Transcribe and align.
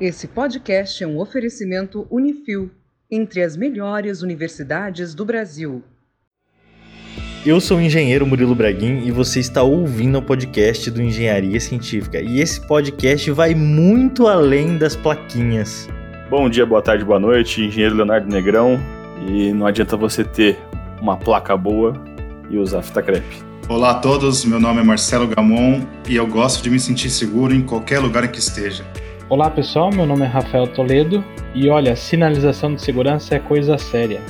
Esse 0.00 0.28
podcast 0.28 1.02
é 1.02 1.06
um 1.08 1.18
oferecimento 1.18 2.06
Unifil, 2.08 2.70
entre 3.10 3.42
as 3.42 3.56
melhores 3.56 4.22
universidades 4.22 5.12
do 5.12 5.24
Brasil. 5.24 5.82
Eu 7.44 7.60
sou 7.60 7.78
o 7.78 7.80
engenheiro 7.80 8.24
Murilo 8.24 8.54
Braguin 8.54 9.02
e 9.04 9.10
você 9.10 9.40
está 9.40 9.64
ouvindo 9.64 10.18
o 10.18 10.22
podcast 10.22 10.88
do 10.88 11.02
Engenharia 11.02 11.58
Científica. 11.58 12.20
E 12.20 12.40
esse 12.40 12.64
podcast 12.68 13.28
vai 13.32 13.56
muito 13.56 14.28
além 14.28 14.78
das 14.78 14.94
plaquinhas. 14.94 15.88
Bom 16.30 16.48
dia, 16.48 16.64
boa 16.64 16.80
tarde, 16.80 17.04
boa 17.04 17.18
noite, 17.18 17.60
engenheiro 17.64 17.96
Leonardo 17.96 18.28
Negrão. 18.28 18.78
E 19.28 19.52
não 19.52 19.66
adianta 19.66 19.96
você 19.96 20.22
ter 20.22 20.56
uma 21.02 21.16
placa 21.16 21.56
boa 21.56 22.00
e 22.48 22.56
usar 22.56 22.82
fita 22.82 23.02
crepe. 23.02 23.42
Olá 23.68 23.90
a 23.90 23.94
todos, 23.94 24.44
meu 24.44 24.60
nome 24.60 24.80
é 24.80 24.84
Marcelo 24.84 25.26
Gamon 25.26 25.80
e 26.08 26.14
eu 26.14 26.26
gosto 26.26 26.62
de 26.62 26.70
me 26.70 26.78
sentir 26.78 27.10
seguro 27.10 27.52
em 27.52 27.62
qualquer 27.62 27.98
lugar 27.98 28.22
em 28.22 28.28
que 28.28 28.38
esteja. 28.38 28.84
Olá 29.30 29.50
pessoal, 29.50 29.90
meu 29.92 30.06
nome 30.06 30.22
é 30.22 30.26
Rafael 30.26 30.66
Toledo 30.66 31.22
e 31.54 31.68
olha, 31.68 31.94
sinalização 31.94 32.74
de 32.74 32.80
segurança 32.80 33.34
é 33.34 33.38
coisa 33.38 33.76
séria. 33.76 34.22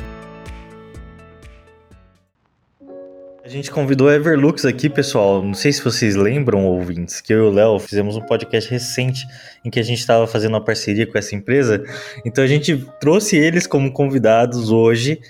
A 3.44 3.48
gente 3.48 3.70
convidou 3.70 4.08
a 4.08 4.14
Everlux 4.14 4.64
aqui, 4.64 4.88
pessoal. 4.90 5.40
Não 5.40 5.54
sei 5.54 5.72
se 5.72 5.84
vocês 5.84 6.16
lembram, 6.16 6.66
ouvintes, 6.66 7.20
que 7.20 7.32
eu 7.32 7.44
e 7.44 7.48
o 7.48 7.52
Léo 7.52 7.78
fizemos 7.78 8.16
um 8.16 8.22
podcast 8.22 8.68
recente 8.68 9.24
em 9.64 9.70
que 9.70 9.78
a 9.78 9.84
gente 9.84 10.00
estava 10.00 10.26
fazendo 10.26 10.54
uma 10.54 10.64
parceria 10.64 11.06
com 11.06 11.16
essa 11.16 11.36
empresa. 11.36 11.80
Então 12.26 12.42
a 12.42 12.48
gente 12.48 12.84
trouxe 12.98 13.36
eles 13.36 13.68
como 13.68 13.92
convidados 13.92 14.72
hoje 14.72 15.20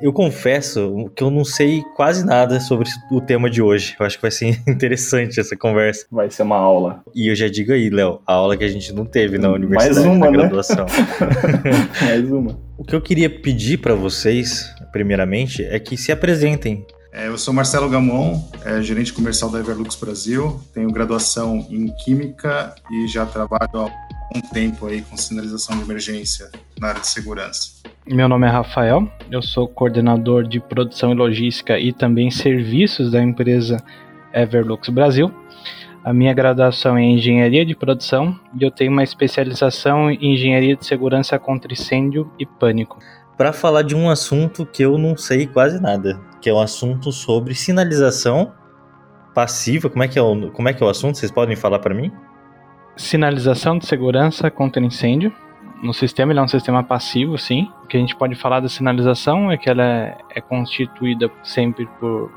eu 0.00 0.12
confesso 0.12 1.10
que 1.14 1.22
eu 1.22 1.30
não 1.30 1.44
sei 1.44 1.82
quase 1.96 2.24
nada 2.24 2.60
sobre 2.60 2.88
o 3.10 3.20
tema 3.20 3.50
de 3.50 3.60
hoje. 3.60 3.96
Eu 3.98 4.06
acho 4.06 4.16
que 4.16 4.22
vai 4.22 4.30
ser 4.30 4.60
interessante 4.66 5.40
essa 5.40 5.56
conversa. 5.56 6.06
Vai 6.10 6.30
ser 6.30 6.42
uma 6.42 6.56
aula. 6.56 7.02
E 7.14 7.30
eu 7.30 7.34
já 7.34 7.48
digo 7.48 7.72
aí, 7.72 7.90
Léo, 7.90 8.20
a 8.26 8.34
aula 8.34 8.56
que 8.56 8.64
a 8.64 8.68
gente 8.68 8.92
não 8.92 9.04
teve 9.04 9.38
na 9.38 9.50
universidade, 9.50 9.94
Mais 9.94 10.06
uma, 10.06 10.26
na 10.26 10.30
né? 10.30 10.38
graduação. 10.38 10.86
Mais 12.00 12.30
uma. 12.30 12.58
O 12.76 12.84
que 12.84 12.94
eu 12.94 13.00
queria 13.00 13.28
pedir 13.28 13.78
para 13.78 13.94
vocês, 13.94 14.72
primeiramente, 14.92 15.64
é 15.64 15.78
que 15.78 15.96
se 15.96 16.12
apresentem. 16.12 16.86
É, 17.12 17.26
eu 17.26 17.36
sou 17.36 17.52
Marcelo 17.52 17.88
Gamon, 17.88 18.40
é, 18.64 18.80
gerente 18.80 19.12
comercial 19.12 19.50
da 19.50 19.58
Everlux 19.58 19.96
Brasil, 19.96 20.60
tenho 20.72 20.90
graduação 20.92 21.66
em 21.70 21.88
Química 22.04 22.74
e 22.92 23.08
já 23.08 23.26
trabalho 23.26 23.68
há 23.74 23.90
um 24.34 24.40
tempo 24.40 24.86
aí 24.86 25.02
com 25.02 25.16
sinalização 25.16 25.76
de 25.76 25.82
emergência 25.82 26.50
na 26.78 26.88
área 26.88 27.00
de 27.00 27.08
segurança. 27.08 27.78
Meu 28.06 28.28
nome 28.28 28.46
é 28.46 28.50
Rafael, 28.50 29.10
eu 29.30 29.42
sou 29.42 29.68
coordenador 29.68 30.46
de 30.46 30.60
produção 30.60 31.12
e 31.12 31.14
logística 31.14 31.78
e 31.78 31.92
também 31.92 32.30
serviços 32.30 33.12
da 33.12 33.22
empresa 33.22 33.76
Everlux 34.32 34.88
Brasil. 34.88 35.32
A 36.04 36.12
minha 36.12 36.32
graduação 36.32 36.96
é 36.96 37.02
em 37.02 37.16
engenharia 37.16 37.66
de 37.66 37.74
produção 37.74 38.38
e 38.58 38.64
eu 38.64 38.70
tenho 38.70 38.90
uma 38.90 39.02
especialização 39.02 40.10
em 40.10 40.34
engenharia 40.34 40.76
de 40.76 40.86
segurança 40.86 41.38
contra 41.38 41.72
incêndio 41.72 42.30
e 42.38 42.46
pânico. 42.46 42.98
Para 43.36 43.52
falar 43.52 43.82
de 43.82 43.94
um 43.94 44.08
assunto 44.08 44.64
que 44.64 44.82
eu 44.82 44.96
não 44.96 45.16
sei 45.16 45.46
quase 45.46 45.80
nada, 45.80 46.18
que 46.40 46.48
é 46.48 46.54
um 46.54 46.60
assunto 46.60 47.12
sobre 47.12 47.54
sinalização 47.54 48.52
passiva. 49.34 49.90
Como 49.90 50.02
é 50.02 50.08
que 50.08 50.18
é 50.18 50.22
o, 50.22 50.50
como 50.50 50.68
é, 50.68 50.72
que 50.72 50.82
é 50.82 50.86
o 50.86 50.88
assunto? 50.88 51.18
Vocês 51.18 51.30
podem 51.30 51.54
falar 51.54 51.78
para 51.78 51.94
mim? 51.94 52.10
Sinalização 52.98 53.78
de 53.78 53.86
segurança 53.86 54.50
contra 54.50 54.82
incêndio. 54.82 55.32
No 55.80 55.94
sistema 55.94 56.32
ele 56.32 56.40
é 56.40 56.42
um 56.42 56.48
sistema 56.48 56.82
passivo, 56.82 57.38
sim. 57.38 57.70
O 57.84 57.86
que 57.86 57.96
a 57.96 58.00
gente 58.00 58.16
pode 58.16 58.34
falar 58.34 58.58
da 58.58 58.68
sinalização 58.68 59.52
é 59.52 59.56
que 59.56 59.70
ela 59.70 59.84
é, 59.84 60.18
é 60.34 60.40
constituída 60.40 61.30
sempre 61.44 61.86
por 62.00 62.28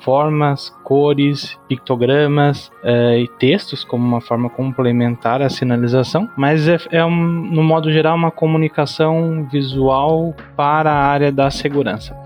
formas, 0.00 0.70
cores, 0.82 1.58
pictogramas 1.68 2.70
é, 2.82 3.20
e 3.20 3.28
textos 3.28 3.84
como 3.84 4.06
uma 4.06 4.20
forma 4.20 4.50
complementar 4.50 5.40
à 5.40 5.48
sinalização, 5.48 6.28
mas 6.36 6.68
é, 6.68 6.78
é 6.90 7.04
um, 7.04 7.10
no 7.10 7.62
modo 7.62 7.90
geral 7.90 8.16
uma 8.16 8.30
comunicação 8.30 9.46
visual 9.50 10.34
para 10.56 10.90
a 10.90 11.04
área 11.06 11.32
da 11.32 11.50
segurança. 11.50 12.16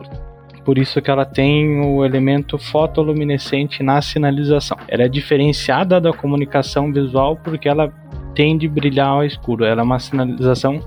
Por 0.65 0.79
isso 0.79 1.01
que 1.03 1.11
ela 1.11 1.25
tem 1.25 1.81
o 1.81 2.05
elemento 2.05 2.57
fotoluminescente 2.59 3.83
na 3.83 4.01
sinalização. 4.01 4.77
Ela 4.89 5.05
é 5.05 5.09
diferenciada 5.09 6.01
da 6.01 6.13
comunicação 6.13 6.93
visual 6.93 7.37
porque 7.37 7.69
ela 7.69 7.93
tende 8.35 8.67
a 8.67 8.71
brilhar 8.71 9.09
ao 9.09 9.25
escuro. 9.25 9.65
Ela 9.65 9.81
é 9.83 9.85
uma 9.85 9.99
sinalização, 9.99 10.81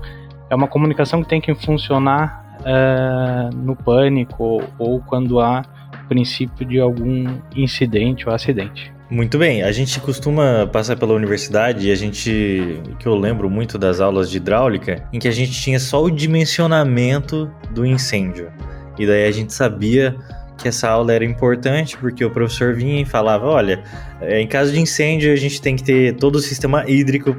é 0.48 0.54
uma 0.54 0.66
comunicação 0.66 1.22
que 1.22 1.28
tem 1.28 1.40
que 1.40 1.54
funcionar 1.54 2.58
é, 2.64 3.50
no 3.54 3.76
pânico 3.76 4.42
ou, 4.42 4.62
ou 4.78 5.00
quando 5.00 5.40
há 5.40 5.62
princípio 6.08 6.66
de 6.66 6.80
algum 6.80 7.26
incidente 7.54 8.28
ou 8.28 8.34
acidente. 8.34 8.92
Muito 9.08 9.38
bem, 9.38 9.62
a 9.62 9.70
gente 9.70 10.00
costuma 10.00 10.68
passar 10.72 10.96
pela 10.96 11.14
universidade 11.14 11.86
e 11.86 11.92
a 11.92 11.94
gente, 11.94 12.80
que 12.98 13.06
eu 13.06 13.14
lembro 13.14 13.48
muito 13.48 13.78
das 13.78 14.00
aulas 14.00 14.28
de 14.28 14.38
hidráulica, 14.38 15.04
em 15.12 15.20
que 15.20 15.28
a 15.28 15.32
gente 15.32 15.52
tinha 15.52 15.78
só 15.78 16.02
o 16.02 16.10
dimensionamento 16.10 17.48
do 17.70 17.86
incêndio. 17.86 18.50
E 18.98 19.06
daí 19.06 19.26
a 19.26 19.32
gente 19.32 19.52
sabia 19.52 20.16
que 20.56 20.68
essa 20.68 20.88
aula 20.88 21.12
era 21.12 21.24
importante 21.24 21.96
porque 21.96 22.24
o 22.24 22.30
professor 22.30 22.74
vinha 22.74 23.02
e 23.02 23.04
falava: 23.04 23.46
olha, 23.46 23.82
em 24.22 24.46
caso 24.46 24.72
de 24.72 24.80
incêndio 24.80 25.32
a 25.32 25.36
gente 25.36 25.60
tem 25.60 25.76
que 25.76 25.84
ter 25.84 26.16
todo 26.16 26.36
o 26.36 26.40
sistema 26.40 26.84
hídrico 26.88 27.36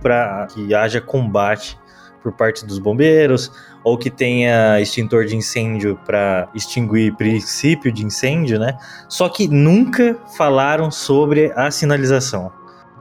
para 0.00 0.46
que 0.52 0.74
haja 0.74 1.00
combate 1.00 1.78
por 2.22 2.32
parte 2.32 2.64
dos 2.64 2.78
bombeiros 2.78 3.50
ou 3.84 3.98
que 3.98 4.08
tenha 4.08 4.80
extintor 4.80 5.24
de 5.24 5.36
incêndio 5.36 5.98
para 6.06 6.48
extinguir 6.54 7.14
princípio 7.16 7.92
de 7.92 8.04
incêndio, 8.04 8.58
né? 8.58 8.76
Só 9.08 9.28
que 9.28 9.48
nunca 9.48 10.16
falaram 10.36 10.90
sobre 10.90 11.52
a 11.56 11.70
sinalização. 11.70 12.52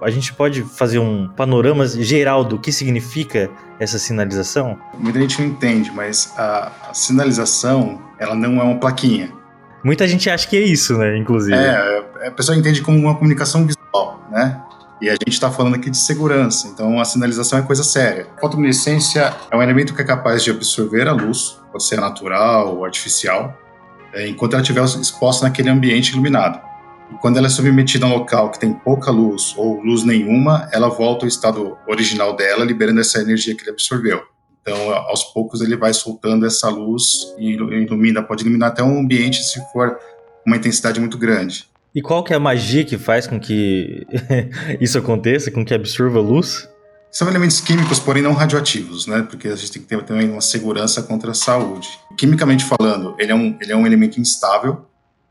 A 0.01 0.09
gente 0.09 0.33
pode 0.33 0.63
fazer 0.63 0.97
um 0.97 1.27
panorama 1.27 1.85
geral 1.85 2.43
do 2.43 2.57
que 2.57 2.71
significa 2.71 3.51
essa 3.79 3.99
sinalização? 3.99 4.79
Muita 4.97 5.19
gente 5.19 5.39
não 5.39 5.49
entende, 5.49 5.91
mas 5.91 6.33
a, 6.35 6.71
a 6.89 6.93
sinalização 6.93 8.01
ela 8.17 8.33
não 8.33 8.59
é 8.59 8.63
uma 8.63 8.79
plaquinha. 8.79 9.31
Muita 9.83 10.07
gente 10.07 10.27
acha 10.27 10.47
que 10.47 10.57
é 10.57 10.61
isso, 10.61 10.97
né? 10.97 11.15
Inclusive. 11.17 11.55
É, 11.55 12.27
a 12.27 12.31
pessoa 12.31 12.57
entende 12.57 12.81
como 12.81 12.97
uma 12.97 13.15
comunicação 13.15 13.65
visual, 13.65 14.27
né? 14.31 14.59
E 14.99 15.09
a 15.09 15.13
gente 15.13 15.29
está 15.29 15.51
falando 15.51 15.75
aqui 15.75 15.89
de 15.89 15.97
segurança, 15.97 16.67
então 16.67 16.99
a 16.99 17.05
sinalização 17.05 17.57
é 17.57 17.61
coisa 17.63 17.83
séria. 17.83 18.27
A 18.37 18.41
fotoluminescência 18.41 19.33
é 19.49 19.55
um 19.55 19.61
elemento 19.61 19.95
que 19.95 20.01
é 20.01 20.05
capaz 20.05 20.43
de 20.43 20.51
absorver 20.51 21.07
a 21.07 21.11
luz, 21.11 21.59
pode 21.71 21.83
ser 21.83 21.99
natural 21.99 22.75
ou 22.75 22.85
artificial, 22.85 23.55
é, 24.13 24.27
enquanto 24.27 24.53
ela 24.53 24.61
estiver 24.61 24.83
exposta 24.83 25.45
naquele 25.45 25.69
ambiente 25.69 26.11
iluminado. 26.11 26.70
Quando 27.19 27.37
ela 27.37 27.47
é 27.47 27.49
submetida 27.49 28.05
a 28.05 28.09
um 28.09 28.13
local 28.13 28.51
que 28.51 28.59
tem 28.59 28.73
pouca 28.73 29.11
luz 29.11 29.53
ou 29.57 29.81
luz 29.81 30.03
nenhuma, 30.03 30.69
ela 30.71 30.89
volta 30.89 31.25
ao 31.25 31.27
estado 31.27 31.77
original 31.87 32.35
dela, 32.35 32.63
liberando 32.63 32.99
essa 32.99 33.19
energia 33.19 33.55
que 33.55 33.63
ele 33.63 33.71
absorveu. 33.71 34.21
Então, 34.61 34.91
aos 34.91 35.23
poucos, 35.25 35.61
ele 35.61 35.75
vai 35.75 35.93
soltando 35.93 36.45
essa 36.45 36.69
luz 36.69 37.33
e 37.37 37.51
ilumina, 37.53 38.21
pode 38.21 38.43
iluminar 38.43 38.69
até 38.69 38.83
um 38.83 38.99
ambiente 38.99 39.43
se 39.43 39.59
for 39.71 39.97
uma 40.45 40.55
intensidade 40.55 40.99
muito 40.99 41.17
grande. 41.17 41.65
E 41.93 42.01
qual 42.01 42.23
que 42.23 42.31
é 42.31 42.35
a 42.35 42.39
magia 42.39 42.85
que 42.85 42.97
faz 42.97 43.27
com 43.27 43.39
que 43.39 44.05
isso 44.79 44.97
aconteça, 44.97 45.51
com 45.51 45.65
que 45.65 45.73
absorva 45.73 46.19
luz? 46.19 46.69
São 47.11 47.27
elementos 47.27 47.59
químicos, 47.59 47.99
porém 47.99 48.23
não 48.23 48.31
radioativos, 48.31 49.05
né? 49.05 49.25
Porque 49.29 49.49
a 49.49 49.55
gente 49.55 49.71
tem 49.73 49.81
que 49.81 49.87
ter 49.87 50.01
também 50.03 50.29
uma 50.29 50.39
segurança 50.39 51.03
contra 51.03 51.31
a 51.31 51.33
saúde. 51.33 51.89
Quimicamente 52.17 52.63
falando, 52.63 53.15
ele 53.19 53.33
é 53.33 53.35
um, 53.35 53.57
ele 53.59 53.73
é 53.73 53.75
um 53.75 53.85
elemento 53.85 54.21
instável, 54.21 54.85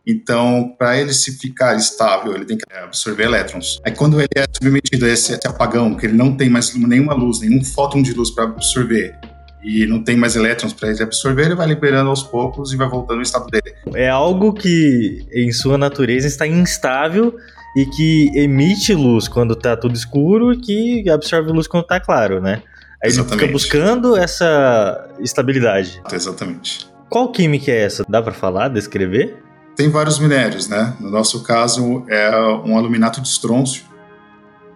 então, 0.06 0.74
para 0.78 0.98
ele 0.98 1.12
se 1.12 1.38
ficar 1.38 1.76
estável, 1.76 2.34
ele 2.34 2.44
tem 2.44 2.56
que 2.56 2.64
absorver 2.72 3.24
elétrons. 3.24 3.80
Aí, 3.84 3.92
quando 3.92 4.18
ele 4.20 4.28
é 4.34 4.44
submetido 4.50 5.04
a 5.04 5.08
esse, 5.08 5.34
apagão, 5.46 5.94
que 5.94 6.06
ele 6.06 6.16
não 6.16 6.34
tem 6.34 6.48
mais 6.48 6.74
nenhuma 6.74 7.14
luz, 7.14 7.40
nenhum 7.40 7.62
fóton 7.62 8.02
de 8.02 8.12
luz 8.12 8.30
para 8.30 8.44
absorver, 8.44 9.14
e 9.62 9.86
não 9.86 10.02
tem 10.02 10.16
mais 10.16 10.36
elétrons 10.36 10.72
para 10.72 10.90
ele 10.90 11.02
absorver, 11.02 11.46
ele 11.46 11.54
vai 11.54 11.66
liberando 11.66 12.08
aos 12.08 12.22
poucos 12.22 12.72
e 12.72 12.76
vai 12.76 12.88
voltando 12.88 13.18
ao 13.18 13.22
estado 13.22 13.46
dele. 13.48 13.74
É 13.94 14.08
algo 14.08 14.54
que, 14.54 15.26
em 15.32 15.52
sua 15.52 15.76
natureza, 15.76 16.26
está 16.26 16.46
instável 16.46 17.36
e 17.76 17.84
que 17.84 18.30
emite 18.34 18.94
luz 18.94 19.28
quando 19.28 19.52
está 19.52 19.76
tudo 19.76 19.94
escuro 19.94 20.52
e 20.52 20.60
que 20.60 21.10
absorve 21.10 21.52
luz 21.52 21.66
quando 21.66 21.82
está 21.82 22.00
claro, 22.00 22.40
né? 22.40 22.62
Aí 23.02 23.08
Exatamente. 23.08 23.32
ele 23.32 23.40
fica 23.40 23.52
buscando 23.52 24.16
essa 24.16 25.08
estabilidade. 25.20 26.02
Exatamente. 26.10 26.88
Qual 27.08 27.30
química 27.30 27.70
é 27.70 27.82
essa? 27.82 28.04
Dá 28.08 28.22
para 28.22 28.32
falar, 28.32 28.68
descrever? 28.68 29.36
Tem 29.80 29.88
vários 29.88 30.18
minérios, 30.18 30.68
né? 30.68 30.94
No 31.00 31.08
nosso 31.08 31.42
caso, 31.42 32.04
é 32.06 32.30
um 32.66 32.76
aluminato 32.76 33.18
de 33.18 33.26
estrôncio. 33.26 33.82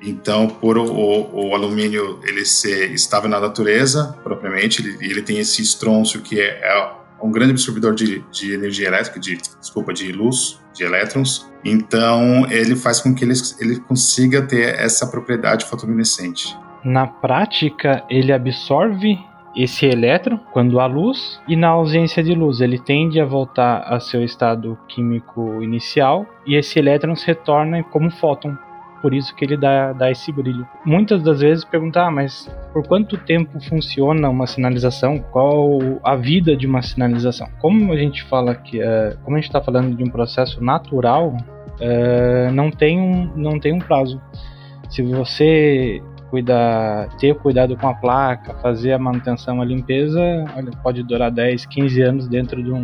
Então, 0.00 0.48
por 0.48 0.78
o, 0.78 0.82
o, 0.82 1.50
o 1.50 1.54
alumínio 1.54 2.20
ele 2.22 2.42
ser 2.46 2.90
estável 2.90 3.28
na 3.28 3.38
natureza, 3.38 4.16
propriamente, 4.24 4.80
ele, 4.80 4.96
ele 5.02 5.20
tem 5.20 5.38
esse 5.38 5.60
estrôncio 5.60 6.22
que 6.22 6.40
é, 6.40 6.58
é 6.62 6.92
um 7.22 7.30
grande 7.30 7.50
absorvedor 7.50 7.94
de, 7.94 8.24
de, 8.32 8.54
energia 8.54 8.88
elétrica, 8.88 9.20
de, 9.20 9.36
desculpa, 9.60 9.92
de 9.92 10.10
luz, 10.10 10.58
de 10.72 10.84
elétrons. 10.84 11.52
Então, 11.62 12.50
ele 12.50 12.74
faz 12.74 13.02
com 13.02 13.14
que 13.14 13.26
ele, 13.26 13.34
ele 13.60 13.80
consiga 13.80 14.40
ter 14.40 14.74
essa 14.80 15.06
propriedade 15.06 15.66
fotoluminescente. 15.66 16.56
Na 16.82 17.06
prática, 17.06 18.02
ele 18.08 18.32
absorve 18.32 19.18
esse 19.56 19.86
elétron 19.86 20.38
quando 20.52 20.80
há 20.80 20.86
luz 20.86 21.40
e 21.46 21.56
na 21.56 21.68
ausência 21.68 22.22
de 22.22 22.34
luz 22.34 22.60
ele 22.60 22.78
tende 22.78 23.20
a 23.20 23.24
voltar 23.24 23.82
a 23.82 24.00
seu 24.00 24.24
estado 24.24 24.78
químico 24.88 25.62
inicial 25.62 26.26
e 26.46 26.56
esse 26.56 26.78
elétron 26.78 27.14
se 27.14 27.26
retorna 27.26 27.82
como 27.84 28.10
fóton 28.10 28.56
por 29.04 29.12
isso 29.12 29.36
que 29.36 29.44
ele 29.44 29.58
dá, 29.58 29.92
dá 29.92 30.10
esse 30.10 30.32
brilho. 30.32 30.66
Muitas 30.82 31.22
das 31.22 31.40
vezes 31.42 31.62
perguntar, 31.62 32.06
ah, 32.06 32.10
mas 32.10 32.50
por 32.72 32.88
quanto 32.88 33.18
tempo 33.18 33.60
funciona 33.60 34.30
uma 34.30 34.46
sinalização? 34.46 35.18
Qual 35.18 35.78
a 36.02 36.16
vida 36.16 36.56
de 36.56 36.66
uma 36.66 36.80
sinalização? 36.80 37.46
Como 37.60 37.92
a 37.92 37.98
gente 37.98 38.22
fala 38.22 38.54
que, 38.54 38.80
é, 38.80 39.14
como 39.22 39.36
a 39.36 39.40
gente 39.40 39.50
está 39.50 39.60
falando 39.60 39.94
de 39.94 40.02
um 40.02 40.06
processo 40.06 40.64
natural, 40.64 41.36
é, 41.78 42.50
não 42.50 42.70
tem 42.70 42.98
um, 42.98 43.30
não 43.36 43.60
tem 43.60 43.74
um 43.74 43.78
prazo. 43.78 44.18
Se 44.88 45.02
você 45.02 46.02
cuidar, 46.34 47.08
ter 47.16 47.32
cuidado 47.36 47.76
com 47.76 47.88
a 47.88 47.94
placa, 47.94 48.54
fazer 48.54 48.92
a 48.92 48.98
manutenção, 48.98 49.62
a 49.62 49.64
limpeza, 49.64 50.20
olha, 50.56 50.72
pode 50.82 51.00
durar 51.04 51.30
10, 51.30 51.64
15 51.66 52.02
anos 52.02 52.26
dentro 52.26 52.60
de 52.60 52.72
um, 52.72 52.82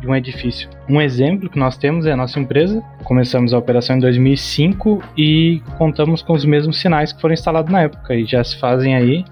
de 0.00 0.06
um 0.08 0.16
edifício. 0.16 0.70
Um 0.88 0.98
exemplo 0.98 1.50
que 1.50 1.58
nós 1.58 1.76
temos 1.76 2.06
é 2.06 2.12
a 2.12 2.16
nossa 2.16 2.40
empresa. 2.40 2.82
Começamos 3.04 3.52
a 3.52 3.58
operação 3.58 3.96
em 3.96 4.00
2005 4.00 5.02
e 5.18 5.60
contamos 5.76 6.22
com 6.22 6.32
os 6.32 6.46
mesmos 6.46 6.80
sinais 6.80 7.12
que 7.12 7.20
foram 7.20 7.34
instalados 7.34 7.70
na 7.70 7.82
época 7.82 8.14
e 8.14 8.24
já 8.24 8.42
se 8.42 8.58
fazem 8.58 8.96
aí 8.96 9.22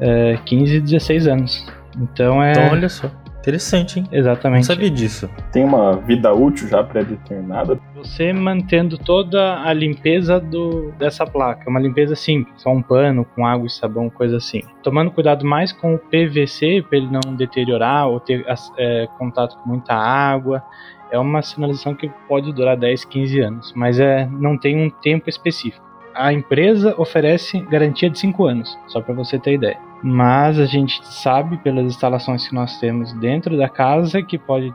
é, 0.00 0.38
15, 0.46 0.80
16 0.80 1.28
anos. 1.28 1.66
Então 1.94 2.42
é. 2.42 2.52
Então, 2.52 2.70
olha 2.70 2.88
só. 2.88 3.10
Interessante, 3.40 4.00
hein? 4.00 4.06
Exatamente. 4.10 4.68
Não 4.68 4.74
sabia 4.74 4.90
disso. 4.90 5.30
Tem 5.52 5.64
uma 5.64 5.96
vida 5.96 6.32
útil 6.32 6.68
já 6.68 6.82
pré-determinada? 6.82 7.78
Você 7.94 8.32
mantendo 8.32 8.98
toda 8.98 9.62
a 9.62 9.72
limpeza 9.72 10.40
do, 10.40 10.92
dessa 10.98 11.24
placa, 11.24 11.70
uma 11.70 11.80
limpeza 11.80 12.14
simples, 12.14 12.60
só 12.60 12.70
um 12.70 12.82
pano 12.82 13.24
com 13.24 13.46
água 13.46 13.66
e 13.66 13.70
sabão, 13.70 14.10
coisa 14.10 14.36
assim. 14.36 14.62
Tomando 14.82 15.10
cuidado 15.10 15.46
mais 15.46 15.72
com 15.72 15.94
o 15.94 15.98
PVC 15.98 16.84
para 16.88 16.98
ele 16.98 17.08
não 17.10 17.34
deteriorar 17.34 18.08
ou 18.08 18.20
ter 18.20 18.44
é, 18.76 19.08
contato 19.18 19.56
com 19.58 19.68
muita 19.70 19.94
água. 19.94 20.62
É 21.10 21.18
uma 21.18 21.40
sinalização 21.40 21.94
que 21.94 22.10
pode 22.28 22.52
durar 22.52 22.76
10, 22.76 23.04
15 23.06 23.40
anos, 23.40 23.72
mas 23.74 23.98
é, 23.98 24.28
não 24.30 24.58
tem 24.58 24.76
um 24.76 24.90
tempo 24.90 25.30
específico 25.30 25.88
a 26.18 26.32
empresa 26.32 26.94
oferece 26.98 27.60
garantia 27.60 28.10
de 28.10 28.18
5 28.18 28.44
anos, 28.44 28.76
só 28.88 29.00
para 29.00 29.14
você 29.14 29.38
ter 29.38 29.54
ideia. 29.54 29.78
Mas 30.02 30.58
a 30.58 30.66
gente 30.66 31.04
sabe 31.06 31.56
pelas 31.58 31.84
instalações 31.86 32.46
que 32.46 32.54
nós 32.54 32.78
temos 32.78 33.12
dentro 33.14 33.56
da 33.56 33.68
casa 33.68 34.22
que 34.22 34.38
pode, 34.38 34.72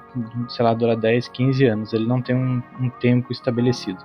sei 0.50 0.66
lá, 0.66 0.74
durar 0.74 0.98
10, 0.98 1.30
15 1.30 1.66
anos. 1.66 1.94
Ele 1.94 2.06
não 2.06 2.22
tem 2.22 2.36
um, 2.36 2.62
um 2.80 2.90
tempo 2.90 3.31
estabelecido. 3.31 4.00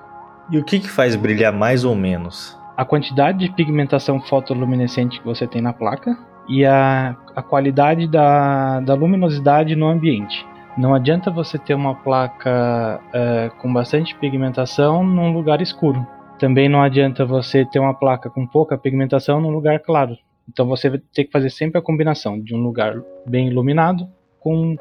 E 0.51 0.59
o 0.59 0.65
que, 0.65 0.79
que 0.79 0.89
faz 0.89 1.17
brilhar 1.17 1.53
mais 1.53 1.85
ou 1.85 1.95
menos? 1.95 2.57
A 2.77 2.85
quantidade 2.85 3.39
de 3.39 3.51
pigmentação 3.51 4.21
fotoluminescente 4.21 5.19
que 5.19 5.27
você 5.27 5.47
tem 5.47 5.61
na 5.61 5.73
placa 5.73 6.17
e 6.49 6.65
a, 6.65 7.17
a 7.35 7.43
qualidade 7.43 8.07
da, 8.07 8.81
da 8.81 8.95
luminosidade 8.95 9.75
no 9.75 9.89
ambiente. 9.89 10.47
Não 10.77 10.95
adianta 10.95 11.31
você 11.31 11.59
ter 11.59 11.75
uma 11.75 11.97
placa 11.97 13.01
uh, 13.09 13.57
com 13.59 13.73
bastante 13.73 14.15
pigmentação 14.15 15.03
num 15.03 15.33
lugar 15.33 15.61
escuro 15.61 16.07
também 16.39 16.69
não 16.69 16.81
adianta 16.81 17.27
você 17.27 17.65
ter 17.65 17.81
uma 17.81 17.93
placa 17.93 18.31
com 18.31 18.47
pouca 18.47 18.79
pigmentação 18.79 19.41
num 19.41 19.51
lugar 19.51 19.81
claro. 19.81 20.17
Então 20.49 20.67
você 20.67 20.89
vai 20.89 20.99
ter 21.13 21.25
que 21.25 21.31
fazer 21.31 21.51
sempre 21.51 21.79
a 21.79 21.83
combinação 21.83 22.41
de 22.41 22.55
um 22.55 22.59
lugar 22.59 23.03
bem 23.27 23.49
iluminado 23.49 24.09
com 24.41 24.77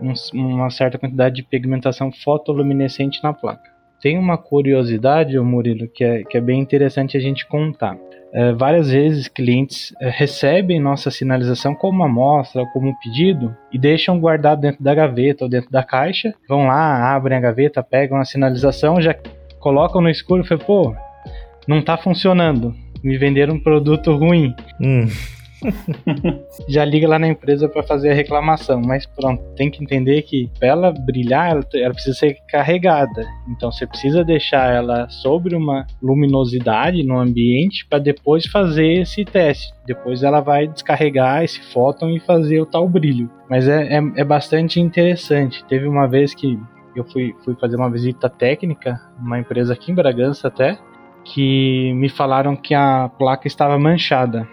um, 0.00 0.12
uma 0.32 0.70
certa 0.70 0.98
quantidade 0.98 1.36
de 1.36 1.42
pigmentação 1.42 2.10
fotoluminescente 2.12 3.22
na 3.22 3.32
placa. 3.32 3.74
Tem 4.00 4.18
uma 4.18 4.36
curiosidade, 4.36 5.38
Murilo, 5.38 5.88
que 5.88 6.04
é, 6.04 6.22
que 6.22 6.36
é 6.36 6.40
bem 6.40 6.60
interessante 6.60 7.16
a 7.16 7.20
gente 7.20 7.46
contar. 7.46 7.96
É, 8.32 8.52
várias 8.52 8.90
vezes 8.90 9.28
clientes 9.28 9.94
é, 10.00 10.10
recebem 10.10 10.78
nossa 10.78 11.10
sinalização 11.10 11.74
como 11.74 12.02
amostra, 12.02 12.66
como 12.72 12.88
um 12.88 12.94
pedido 13.02 13.56
e 13.72 13.78
deixam 13.78 14.20
guardado 14.20 14.60
dentro 14.60 14.82
da 14.82 14.94
gaveta 14.94 15.44
ou 15.44 15.50
dentro 15.50 15.70
da 15.70 15.82
caixa. 15.82 16.34
Vão 16.48 16.66
lá, 16.66 17.14
abrem 17.14 17.38
a 17.38 17.40
gaveta, 17.40 17.82
pegam 17.82 18.18
a 18.18 18.24
sinalização, 18.24 19.00
já 19.00 19.14
colocam 19.58 20.02
no 20.02 20.10
escuro 20.10 20.42
e 20.42 20.46
falam, 20.46 20.64
pô, 20.64 20.94
não 21.66 21.82
tá 21.82 21.96
funcionando. 21.96 22.74
Me 23.02 23.16
venderam 23.18 23.54
um 23.54 23.60
produto 23.60 24.14
ruim. 24.16 24.54
Hum. 24.80 25.06
Já 26.68 26.84
liga 26.84 27.08
lá 27.08 27.18
na 27.18 27.28
empresa 27.28 27.68
para 27.68 27.82
fazer 27.82 28.10
a 28.10 28.14
reclamação, 28.14 28.80
mas 28.80 29.06
pronto, 29.06 29.42
tem 29.56 29.70
que 29.70 29.82
entender 29.82 30.22
que 30.22 30.50
para 30.58 30.68
ela 30.68 30.92
brilhar, 30.92 31.50
ela, 31.50 31.66
ela, 31.74 31.94
precisa 31.94 32.16
ser 32.16 32.36
carregada. 32.48 33.26
Então 33.48 33.70
você 33.70 33.86
precisa 33.86 34.24
deixar 34.24 34.72
ela 34.72 35.08
sobre 35.08 35.54
uma 35.54 35.86
luminosidade 36.02 37.02
no 37.02 37.18
ambiente 37.18 37.86
para 37.88 37.98
depois 37.98 38.46
fazer 38.46 39.00
esse 39.00 39.24
teste. 39.24 39.72
Depois 39.86 40.22
ela 40.22 40.40
vai 40.40 40.66
descarregar 40.66 41.42
esse 41.42 41.60
fóton 41.72 42.10
e 42.10 42.20
fazer 42.20 42.60
o 42.60 42.66
tal 42.66 42.88
brilho. 42.88 43.30
Mas 43.48 43.68
é, 43.68 43.96
é, 43.96 44.02
é 44.16 44.24
bastante 44.24 44.80
interessante. 44.80 45.64
Teve 45.64 45.86
uma 45.86 46.06
vez 46.06 46.34
que 46.34 46.58
eu 46.94 47.04
fui, 47.04 47.34
fui 47.44 47.54
fazer 47.56 47.76
uma 47.76 47.90
visita 47.90 48.28
técnica, 48.28 49.00
uma 49.18 49.38
empresa 49.38 49.74
aqui 49.74 49.92
em 49.92 49.94
Bragança 49.94 50.48
até, 50.48 50.78
que 51.32 51.92
me 51.94 52.08
falaram 52.08 52.54
que 52.54 52.74
a 52.74 53.10
placa 53.18 53.46
estava 53.46 53.78
manchada. 53.78 54.48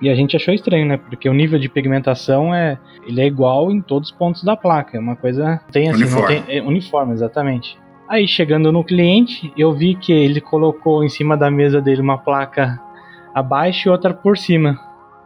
E 0.00 0.10
a 0.10 0.14
gente 0.14 0.36
achou 0.36 0.52
estranho, 0.52 0.86
né? 0.86 0.98
Porque 0.98 1.28
o 1.28 1.32
nível 1.32 1.58
de 1.58 1.70
pigmentação 1.70 2.54
é, 2.54 2.78
ele 3.06 3.20
é 3.20 3.26
igual 3.26 3.70
em 3.70 3.80
todos 3.80 4.10
os 4.10 4.16
pontos 4.16 4.44
da 4.44 4.54
placa. 4.54 4.96
É 4.96 5.00
uma 5.00 5.16
coisa 5.16 5.60
tem 5.72 5.88
assim, 5.88 6.02
uniforme. 6.02 6.34
não 6.34 6.42
tem 6.42 6.56
é, 6.56 6.62
uniforme 6.62 7.12
exatamente. 7.14 7.78
Aí 8.08 8.28
chegando 8.28 8.70
no 8.70 8.84
cliente, 8.84 9.52
eu 9.56 9.72
vi 9.72 9.94
que 9.94 10.12
ele 10.12 10.40
colocou 10.40 11.02
em 11.02 11.08
cima 11.08 11.36
da 11.36 11.50
mesa 11.50 11.80
dele 11.80 12.02
uma 12.02 12.18
placa 12.18 12.78
abaixo 13.34 13.88
e 13.88 13.90
outra 13.90 14.12
por 14.12 14.36
cima 14.36 14.78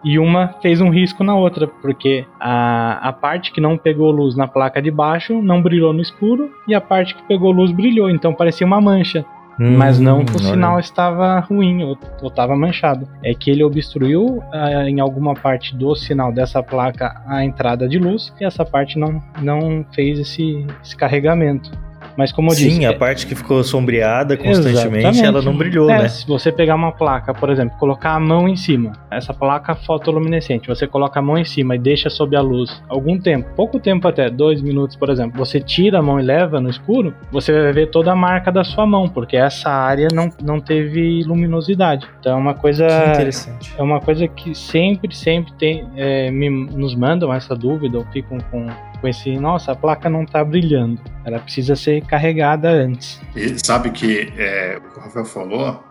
e 0.04 0.18
uma 0.18 0.48
fez 0.62 0.80
um 0.80 0.88
risco 0.88 1.22
na 1.22 1.34
outra, 1.34 1.66
porque 1.66 2.24
a, 2.38 3.08
a 3.08 3.12
parte 3.12 3.52
que 3.52 3.60
não 3.60 3.76
pegou 3.76 4.10
luz 4.10 4.34
na 4.34 4.48
placa 4.48 4.80
de 4.80 4.90
baixo 4.90 5.42
não 5.42 5.60
brilhou 5.62 5.92
no 5.92 6.00
escuro 6.00 6.50
e 6.66 6.74
a 6.74 6.80
parte 6.80 7.14
que 7.14 7.22
pegou 7.24 7.52
luz 7.52 7.70
brilhou, 7.70 8.08
então 8.08 8.32
parecia 8.32 8.66
uma 8.66 8.80
mancha. 8.80 9.24
Hum, 9.60 9.76
mas 9.76 9.98
não 9.98 10.24
que 10.24 10.36
o 10.36 10.38
sinal 10.38 10.80
estava 10.80 11.38
ruim 11.38 11.84
ou 11.84 11.98
estava 12.26 12.56
manchado. 12.56 13.06
É 13.22 13.34
que 13.34 13.50
ele 13.50 13.62
obstruiu 13.62 14.38
uh, 14.38 14.88
em 14.88 15.00
alguma 15.00 15.34
parte 15.34 15.76
do 15.76 15.94
sinal 15.94 16.32
dessa 16.32 16.62
placa 16.62 17.20
a 17.26 17.44
entrada 17.44 17.86
de 17.86 17.98
luz 17.98 18.32
e 18.40 18.44
essa 18.44 18.64
parte 18.64 18.98
não, 18.98 19.22
não 19.42 19.84
fez 19.92 20.18
esse, 20.18 20.66
esse 20.82 20.96
carregamento. 20.96 21.70
Mas 22.16 22.32
como 22.32 22.50
eu 22.50 22.54
Sim, 22.54 22.64
disse. 22.64 22.76
Sim, 22.78 22.84
a 22.86 22.94
parte 22.94 23.26
que 23.26 23.34
ficou 23.34 23.62
sombreada 23.62 24.36
constantemente, 24.36 25.06
exatamente. 25.06 25.24
ela 25.24 25.42
não 25.42 25.56
brilhou, 25.56 25.90
é, 25.90 26.02
né? 26.02 26.08
Se 26.08 26.26
você 26.26 26.52
pegar 26.52 26.74
uma 26.74 26.92
placa, 26.92 27.32
por 27.32 27.50
exemplo, 27.50 27.76
colocar 27.78 28.12
a 28.12 28.20
mão 28.20 28.48
em 28.48 28.56
cima, 28.56 28.92
essa 29.10 29.32
placa 29.32 29.74
fotoluminescente, 29.74 30.68
você 30.68 30.86
coloca 30.86 31.18
a 31.18 31.22
mão 31.22 31.38
em 31.38 31.44
cima 31.44 31.76
e 31.76 31.78
deixa 31.78 32.10
sob 32.10 32.36
a 32.36 32.40
luz 32.40 32.82
algum 32.88 33.18
tempo, 33.18 33.48
pouco 33.54 33.78
tempo 33.78 34.06
até, 34.08 34.28
dois 34.30 34.60
minutos, 34.60 34.96
por 34.96 35.10
exemplo, 35.10 35.38
você 35.38 35.60
tira 35.60 35.98
a 35.98 36.02
mão 36.02 36.20
e 36.20 36.22
leva 36.22 36.60
no 36.60 36.68
escuro, 36.68 37.14
você 37.30 37.52
vai 37.52 37.72
ver 37.72 37.90
toda 37.90 38.12
a 38.12 38.16
marca 38.16 38.50
da 38.50 38.64
sua 38.64 38.86
mão, 38.86 39.08
porque 39.08 39.36
essa 39.36 39.70
área 39.70 40.08
não, 40.12 40.30
não 40.42 40.60
teve 40.60 41.22
luminosidade. 41.24 42.06
Então 42.20 42.32
é 42.32 42.40
uma 42.40 42.54
coisa. 42.54 42.86
É 42.86 43.82
uma 43.82 44.00
coisa 44.00 44.26
que 44.28 44.54
sempre, 44.54 45.14
sempre 45.14 45.52
tem, 45.54 45.86
é, 45.96 46.30
me, 46.30 46.48
nos 46.50 46.94
mandam 46.94 47.32
essa 47.32 47.54
dúvida, 47.54 47.98
ou 47.98 48.04
ficam 48.12 48.38
com 48.50 48.66
com 49.00 49.08
esse, 49.08 49.36
nossa, 49.38 49.72
a 49.72 49.76
placa 49.76 50.08
não 50.08 50.22
está 50.22 50.44
brilhando. 50.44 51.00
Ela 51.24 51.38
precisa 51.38 51.74
ser 51.74 52.04
carregada 52.04 52.70
antes. 52.70 53.20
E 53.34 53.58
sabe 53.64 53.90
que 53.90 54.32
é, 54.36 54.78
o 54.78 54.90
que 54.90 54.98
o 54.98 55.02
Rafael 55.02 55.24
falou, 55.24 55.82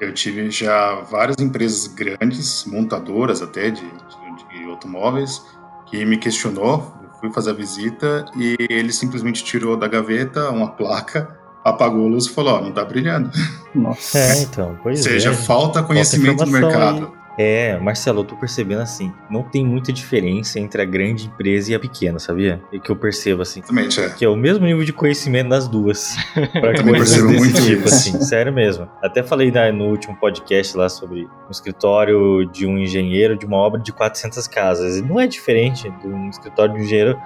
eu 0.00 0.12
tive 0.12 0.50
já 0.50 0.94
várias 1.10 1.38
empresas 1.38 1.86
grandes, 1.86 2.64
montadoras 2.66 3.42
até 3.42 3.70
de, 3.70 3.82
de, 3.82 4.58
de 4.58 4.70
automóveis, 4.70 5.42
que 5.86 6.04
me 6.04 6.16
questionou, 6.16 6.94
eu 7.02 7.20
fui 7.20 7.32
fazer 7.32 7.50
a 7.50 7.54
visita 7.54 8.24
e 8.36 8.56
ele 8.70 8.92
simplesmente 8.92 9.44
tirou 9.44 9.76
da 9.76 9.86
gaveta 9.86 10.50
uma 10.50 10.70
placa, 10.70 11.38
apagou 11.64 12.06
a 12.06 12.08
luz 12.08 12.26
e 12.26 12.30
falou, 12.30 12.54
ó, 12.54 12.58
oh, 12.58 12.60
não 12.62 12.68
está 12.70 12.84
brilhando. 12.84 13.30
Nossa. 13.74 14.18
É, 14.18 14.42
então, 14.42 14.78
pois 14.82 14.98
Ou 14.98 15.04
seja, 15.04 15.30
é. 15.30 15.34
falta 15.34 15.82
conhecimento 15.82 16.38
falta 16.38 16.44
do 16.46 16.50
mercado. 16.50 17.21
É, 17.38 17.78
Marcelo, 17.78 18.20
eu 18.20 18.24
tô 18.24 18.36
percebendo 18.36 18.82
assim, 18.82 19.12
não 19.30 19.42
tem 19.42 19.64
muita 19.64 19.92
diferença 19.92 20.60
entre 20.60 20.82
a 20.82 20.84
grande 20.84 21.26
empresa 21.26 21.72
e 21.72 21.74
a 21.74 21.80
pequena, 21.80 22.18
sabia? 22.18 22.60
É 22.72 22.78
que 22.78 22.90
eu 22.90 22.96
percebo 22.96 23.42
assim. 23.42 23.60
Exatamente, 23.60 24.00
é. 24.00 24.08
Que 24.10 24.24
é 24.24 24.28
o 24.28 24.36
mesmo 24.36 24.66
nível 24.66 24.84
de 24.84 24.92
conhecimento 24.92 25.48
das 25.48 25.66
duas. 25.66 26.14
Pra 26.52 26.74
Também 26.74 26.94
percebo 26.94 27.28
desse 27.28 27.38
muito 27.40 27.62
tipo, 27.62 27.86
isso. 27.86 27.94
assim, 27.94 28.20
sério 28.20 28.52
mesmo. 28.52 28.88
Até 29.02 29.22
falei 29.22 29.50
no 29.72 29.86
último 29.86 30.16
podcast 30.16 30.76
lá 30.76 30.88
sobre 30.88 31.24
um 31.24 31.50
escritório 31.50 32.44
de 32.46 32.66
um 32.66 32.78
engenheiro 32.78 33.36
de 33.36 33.46
uma 33.46 33.56
obra 33.56 33.80
de 33.80 33.92
400 33.92 34.46
casas. 34.46 34.98
E 34.98 35.02
não 35.02 35.18
é 35.18 35.26
diferente 35.26 35.90
de 35.90 36.06
um 36.06 36.28
escritório 36.28 36.74
de 36.74 36.80
um 36.80 36.84
engenheiro 36.84 37.18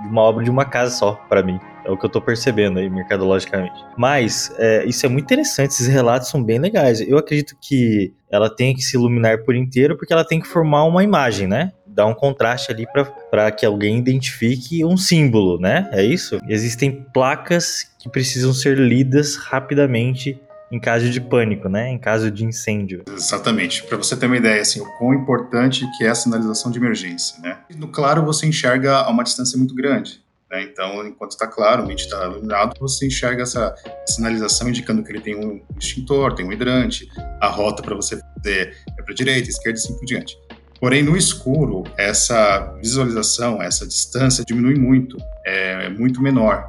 de 0.00 0.08
uma 0.08 0.22
obra 0.22 0.44
de 0.44 0.50
uma 0.50 0.64
casa 0.64 0.94
só, 0.94 1.12
para 1.28 1.42
mim. 1.42 1.58
É 1.84 1.90
o 1.90 1.96
que 1.96 2.06
eu 2.06 2.10
tô 2.10 2.20
percebendo 2.20 2.78
aí, 2.78 2.88
mercadologicamente. 2.88 3.74
Mas, 3.96 4.54
é, 4.58 4.84
isso 4.84 5.04
é 5.04 5.08
muito 5.08 5.24
interessante, 5.24 5.70
esses 5.70 5.88
relatos 5.88 6.28
são 6.28 6.42
bem 6.42 6.58
legais. 6.58 7.00
Eu 7.00 7.18
acredito 7.18 7.56
que 7.60 8.12
ela 8.30 8.48
tem 8.48 8.74
que 8.74 8.82
se 8.82 8.96
iluminar 8.96 9.44
por 9.44 9.54
inteiro, 9.56 9.96
porque 9.96 10.12
ela 10.12 10.24
tem 10.24 10.40
que 10.40 10.46
formar 10.46 10.84
uma 10.84 11.02
imagem, 11.02 11.48
né? 11.48 11.72
Dar 11.86 12.06
um 12.06 12.14
contraste 12.14 12.72
ali 12.72 12.86
para 13.30 13.50
que 13.50 13.66
alguém 13.66 13.98
identifique 13.98 14.84
um 14.84 14.96
símbolo, 14.96 15.58
né? 15.58 15.88
É 15.92 16.02
isso? 16.02 16.38
Existem 16.48 17.04
placas 17.12 17.92
que 17.98 18.08
precisam 18.08 18.54
ser 18.54 18.78
lidas 18.78 19.36
rapidamente 19.36 20.40
em 20.72 20.80
caso 20.80 21.10
de 21.10 21.20
pânico, 21.20 21.68
né? 21.68 21.90
Em 21.90 21.98
caso 21.98 22.30
de 22.30 22.46
incêndio. 22.46 23.04
Exatamente. 23.14 23.82
Para 23.82 23.98
você 23.98 24.16
ter 24.16 24.24
uma 24.24 24.38
ideia, 24.38 24.62
assim, 24.62 24.80
o 24.80 24.86
quão 24.96 25.12
importante 25.12 25.86
que 25.98 26.04
é 26.04 26.08
a 26.08 26.14
sinalização 26.14 26.72
de 26.72 26.78
emergência, 26.78 27.38
né? 27.42 27.58
No 27.76 27.88
claro, 27.88 28.24
você 28.24 28.46
enxerga 28.46 28.96
a 28.96 29.10
uma 29.10 29.22
distância 29.22 29.58
muito 29.58 29.74
grande. 29.74 30.22
Né? 30.50 30.62
Então, 30.62 31.06
enquanto 31.06 31.32
está 31.32 31.46
claro, 31.46 31.82
o 31.82 31.84
ambiente 31.84 32.04
está 32.04 32.24
iluminado, 32.24 32.74
você 32.80 33.06
enxerga 33.06 33.42
essa 33.42 33.74
sinalização 34.06 34.68
indicando 34.68 35.02
que 35.02 35.12
ele 35.12 35.20
tem 35.20 35.36
um 35.36 35.62
extintor, 35.78 36.34
tem 36.34 36.46
um 36.46 36.52
hidrante, 36.52 37.06
a 37.40 37.48
rota 37.48 37.82
para 37.82 37.94
você 37.94 38.18
fazer 38.36 38.76
é 38.98 39.02
para 39.02 39.14
direita, 39.14 39.50
esquerda 39.50 39.78
e 39.78 39.82
assim 39.82 39.98
por 39.98 40.06
diante. 40.06 40.38
Porém, 40.80 41.02
no 41.02 41.16
escuro, 41.16 41.84
essa 41.96 42.74
visualização, 42.82 43.62
essa 43.62 43.86
distância 43.86 44.44
diminui 44.44 44.74
muito, 44.74 45.16
é 45.46 45.88
muito 45.90 46.20
menor. 46.20 46.68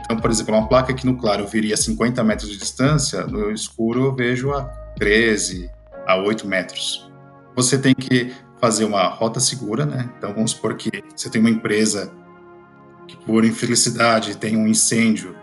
Então, 0.00 0.16
por 0.16 0.30
exemplo, 0.30 0.54
uma 0.54 0.68
placa 0.68 0.92
que 0.94 1.06
no 1.06 1.16
claro 1.16 1.42
eu 1.42 1.48
viria 1.48 1.74
a 1.74 1.76
50 1.76 2.22
metros 2.24 2.50
de 2.50 2.56
distância, 2.56 3.26
no 3.26 3.50
escuro 3.50 4.06
eu 4.06 4.14
vejo 4.14 4.52
a 4.52 4.62
13 4.96 5.70
a 6.06 6.16
8 6.16 6.46
metros. 6.46 7.10
Você 7.54 7.78
tem 7.78 7.94
que 7.94 8.32
fazer 8.60 8.84
uma 8.84 9.06
rota 9.08 9.40
segura, 9.40 9.84
né? 9.84 10.08
Então, 10.16 10.32
vamos 10.34 10.52
supor 10.52 10.74
que 10.76 10.90
você 11.14 11.28
tem 11.28 11.40
uma 11.40 11.50
empresa 11.50 12.12
que 13.06 13.16
por 13.16 13.44
infelicidade 13.44 14.36
tem 14.36 14.56
um 14.56 14.66
incêndio 14.66 15.34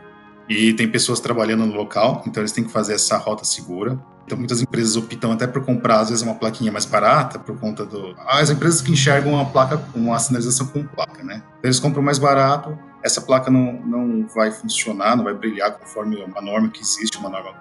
e 0.47 0.73
tem 0.73 0.87
pessoas 0.87 1.19
trabalhando 1.19 1.65
no 1.65 1.73
local, 1.73 2.23
então 2.27 2.41
eles 2.41 2.51
têm 2.51 2.63
que 2.63 2.71
fazer 2.71 2.93
essa 2.93 3.17
rota 3.17 3.43
segura. 3.43 3.99
Então 4.25 4.37
muitas 4.37 4.61
empresas 4.61 4.95
optam 4.95 5.31
até 5.31 5.45
por 5.45 5.63
comprar 5.63 5.99
às 5.99 6.09
vezes 6.09 6.23
uma 6.23 6.33
plaquinha 6.33 6.71
mais 6.71 6.85
barata 6.85 7.37
por 7.37 7.59
conta 7.59 7.85
do 7.85 8.15
as 8.27 8.49
empresas 8.49 8.81
que 8.81 8.91
enxergam 8.91 9.33
uma 9.33 9.45
placa 9.45 9.79
uma 9.93 10.17
sinalização 10.17 10.65
com 10.67 10.83
placa, 10.83 11.23
né? 11.23 11.43
Então, 11.59 11.69
eles 11.69 11.79
compram 11.79 12.01
mais 12.01 12.17
barato, 12.17 12.77
essa 13.05 13.21
placa 13.21 13.51
não, 13.51 13.73
não 13.73 14.27
vai 14.27 14.51
funcionar, 14.51 15.15
não 15.15 15.23
vai 15.23 15.35
brilhar 15.35 15.77
conforme 15.77 16.17
uma 16.23 16.41
norma 16.41 16.69
que 16.69 16.81
existe, 16.81 17.17
uma 17.19 17.29
norma 17.29 17.53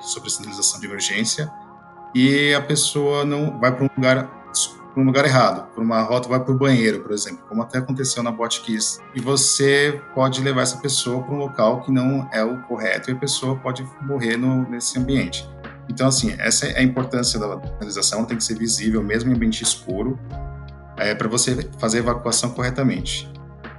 sobre 0.00 0.30
sinalização 0.30 0.80
de 0.80 0.86
emergência, 0.86 1.50
e 2.14 2.54
a 2.54 2.62
pessoa 2.62 3.24
não 3.24 3.58
vai 3.58 3.72
para 3.72 3.84
um 3.84 3.88
lugar 3.96 4.36
para 4.94 5.02
um 5.02 5.06
lugar 5.06 5.26
errado, 5.26 5.70
para 5.74 5.84
uma 5.84 6.00
rota 6.00 6.26
vai 6.26 6.40
para 6.40 6.54
o 6.54 6.56
banheiro, 6.56 7.00
por 7.02 7.12
exemplo, 7.12 7.44
como 7.46 7.60
até 7.60 7.76
aconteceu 7.76 8.22
na 8.22 8.30
Botkiss. 8.30 8.98
E 9.14 9.20
você 9.20 10.00
pode 10.14 10.40
levar 10.40 10.62
essa 10.62 10.78
pessoa 10.78 11.22
para 11.22 11.34
um 11.34 11.36
local 11.36 11.82
que 11.82 11.92
não 11.92 12.26
é 12.32 12.42
o 12.42 12.62
correto 12.62 13.10
e 13.10 13.12
a 13.12 13.16
pessoa 13.16 13.56
pode 13.56 13.86
morrer 14.00 14.38
no, 14.38 14.66
nesse 14.70 14.98
ambiente. 14.98 15.46
Então, 15.86 16.08
assim, 16.08 16.34
essa 16.38 16.64
é 16.64 16.78
a 16.78 16.82
importância 16.82 17.38
da 17.38 17.60
sinalização, 17.60 18.24
tem 18.24 18.38
que 18.38 18.44
ser 18.44 18.56
visível 18.56 19.02
mesmo 19.02 19.30
em 19.30 19.34
ambiente 19.34 19.62
escuro, 19.62 20.18
é, 20.96 21.14
para 21.14 21.28
você 21.28 21.68
fazer 21.78 21.98
a 21.98 22.00
evacuação 22.00 22.52
corretamente. 22.52 23.30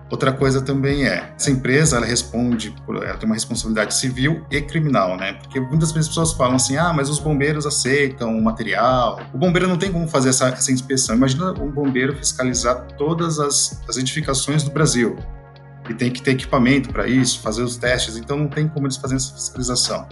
Outra 0.10 0.32
coisa 0.32 0.62
também 0.62 1.06
é, 1.06 1.34
essa 1.36 1.52
empresa 1.52 1.98
ela 1.98 2.06
responde, 2.06 2.74
ela 2.88 3.18
tem 3.18 3.26
uma 3.26 3.36
responsabilidade 3.36 3.94
civil 3.94 4.46
e 4.50 4.62
criminal, 4.62 5.18
né? 5.18 5.34
Porque 5.34 5.60
muitas 5.60 5.92
vezes 5.92 6.08
as 6.08 6.16
pessoas 6.16 6.34
falam 6.34 6.56
assim, 6.56 6.78
ah, 6.78 6.94
mas 6.94 7.10
os 7.10 7.20
bombeiros 7.20 7.66
aceitam 7.66 8.38
o 8.38 8.42
material. 8.42 9.20
O 9.34 9.38
bombeiro 9.38 9.68
não 9.68 9.78
tem 9.78 9.92
como 9.92 10.08
fazer 10.08 10.30
essa, 10.30 10.48
essa 10.48 10.72
inspeção. 10.72 11.16
Imagina 11.16 11.52
um 11.52 11.70
bombeiro 11.70 12.16
fiscalizar 12.16 12.88
todas 12.98 13.38
as, 13.38 13.84
as 13.88 13.98
edificações 13.98 14.64
do 14.64 14.72
Brasil. 14.72 15.18
E 15.90 15.94
tem 15.94 16.10
que 16.10 16.22
ter 16.22 16.32
equipamento 16.32 16.90
para 16.90 17.06
isso, 17.06 17.42
fazer 17.42 17.64
os 17.64 17.76
testes, 17.76 18.16
então 18.16 18.38
não 18.38 18.48
tem 18.48 18.68
como 18.68 18.88
eles 18.88 18.96
fazerem 18.96 19.18
essa 19.18 19.34
fiscalização. 19.34 20.08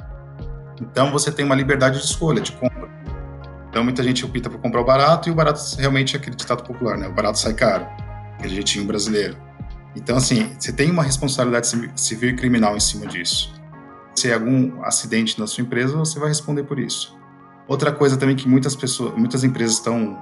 Então 0.82 1.10
você 1.10 1.32
tem 1.32 1.46
uma 1.46 1.56
liberdade 1.56 2.00
de 2.00 2.06
escolha, 2.06 2.42
de 2.42 2.52
compra. 2.52 2.90
Então 3.70 3.82
muita 3.82 4.04
gente 4.04 4.26
opta 4.26 4.50
por 4.50 4.60
comprar 4.60 4.82
o 4.82 4.86
barato 4.86 5.30
e 5.30 5.32
o 5.32 5.36
barato 5.36 5.60
realmente 5.78 6.16
é 6.16 6.20
aquele 6.20 6.36
ditado 6.36 6.64
popular, 6.64 6.98
né? 6.98 7.08
O 7.08 7.14
barato 7.14 7.40
sai 7.40 7.54
caro, 7.54 7.86
aquele 8.38 8.56
jeitinho 8.56 8.86
brasileiro. 8.86 9.45
Então, 9.96 10.18
assim, 10.18 10.54
você 10.60 10.74
tem 10.74 10.92
uma 10.92 11.04
responsabilidade 11.04 11.68
civil 11.96 12.30
e 12.30 12.36
criminal 12.36 12.76
em 12.76 12.80
cima 12.80 13.08
disso. 13.08 13.54
Se 14.16 14.32
algum 14.32 14.84
acidente 14.84 15.40
na 15.40 15.48
sua 15.48 15.64
empresa, 15.64 15.96
você 15.98 16.20
vai 16.20 16.30
responder 16.30 16.64
por 16.64 16.80
isso. 16.80 17.18
Outra 17.68 17.92
coisa 17.92 18.18
também 18.18 18.36
que 18.36 18.48
muitas 18.48 18.76
pessoas, 18.76 19.14
muitas 19.18 19.44
empresas 19.44 19.76
estão 19.76 20.22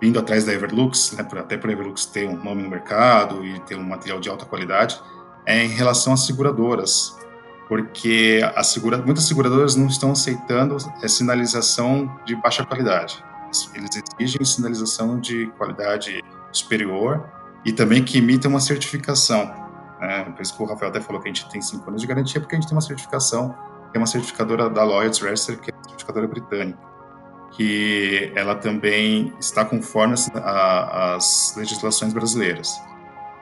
vindo 0.00 0.18
atrás 0.18 0.44
da 0.44 0.52
Everlux, 0.52 1.12
né, 1.12 1.26
até 1.32 1.56
para 1.56 1.70
a 1.70 1.72
Everlux 1.72 2.04
ter 2.06 2.28
um 2.28 2.36
nome 2.36 2.62
no 2.62 2.68
mercado 2.68 3.44
e 3.44 3.58
ter 3.60 3.76
um 3.76 3.82
material 3.82 4.20
de 4.20 4.28
alta 4.28 4.44
qualidade, 4.44 5.00
é 5.46 5.64
em 5.64 5.68
relação 5.68 6.12
às 6.12 6.26
seguradoras, 6.26 7.16
porque 7.68 8.40
segura, 8.62 8.98
muitas 8.98 9.24
seguradoras 9.24 9.74
não 9.74 9.86
estão 9.86 10.12
aceitando 10.12 10.76
a 11.02 11.08
sinalização 11.08 12.14
de 12.26 12.36
baixa 12.36 12.64
qualidade. 12.64 13.24
Eles 13.74 14.02
exigem 14.18 14.44
sinalização 14.44 15.18
de 15.18 15.46
qualidade 15.56 16.22
superior 16.52 17.24
e 17.66 17.72
também 17.72 18.04
que 18.04 18.18
imita 18.18 18.46
uma 18.46 18.60
certificação. 18.60 19.52
Né? 20.00 20.22
Por 20.24 20.40
isso 20.40 20.56
que 20.56 20.62
o 20.62 20.66
Rafael 20.66 20.88
até 20.88 21.00
falou 21.00 21.20
que 21.20 21.28
a 21.28 21.32
gente 21.32 21.48
tem 21.50 21.60
cinco 21.60 21.90
anos 21.90 22.00
de 22.00 22.06
garantia, 22.06 22.40
porque 22.40 22.54
a 22.54 22.60
gente 22.60 22.68
tem 22.68 22.76
uma 22.76 22.80
certificação, 22.80 23.56
que 23.90 23.96
é 23.96 23.98
uma 23.98 24.06
certificadora 24.06 24.70
da 24.70 24.84
Lloyds 24.84 25.18
Register, 25.18 25.58
que 25.58 25.72
é 25.72 25.74
uma 25.74 25.82
certificadora 25.82 26.28
britânica, 26.28 26.78
que 27.50 28.30
ela 28.36 28.54
também 28.54 29.34
está 29.40 29.64
conforme 29.64 30.14
as 30.36 31.54
legislações 31.56 32.12
brasileiras. 32.12 32.72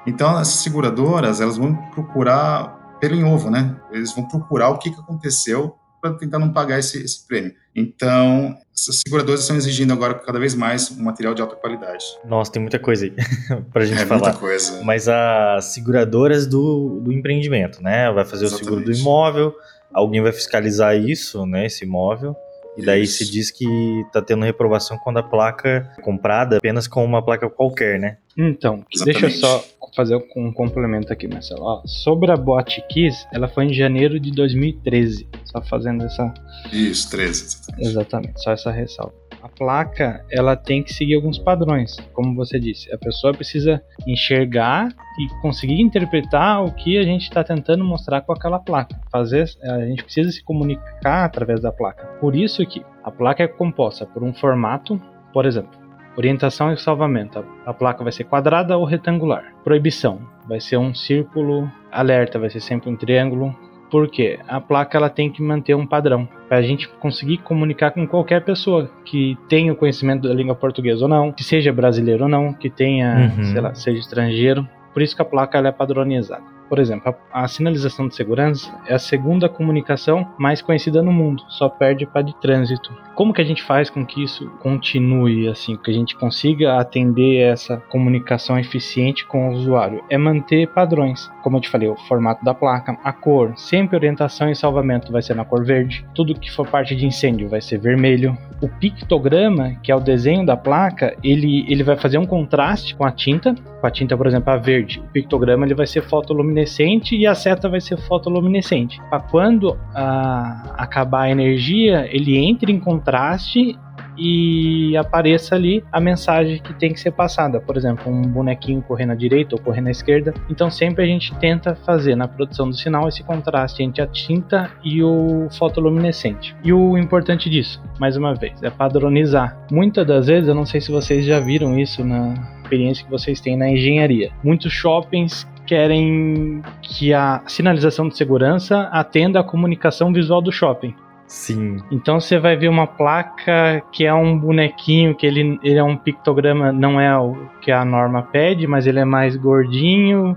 Então, 0.07 0.41
essas 0.41 0.63
seguradoras, 0.63 1.43
elas 1.43 1.59
vão 1.59 1.75
procurar 1.91 2.97
pelo 3.01 3.15
em 3.15 3.25
ovo, 3.25 3.51
né? 3.51 3.77
Eles 3.91 4.15
vão 4.15 4.27
procurar 4.27 4.71
o 4.71 4.79
que, 4.79 4.91
que 4.91 5.01
aconteceu 5.01 5.77
para 6.05 6.13
tentar 6.19 6.39
não 6.39 6.53
pagar 6.53 6.79
esse, 6.79 7.03
esse 7.03 7.27
prêmio. 7.27 7.55
Então, 7.75 8.55
essas 8.77 9.01
seguradoras 9.07 9.41
estão 9.41 9.57
exigindo 9.57 9.91
agora 9.95 10.13
cada 10.13 10.39
vez 10.39 10.55
mais 10.55 10.91
um 10.91 11.03
material 11.03 11.35
de 11.35 11.41
alta 11.41 11.57
qualidade. 11.57 12.05
Nossa, 12.27 12.53
tem 12.53 12.61
muita 12.61 12.79
coisa 12.79 13.07
aí 13.07 13.13
pra 13.73 13.87
gente 13.87 14.03
é 14.03 14.05
falar. 14.05 14.21
Muita 14.21 14.39
coisa. 14.39 14.83
Mas 14.85 15.09
as 15.09 15.65
seguradoras 15.73 16.47
do, 16.47 17.01
do 17.01 17.11
empreendimento, 17.11 17.83
né? 17.83 18.13
Vai 18.13 18.27
fazer 18.27 18.45
Exatamente. 18.45 18.63
o 18.63 18.75
seguro 18.77 18.85
do 18.85 18.93
imóvel, 18.93 19.55
alguém 19.95 20.21
vai 20.21 20.33
fiscalizar 20.33 20.95
isso, 20.95 21.47
né? 21.47 21.65
Esse 21.65 21.85
imóvel. 21.85 22.37
E 22.77 22.85
daí 22.85 23.03
Isso. 23.03 23.19
se 23.19 23.31
diz 23.31 23.51
que 23.51 23.67
tá 24.13 24.21
tendo 24.21 24.45
reprovação 24.45 24.99
quando 24.99 25.19
a 25.19 25.23
placa 25.23 25.91
é 25.99 26.03
comprada 26.03 26.59
apenas 26.59 26.87
com 26.87 27.05
uma 27.05 27.25
placa 27.25 27.49
qualquer, 27.49 27.99
né? 27.99 28.19
Então, 28.37 28.85
Exatamente. 28.93 29.21
deixa 29.21 29.27
eu 29.27 29.31
só 29.31 29.65
fazer 29.95 30.17
um 30.37 30.53
complemento 30.53 31.13
aqui, 31.13 31.29
Marcelo. 31.29 31.63
Ó, 31.63 31.83
sobre 31.87 32.33
a 32.33 32.37
Bot 32.37 32.83
Kiss, 32.89 33.27
ela 33.33 33.49
foi 33.49 33.67
em 33.67 33.73
janeiro 33.73 34.19
de 34.19 34.33
2013. 34.33 35.29
Só 35.45 35.63
fazendo 35.63 36.05
essa. 36.05 36.35
Isso, 36.73 37.09
13. 37.11 37.45
Exatamente, 37.45 37.89
exatamente 37.89 38.43
só 38.43 38.51
essa 38.53 38.71
ressalva 38.73 39.24
a 39.45 39.49
placa 39.49 40.25
ela 40.31 40.57
tem 40.57 40.83
que 40.83 40.91
seguir 40.91 41.17
alguns 41.17 41.39
padrões, 41.39 41.99
como 42.15 42.35
você 42.35 42.59
disse. 42.59 42.91
A 42.95 42.97
pessoa 42.97 43.35
precisa 43.35 43.83
enxergar 44.07 44.89
e 45.21 45.43
conseguir 45.43 45.83
interpretar 45.83 46.65
o 46.65 46.73
que 46.73 46.97
a 46.97 47.03
gente 47.03 47.25
está 47.25 47.45
tentando 47.45 47.85
mostrar 47.85 48.23
com 48.23 48.33
aquela 48.33 48.59
placa. 48.59 48.99
Fazer, 49.13 49.45
a 49.63 49.85
gente 49.85 50.03
precisa 50.03 50.33
se 50.33 50.43
comunicar 50.43 51.27
através 51.27 51.61
da 51.61 51.71
placa. 51.71 52.07
Por 52.21 52.35
isso 52.35 52.65
que 52.65 52.83
a 53.03 53.11
placa 53.11 53.43
é 53.43 53.47
composta 53.47 54.07
por 54.07 54.23
um 54.23 54.33
formato, 54.33 54.99
por 55.31 55.45
exemplo, 55.45 55.79
orientação 56.17 56.73
e 56.73 56.79
salvamento. 56.79 57.45
A 57.67 57.75
placa 57.75 58.03
vai 58.03 58.13
ser 58.13 58.25
quadrada 58.25 58.79
ou 58.79 58.87
retangular. 58.87 59.53
Proibição 59.63 60.27
vai 60.49 60.59
ser 60.59 60.79
um 60.79 60.95
círculo. 60.95 61.71
Alerta 61.93 62.39
vai 62.39 62.49
ser 62.49 62.61
sempre 62.61 62.89
um 62.89 62.97
triângulo 62.97 63.55
porque 63.95 64.41
a 64.49 64.61
placa 64.61 64.99
ela 64.99 65.09
tem 65.09 65.31
que 65.31 65.41
manter 65.41 65.73
um 65.77 65.87
padrão 65.87 66.29
para 66.49 66.59
a 66.59 66.63
gente 66.63 66.89
conseguir 66.99 67.39
comunicar 67.39 67.93
com 67.93 68.05
qualquer 68.09 68.45
pessoa 68.45 68.91
que 69.05 69.39
tenha 69.49 69.73
o 69.73 69.77
conhecimento 69.77 70.27
da 70.27 70.35
língua 70.35 70.57
portuguesa 70.57 71.05
ou 71.05 71.09
não, 71.09 71.31
que 71.31 71.45
seja 71.45 71.73
brasileiro 71.73 72.25
ou 72.25 72.29
não, 72.29 72.53
que 72.53 72.69
tenha, 72.69 73.33
uhum. 73.37 73.45
sei 73.45 73.61
lá, 73.61 73.73
seja 73.73 74.01
estrangeiro. 74.01 74.69
Por 74.93 75.01
isso 75.01 75.15
que 75.15 75.23
a 75.23 75.25
placa 75.25 75.59
ela 75.59 75.69
é 75.69 75.71
padronizada. 75.71 76.43
Por 76.75 76.81
exemplo, 76.81 77.15
a, 77.33 77.45
a, 77.45 77.47
sinalização 77.47 78.09
de 78.09 78.17
segurança 78.17 78.69
é 78.89 78.95
a 78.95 78.99
segunda 78.99 79.49
comunicação 79.49 80.27
mais 80.37 80.61
conhecida 80.61 81.01
no 81.05 81.13
mundo, 81.13 81.45
só 81.49 81.69
perde 81.69 82.05
para 82.05 82.23
de 82.23 82.35
trânsito. 82.41 82.93
Como 83.15 83.33
que 83.33 83.41
a 83.41 83.45
gente 83.45 83.63
faz 83.63 83.89
com 83.89 84.05
que 84.05 84.25
isso 84.25 84.51
continue 84.59 85.47
assim, 85.47 85.77
que 85.77 85.89
a 85.89 85.95
gente 85.95 86.17
consiga 86.17 86.81
atender 86.81 87.37
essa 87.37 87.77
comunicação 87.77 88.59
eficiente 88.59 89.25
com 89.25 89.51
o 89.51 89.53
usuário? 89.53 90.03
É 90.11 90.19
manter 90.19 90.67
padrões, 90.67 91.31
como 91.45 91.59
eu 91.59 91.61
te 91.61 91.69
falei, 91.69 91.89
o 91.89 91.95
formato 91.95 92.45
da 92.45 92.53
placa, 92.53 92.99
a 93.05 93.13
cor, 93.13 93.53
sempre 93.57 93.95
orientação 93.95 94.51
e 94.51 94.57
salvamento 94.57 95.13
vai 95.13 95.23
ser 95.23 95.37
na 95.37 95.45
cor 95.45 95.65
verde, 95.65 96.05
tudo 96.13 96.35
que 96.35 96.51
for 96.51 96.67
parte 96.67 96.97
de 96.97 97.07
incêndio 97.07 97.49
vai 97.49 97.61
ser 97.61 97.79
vermelho. 97.79 98.37
O 98.61 98.69
pictograma, 98.69 99.77
que 99.81 99.93
é 99.93 99.95
o 99.95 100.01
desenho 100.01 100.45
da 100.45 100.57
placa, 100.57 101.17
ele, 101.23 101.65
ele 101.69 101.85
vai 101.85 101.97
fazer 101.97 102.19
um 102.19 102.27
contraste 102.27 102.97
com 102.97 103.05
a 103.05 103.13
tinta, 103.13 103.55
com 103.81 103.87
a 103.87 103.91
tinta, 103.93 104.17
por 104.17 104.27
exemplo, 104.27 104.53
a 104.53 104.57
verde. 104.57 104.99
O 104.99 105.13
pictograma 105.13 105.65
ele 105.65 105.75
vai 105.75 105.87
ser 105.87 106.03
fotoluminescente 106.03 106.64
luminescente 106.65 107.15
e 107.17 107.27
a 107.27 107.35
seta 107.35 107.69
vai 107.69 107.81
ser 107.81 107.97
fotoluminescente. 107.99 109.01
Para 109.11 109.21
quando 109.21 109.79
a, 109.95 110.75
acabar 110.77 111.23
a 111.23 111.31
energia, 111.31 112.09
ele 112.11 112.37
entre 112.39 112.73
em 112.73 112.81
contraste 112.81 113.79
e 114.17 114.97
apareça 114.97 115.57
ali 115.57 115.83
a 115.91 116.01
mensagem 116.01 116.63
que 116.63 116.73
tem 116.75 116.93
que 116.93 117.01
ser 117.01 117.11
passada. 117.11 117.61
Por 117.61 117.77
exemplo, 117.77 118.13
um 118.13 118.23
bonequinho 118.23 118.81
correndo 118.81 119.11
à 119.11 119.15
direita 119.15 119.57
ou 119.57 119.61
correndo 119.61 119.89
à 119.89 119.91
esquerda. 119.91 120.33
Então 120.49 120.71
sempre 120.71 121.03
a 121.03 121.07
gente 121.07 121.35
tenta 121.37 121.75
fazer 121.75 122.15
na 122.15 122.29
produção 122.29 122.69
do 122.69 122.77
sinal 122.77 123.09
esse 123.09 123.25
contraste 123.25 123.83
entre 123.83 124.03
a 124.03 124.07
tinta 124.07 124.71
e 124.85 125.03
o 125.03 125.49
fotoluminescente. 125.59 126.55
E 126.63 126.73
o 126.73 126.97
importante 126.97 127.51
disso, 127.51 127.83
mais 127.99 128.17
uma 128.17 128.35
vez, 128.35 128.63
é 128.63 128.71
padronizar. 128.71 129.59
Muitas 129.71 130.07
das 130.07 130.27
vezes, 130.29 130.49
eu 130.49 130.55
não 130.55 130.65
sei 130.65 130.81
se 130.81 130.93
vocês 130.93 131.25
já 131.25 131.41
viram 131.41 131.77
isso 131.77 132.05
na 132.05 132.35
experiência 132.63 133.05
que 133.05 133.11
vocês 133.11 133.41
têm 133.41 133.57
na 133.57 133.69
engenharia. 133.69 134.31
Muitos 134.45 134.73
shoppings 134.73 135.45
querem 135.67 136.63
que 136.83 137.13
a 137.13 137.43
sinalização 137.47 138.09
de 138.09 138.17
segurança 138.17 138.89
atenda 138.93 139.41
à 139.41 139.45
comunicação 139.45 140.13
visual 140.13 140.41
do 140.41 140.53
shopping. 140.53 140.95
Sim. 141.27 141.79
Então 141.91 142.21
você 142.21 142.39
vai 142.39 142.57
ver 142.57 142.69
uma 142.69 142.87
placa 142.87 143.83
que 143.91 144.05
é 144.05 144.13
um 144.13 144.39
bonequinho, 144.39 145.15
que 145.15 145.27
ele, 145.27 145.59
ele 145.63 145.79
é 145.79 145.83
um 145.83 145.97
pictograma, 145.97 146.71
não 146.71 147.01
é 147.01 147.17
o 147.19 147.37
que 147.61 147.73
a 147.73 147.85
norma 147.85 148.23
pede, 148.23 148.67
mas 148.67 148.87
ele 148.87 149.01
é 149.01 149.05
mais 149.05 149.37
gordinho, 149.37 150.37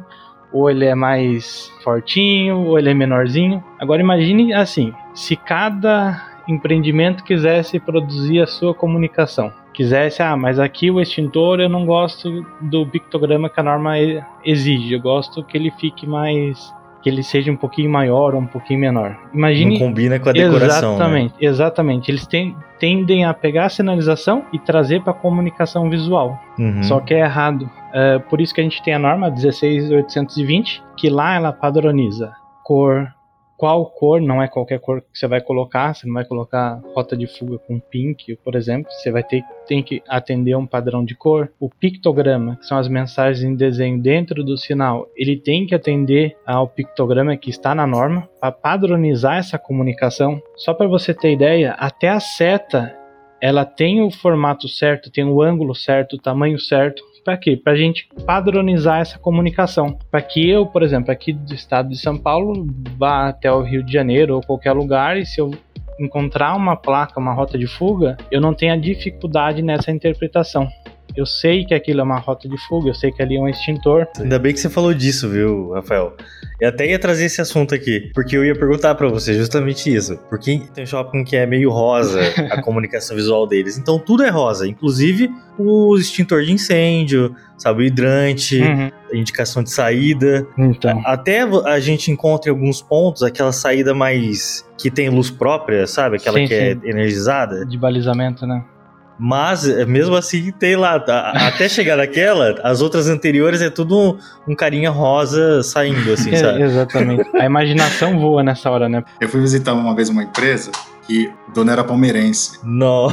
ou 0.51 0.69
ele 0.69 0.85
é 0.85 0.95
mais 0.95 1.71
fortinho, 1.83 2.65
ou 2.65 2.79
ele 2.79 2.89
é 2.89 2.93
menorzinho. 2.93 3.63
Agora 3.79 4.01
imagine 4.01 4.53
assim, 4.53 4.93
se 5.13 5.35
cada 5.35 6.21
empreendimento 6.47 7.23
quisesse 7.23 7.79
produzir 7.79 8.41
a 8.41 8.47
sua 8.47 8.73
comunicação. 8.73 9.51
Quisesse, 9.77 10.23
ah, 10.23 10.35
mas 10.35 10.59
aqui 10.59 10.89
o 10.89 10.99
extintor 10.99 11.59
eu 11.59 11.69
não 11.69 11.85
gosto 11.85 12.43
do 12.59 12.83
pictograma 12.87 13.47
que 13.47 13.59
a 13.59 13.63
norma 13.63 13.93
exige, 14.43 14.95
eu 14.95 14.99
gosto 14.99 15.43
que 15.43 15.55
ele 15.55 15.69
fique 15.69 16.07
mais 16.07 16.73
que 17.03 17.07
ele 17.11 17.21
seja 17.21 17.51
um 17.51 17.55
pouquinho 17.55 17.87
maior 17.87 18.33
ou 18.33 18.41
um 18.41 18.47
pouquinho 18.47 18.79
menor. 18.79 19.15
Imagine. 19.31 19.77
Não 19.77 19.87
combina 19.87 20.17
com 20.17 20.29
a 20.29 20.33
decoração. 20.33 20.89
Né? 20.89 20.95
Exatamente, 20.95 21.31
né? 21.33 21.37
exatamente. 21.41 22.11
Eles 22.11 22.25
tem, 22.25 22.55
tendem 22.79 23.23
a 23.23 23.35
pegar 23.35 23.65
a 23.65 23.69
sinalização 23.69 24.45
e 24.51 24.57
trazer 24.57 25.03
para 25.03 25.11
a 25.11 25.15
comunicação 25.15 25.91
visual. 25.91 26.41
Uhum. 26.57 26.81
Só 26.81 26.99
que 26.99 27.13
é 27.13 27.19
errado. 27.19 27.69
É, 27.93 28.17
por 28.17 28.41
isso 28.41 28.51
que 28.51 28.61
a 28.61 28.63
gente 28.63 28.81
tem 28.81 28.95
a 28.95 28.99
norma 28.99 29.29
16820, 29.29 30.83
que 30.97 31.07
lá 31.07 31.35
ela 31.35 31.53
padroniza 31.53 32.33
cor, 32.63 33.13
qual 33.57 33.85
cor, 33.87 34.21
não 34.21 34.41
é 34.41 34.47
qualquer 34.47 34.79
cor 34.79 35.01
que 35.01 35.17
você 35.17 35.27
vai 35.27 35.41
colocar, 35.41 35.93
você 35.93 36.05
não 36.05 36.13
vai 36.13 36.23
colocar 36.23 36.79
rota 36.93 37.17
de 37.17 37.25
fuga 37.25 37.57
com 37.57 37.79
pink, 37.79 38.35
por 38.37 38.55
exemplo, 38.55 38.91
você 38.91 39.11
vai 39.11 39.23
ter 39.23 39.43
tem 39.67 39.83
que 39.83 40.01
atender 40.07 40.55
um 40.55 40.65
padrão 40.65 41.03
de 41.03 41.13
cor. 41.13 41.51
O 41.59 41.69
pictograma, 41.69 42.55
que 42.55 42.65
são 42.65 42.77
as 42.77 42.87
mensagens 42.87 43.43
em 43.43 43.53
desenho 43.53 44.01
dentro 44.01 44.41
do 44.41 44.57
sinal, 44.57 45.09
ele 45.13 45.35
tem 45.35 45.65
que 45.65 45.75
atender 45.75 46.37
ao 46.45 46.69
pictograma 46.69 47.35
que 47.35 47.49
está 47.49 47.75
na 47.75 47.85
norma 47.85 48.29
para 48.39 48.53
padronizar 48.53 49.37
essa 49.37 49.59
comunicação. 49.59 50.41
Só 50.55 50.73
para 50.73 50.87
você 50.87 51.13
ter 51.13 51.33
ideia, 51.33 51.73
até 51.73 52.07
a 52.07 52.19
seta 52.21 52.95
ela 53.41 53.65
tem 53.65 54.01
o 54.01 54.09
formato 54.09 54.67
certo, 54.67 55.11
tem 55.11 55.23
o 55.23 55.41
ângulo 55.41 55.75
certo, 55.75 56.15
o 56.15 56.19
tamanho 56.19 56.59
certo. 56.59 57.03
Para 57.27 57.35
quê? 57.35 57.57
Para 57.61 57.73
a 57.73 57.75
gente 57.75 58.07
padronizar 58.25 59.01
essa 59.01 59.19
comunicação. 59.19 59.99
Para 60.09 60.21
que 60.21 60.49
eu, 60.49 60.65
por 60.65 60.81
exemplo, 60.81 61.11
aqui 61.11 61.33
do 61.33 61.53
estado 61.53 61.89
de 61.89 61.97
São 61.97 62.17
Paulo, 62.17 62.65
vá 62.97 63.27
até 63.27 63.51
o 63.51 63.61
Rio 63.61 63.83
de 63.83 63.91
Janeiro 63.91 64.35
ou 64.35 64.41
qualquer 64.41 64.71
lugar 64.71 65.17
e 65.17 65.25
se 65.25 65.41
eu 65.41 65.51
encontrar 65.99 66.55
uma 66.55 66.77
placa, 66.77 67.19
uma 67.19 67.33
rota 67.33 67.57
de 67.57 67.67
fuga, 67.67 68.15
eu 68.31 68.39
não 68.39 68.53
tenha 68.53 68.77
dificuldade 68.77 69.61
nessa 69.61 69.91
interpretação. 69.91 70.69
Eu 71.15 71.25
sei 71.25 71.65
que 71.65 71.73
aquilo 71.73 72.01
é 72.01 72.03
uma 72.03 72.19
rota 72.19 72.47
de 72.47 72.57
fuga, 72.67 72.89
eu 72.89 72.93
sei 72.93 73.11
que 73.11 73.21
ali 73.21 73.37
é 73.37 73.39
um 73.39 73.47
extintor. 73.47 74.07
Ainda 74.19 74.37
bem 74.37 74.53
que 74.53 74.59
você 74.59 74.69
falou 74.69 74.93
disso, 74.93 75.29
viu, 75.29 75.71
Rafael? 75.71 76.15
Eu 76.59 76.69
até 76.69 76.87
ia 76.87 76.97
trazer 76.97 77.25
esse 77.25 77.39
assunto 77.39 77.75
aqui, 77.75 78.11
porque 78.13 78.35
eu 78.35 78.43
ia 78.43 78.57
perguntar 78.57 78.95
para 78.95 79.07
você 79.07 79.33
justamente 79.33 79.93
isso. 79.93 80.17
Porque 80.29 80.61
tem 80.73 80.83
um 80.83 80.87
shopping 80.87 81.23
que 81.23 81.35
é 81.35 81.45
meio 81.45 81.69
rosa, 81.69 82.19
a 82.51 82.61
comunicação 82.61 83.15
visual 83.15 83.45
deles. 83.45 83.77
Então 83.77 83.99
tudo 83.99 84.23
é 84.23 84.29
rosa, 84.29 84.67
inclusive 84.67 85.29
o 85.57 85.95
extintor 85.97 86.43
de 86.43 86.51
incêndio, 86.51 87.35
sabe, 87.57 87.83
o 87.83 87.85
hidrante, 87.85 88.61
uhum. 88.61 88.91
indicação 89.13 89.63
de 89.63 89.71
saída. 89.71 90.47
Então. 90.57 91.01
Até 91.05 91.41
a 91.41 91.79
gente 91.79 92.11
encontra 92.11 92.51
em 92.51 92.53
alguns 92.53 92.81
pontos 92.81 93.23
aquela 93.23 93.51
saída 93.51 93.93
mais 93.93 94.65
que 94.77 94.91
tem 94.91 95.09
luz 95.09 95.29
própria, 95.29 95.87
sabe? 95.87 96.17
Aquela 96.17 96.39
sim, 96.39 96.47
que 96.47 96.53
é 96.53 96.73
sim. 96.73 96.81
é 96.83 96.89
energizada. 96.89 97.65
De 97.65 97.77
balizamento, 97.77 98.45
né? 98.45 98.63
Mas, 99.19 99.65
mesmo 99.87 100.15
assim, 100.15 100.51
tem 100.51 100.75
lá. 100.75 100.95
Até 100.95 101.67
chegar 101.67 101.97
naquela, 101.97 102.59
as 102.63 102.81
outras 102.81 103.07
anteriores 103.07 103.61
é 103.61 103.69
tudo 103.69 103.97
um, 103.97 104.51
um 104.51 104.55
carinha 104.55 104.91
rosa 104.91 105.63
saindo, 105.63 106.13
assim, 106.13 106.31
é, 106.33 106.37
sabe? 106.37 106.61
exatamente. 106.61 107.29
A 107.35 107.45
imaginação 107.45 108.19
voa 108.19 108.43
nessa 108.43 108.69
hora, 108.69 108.87
né? 108.87 109.03
Eu 109.19 109.27
fui 109.27 109.41
visitar 109.41 109.73
uma 109.73 109.95
vez 109.95 110.09
uma 110.09 110.23
empresa 110.23 110.71
que 111.07 111.31
o 111.47 111.51
dono 111.51 111.71
era 111.71 111.83
palmeirense. 111.83 112.59
Não. 112.63 113.07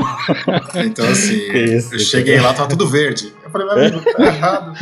Então, 0.75 1.09
assim, 1.09 1.37
Isso, 1.55 1.95
eu 1.95 1.99
cheguei 2.01 2.39
lá, 2.41 2.53
tava 2.53 2.69
tudo 2.69 2.89
verde. 2.89 3.33
Eu 3.43 3.51
falei, 3.51 3.67
meu 3.67 3.77
amigo, 3.77 4.13
tá 4.13 4.25
errado. 4.25 4.75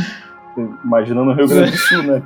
Imaginando 0.84 1.30
o 1.30 1.34
Rio 1.34 1.46
Grande 1.46 1.70
do 1.70 1.78
Sul, 1.78 2.02
né? 2.02 2.22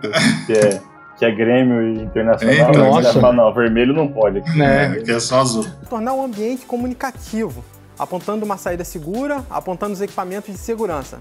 Que 0.47 0.53
é 0.53 0.83
que 1.19 1.25
é 1.25 1.31
Grêmio 1.31 1.83
e 1.83 2.03
Internacional, 2.03 2.71
então, 2.71 2.91
nossa. 2.91 3.19
Fala, 3.19 3.33
não, 3.33 3.55
vermelho 3.55 3.95
não 3.95 4.07
pode. 4.07 4.43
É, 4.61 5.01
que 5.03 5.11
é 5.11 5.19
só 5.19 5.41
azul. 5.41 5.67
Tornar 5.89 6.13
um 6.13 6.23
ambiente 6.23 6.67
comunicativo 6.67 7.65
apontando 7.99 8.45
uma 8.45 8.57
saída 8.57 8.85
segura, 8.85 9.45
apontando 9.51 9.93
os 9.93 10.01
equipamentos 10.01 10.53
de 10.53 10.59
segurança. 10.59 11.19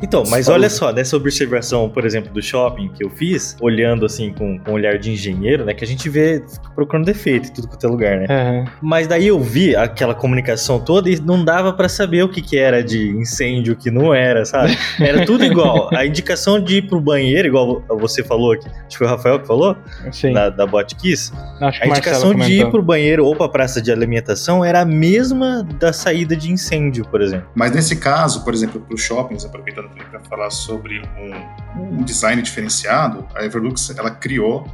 Então, 0.00 0.22
mas 0.28 0.48
olha 0.48 0.70
só, 0.70 0.92
nessa 0.92 1.16
observação, 1.16 1.88
por 1.88 2.06
exemplo, 2.06 2.32
do 2.32 2.40
shopping 2.40 2.88
que 2.88 3.04
eu 3.04 3.10
fiz, 3.10 3.56
olhando 3.60 4.06
assim 4.06 4.32
com, 4.32 4.58
com 4.58 4.70
um 4.70 4.74
olhar 4.74 4.96
de 4.96 5.10
engenheiro, 5.10 5.64
né? 5.64 5.74
Que 5.74 5.84
a 5.84 5.86
gente 5.86 6.08
vê 6.08 6.42
procurando 6.74 7.04
defeito 7.04 7.48
em 7.48 7.52
tudo 7.52 7.66
quanto 7.66 7.84
é 7.84 7.90
lugar, 7.90 8.18
né? 8.18 8.26
Uhum. 8.30 8.64
Mas 8.80 9.08
daí 9.08 9.26
eu 9.26 9.40
vi 9.40 9.74
aquela 9.74 10.14
comunicação 10.14 10.78
toda 10.78 11.10
e 11.10 11.18
não 11.20 11.44
dava 11.44 11.72
para 11.72 11.88
saber 11.88 12.22
o 12.22 12.28
que, 12.28 12.40
que 12.40 12.56
era 12.56 12.82
de 12.82 13.08
incêndio, 13.08 13.74
o 13.74 13.76
que 13.76 13.90
não 13.90 14.14
era, 14.14 14.44
sabe? 14.44 14.78
Era 15.00 15.24
tudo 15.24 15.44
igual. 15.44 15.88
A 15.94 16.04
indicação 16.04 16.60
de 16.60 16.78
ir 16.78 16.82
pro 16.82 17.00
banheiro, 17.00 17.48
igual 17.48 17.82
você 17.88 18.22
falou 18.22 18.52
aqui, 18.52 18.68
acho 18.68 18.88
que 18.88 18.98
foi 18.98 19.06
o 19.06 19.10
Rafael 19.10 19.40
que 19.40 19.46
falou, 19.46 19.76
Sim. 20.12 20.32
Da, 20.32 20.50
da 20.50 20.66
Botkiss. 20.66 21.32
A 21.60 21.86
indicação 21.86 22.34
de 22.34 22.52
ir 22.52 22.70
pro 22.70 22.82
banheiro 22.82 23.24
ou 23.24 23.34
pra 23.34 23.48
praça 23.48 23.80
de 23.80 23.90
alimentação 23.90 24.64
era 24.64 24.80
a 24.80 24.84
mesma 24.84 25.66
da 25.78 25.92
saída 25.92 26.17
de 26.24 26.50
incêndio, 26.50 27.04
por 27.08 27.20
exemplo. 27.20 27.48
Mas 27.54 27.72
nesse 27.72 27.96
caso, 27.96 28.44
por 28.44 28.54
exemplo, 28.54 28.80
para 28.80 28.94
os 28.94 29.00
shoppings, 29.00 29.44
aproveitando 29.44 29.88
para 29.88 30.20
falar 30.20 30.50
sobre 30.50 31.00
um, 31.18 31.98
um, 31.98 32.02
design 32.02 32.40
diferenciado, 32.42 33.26
a 33.34 33.44
Everlux 33.44 33.90
ela 33.96 34.10
criou 34.10 34.66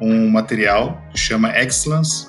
um 0.00 0.28
material 0.28 1.02
que 1.10 1.18
chama 1.18 1.56
Excellence, 1.58 2.28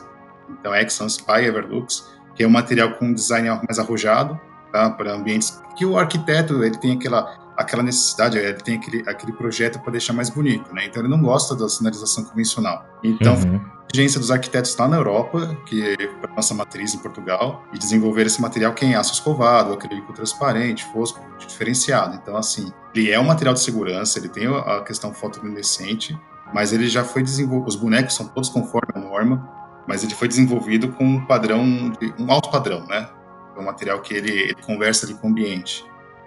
então 0.50 0.74
Excellence 0.76 1.20
by 1.26 1.46
Everlux, 1.46 2.08
que 2.36 2.44
é 2.44 2.48
um 2.48 2.52
material 2.52 2.94
com 2.94 3.06
um 3.06 3.14
design 3.14 3.50
mais 3.68 3.80
arrojado, 3.80 4.40
tá, 4.72 4.90
para 4.90 5.14
ambientes 5.14 5.62
que 5.76 5.86
o 5.86 5.98
arquiteto 5.98 6.64
ele 6.64 6.78
tem 6.78 6.94
aquela 6.94 7.48
aquela 7.58 7.82
necessidade, 7.82 8.38
ele 8.38 8.54
tem 8.54 8.78
aquele, 8.78 9.04
aquele 9.10 9.34
projeto 9.34 9.80
para 9.80 9.94
deixar 9.94 10.14
mais 10.14 10.30
bonito, 10.30 10.72
né? 10.76 10.86
Então 10.86 11.02
ele 11.02 11.10
não 11.10 11.20
gosta 11.20 11.56
da 11.56 11.68
sinalização 11.68 12.24
convencional. 12.24 12.86
Então 13.04 13.34
uhum 13.34 13.77
agência 13.94 14.20
dos 14.20 14.32
arquitetos 14.32 14.76
lá 14.76 14.88
na 14.88 14.98
Europa, 14.98 15.58
que 15.66 15.82
é 15.82 15.96
a 16.24 16.36
nossa 16.36 16.54
matriz 16.54 16.94
em 16.94 17.00
Portugal, 17.00 17.64
e 17.74 17.78
desenvolver 17.78 18.26
esse 18.26 18.42
material 18.42 18.74
que 18.74 18.86
é 18.86 18.90
em 18.90 18.96
aço 18.96 19.14
escovado, 19.14 19.74
acrílico 19.74 20.14
transparente, 20.14 20.86
fosco, 20.92 21.20
diferenciado. 21.40 22.16
Então, 22.16 22.36
assim, 22.38 22.72
ele 22.94 23.12
é 23.12 23.20
um 23.20 23.24
material 23.24 23.54
de 23.54 23.62
segurança, 23.62 24.20
ele 24.20 24.30
tem 24.30 24.48
a 24.48 24.82
questão 24.82 25.14
fotoluminescente, 25.14 26.18
mas 26.54 26.74
ele 26.74 26.88
já 26.88 27.04
foi 27.04 27.24
desenvolvido, 27.24 27.68
os 27.68 27.76
bonecos 27.76 28.16
são 28.16 28.28
todos 28.28 28.50
conforme 28.50 28.94
a 28.96 29.00
norma, 29.00 29.50
mas 29.88 30.04
ele 30.04 30.14
foi 30.14 30.28
desenvolvido 30.28 30.90
com 30.90 31.06
um 31.06 31.26
padrão, 31.26 31.64
um 32.20 32.32
alto 32.32 32.52
padrão, 32.52 32.86
né? 32.86 33.10
É 33.56 33.60
um 33.60 33.66
material 33.66 34.02
que 34.02 34.14
ele, 34.14 34.32
ele 34.32 34.62
conversa 34.62 35.06
ali 35.06 35.16
com 35.16 35.28
o 35.28 35.32
ambiente. 35.32 35.86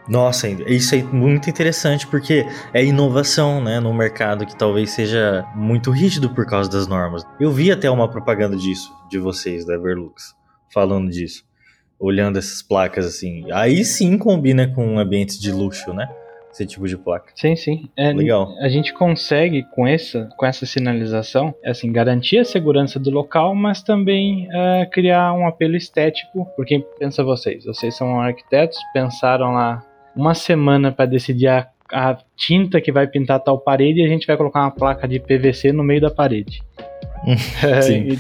Nossa, 0.09 0.49
isso 0.49 0.95
é 0.95 1.03
muito 1.03 1.49
interessante 1.49 2.07
porque 2.07 2.47
é 2.73 2.85
inovação, 2.85 3.63
né, 3.63 3.79
no 3.81 3.95
mercado 3.95 4.47
que 4.47 4.57
talvez 4.57 4.91
seja 4.91 5.47
muito 5.55 5.91
rígido 5.91 6.31
por 6.31 6.47
causa 6.47 6.71
das 6.71 6.87
normas. 6.87 7.23
Eu 7.39 7.51
vi 7.51 7.71
até 7.71 7.91
uma 7.91 8.09
propaganda 8.09 8.57
disso, 8.57 8.93
de 9.09 9.19
vocês, 9.19 9.65
da 9.65 9.75
Everlux, 9.75 10.35
falando 10.73 11.11
disso, 11.11 11.45
olhando 11.99 12.39
essas 12.39 12.63
placas 12.63 13.07
assim. 13.07 13.45
Aí 13.53 13.85
sim 13.85 14.19
combina 14.19 14.67
com 14.67 14.99
ambientes 14.99 15.39
de 15.39 15.53
luxo, 15.53 15.93
né? 15.93 16.09
Esse 16.53 16.67
tipo 16.67 16.89
de 16.89 16.97
placa. 16.97 17.31
Sim, 17.37 17.55
sim. 17.55 17.89
É, 17.97 18.13
Legal. 18.13 18.53
A 18.59 18.69
gente 18.69 18.93
consegue 18.93 19.63
com 19.71 19.87
essa, 19.87 20.29
com 20.37 20.45
essa 20.45 20.67
sinalização, 20.67 21.55
assim, 21.65 21.93
garantir 21.93 22.39
a 22.39 22.45
segurança 22.45 22.99
do 22.99 23.09
local, 23.09 23.55
mas 23.55 23.83
também 23.83 24.49
é, 24.53 24.87
criar 24.87 25.33
um 25.33 25.47
apelo 25.47 25.77
estético. 25.77 26.47
Porque 26.57 26.85
pensa 26.99 27.23
vocês, 27.23 27.65
vocês 27.65 27.95
são 27.95 28.21
arquitetos, 28.21 28.79
pensaram 28.93 29.53
lá 29.53 29.81
uma 30.21 30.35
semana 30.35 30.93
para 30.93 31.07
decidir 31.07 31.49
a, 31.49 31.67
a, 31.91 32.19
tinta 32.37 32.81
que 32.81 32.93
vai 32.93 33.07
pintar 33.07 33.41
tal 33.41 33.59
parede 33.59 34.01
e 34.01 34.05
a 34.05 34.09
gente 34.09 34.27
vai 34.27 34.37
colocar 34.37 34.61
uma 34.61 34.71
placa 34.71 35.09
de 35.09 35.19
PVC 35.19 35.73
no 35.73 35.83
meio 35.83 36.01
da 36.01 36.11
parede. 36.11 36.63
Sim. 37.83 38.19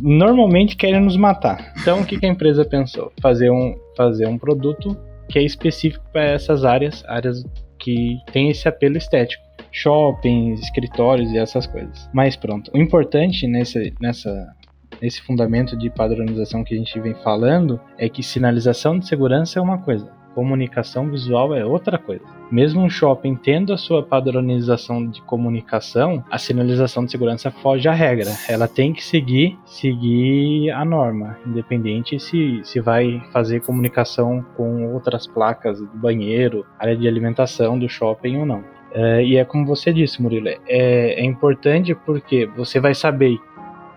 normalmente 0.00 0.76
querem 0.76 1.00
nos 1.00 1.16
matar. 1.16 1.72
Então 1.80 2.00
o 2.00 2.06
que, 2.06 2.18
que 2.18 2.26
a 2.26 2.28
empresa 2.28 2.64
pensou? 2.64 3.12
Fazer 3.20 3.50
um, 3.50 3.74
fazer 3.96 4.26
um 4.28 4.38
produto 4.38 4.96
que 5.28 5.38
é 5.38 5.42
específico 5.42 6.04
para 6.12 6.24
essas 6.24 6.64
áreas, 6.64 7.04
áreas 7.06 7.44
que 7.78 8.16
tem 8.32 8.50
esse 8.50 8.68
apelo 8.68 8.96
estético. 8.96 9.42
Shoppings, 9.74 10.60
escritórios 10.60 11.32
e 11.32 11.38
essas 11.38 11.66
coisas. 11.66 12.08
Mas 12.12 12.36
pronto, 12.36 12.70
o 12.74 12.78
importante 12.78 13.46
nesse, 13.46 13.94
nessa, 14.00 14.54
nesse 15.00 15.22
fundamento 15.22 15.76
de 15.76 15.88
padronização 15.88 16.62
que 16.62 16.74
a 16.74 16.76
gente 16.78 17.00
vem 17.00 17.14
falando 17.14 17.80
é 17.96 18.08
que 18.08 18.22
sinalização 18.22 18.98
de 18.98 19.06
segurança 19.08 19.58
é 19.58 19.62
uma 19.62 19.78
coisa, 19.78 20.12
comunicação 20.34 21.10
visual 21.10 21.54
é 21.54 21.64
outra 21.64 21.98
coisa. 21.98 22.24
Mesmo 22.50 22.82
um 22.82 22.90
shopping 22.90 23.34
tendo 23.34 23.72
a 23.72 23.76
sua 23.76 24.02
padronização 24.02 25.06
de 25.06 25.22
comunicação, 25.22 26.22
a 26.30 26.38
sinalização 26.38 27.04
de 27.04 27.10
segurança 27.10 27.50
foge 27.50 27.88
à 27.88 27.92
regra. 27.92 28.30
Ela 28.48 28.68
tem 28.68 28.92
que 28.92 29.02
seguir, 29.02 29.58
seguir 29.64 30.70
a 30.70 30.84
norma, 30.84 31.38
independente 31.46 32.18
se, 32.18 32.60
se 32.62 32.80
vai 32.80 33.22
fazer 33.32 33.60
comunicação 33.60 34.44
com 34.56 34.92
outras 34.92 35.26
placas 35.26 35.80
do 35.80 35.86
banheiro, 35.94 36.66
área 36.78 36.96
de 36.96 37.08
alimentação 37.08 37.78
do 37.78 37.88
shopping 37.88 38.36
ou 38.38 38.46
não. 38.46 38.64
É, 38.94 39.24
e 39.24 39.36
é 39.36 39.44
como 39.44 39.64
você 39.64 39.92
disse, 39.92 40.20
Murilo, 40.20 40.48
é, 40.48 40.58
é 40.68 41.24
importante 41.24 41.94
porque 41.94 42.46
você 42.56 42.78
vai 42.78 42.94
saber 42.94 43.38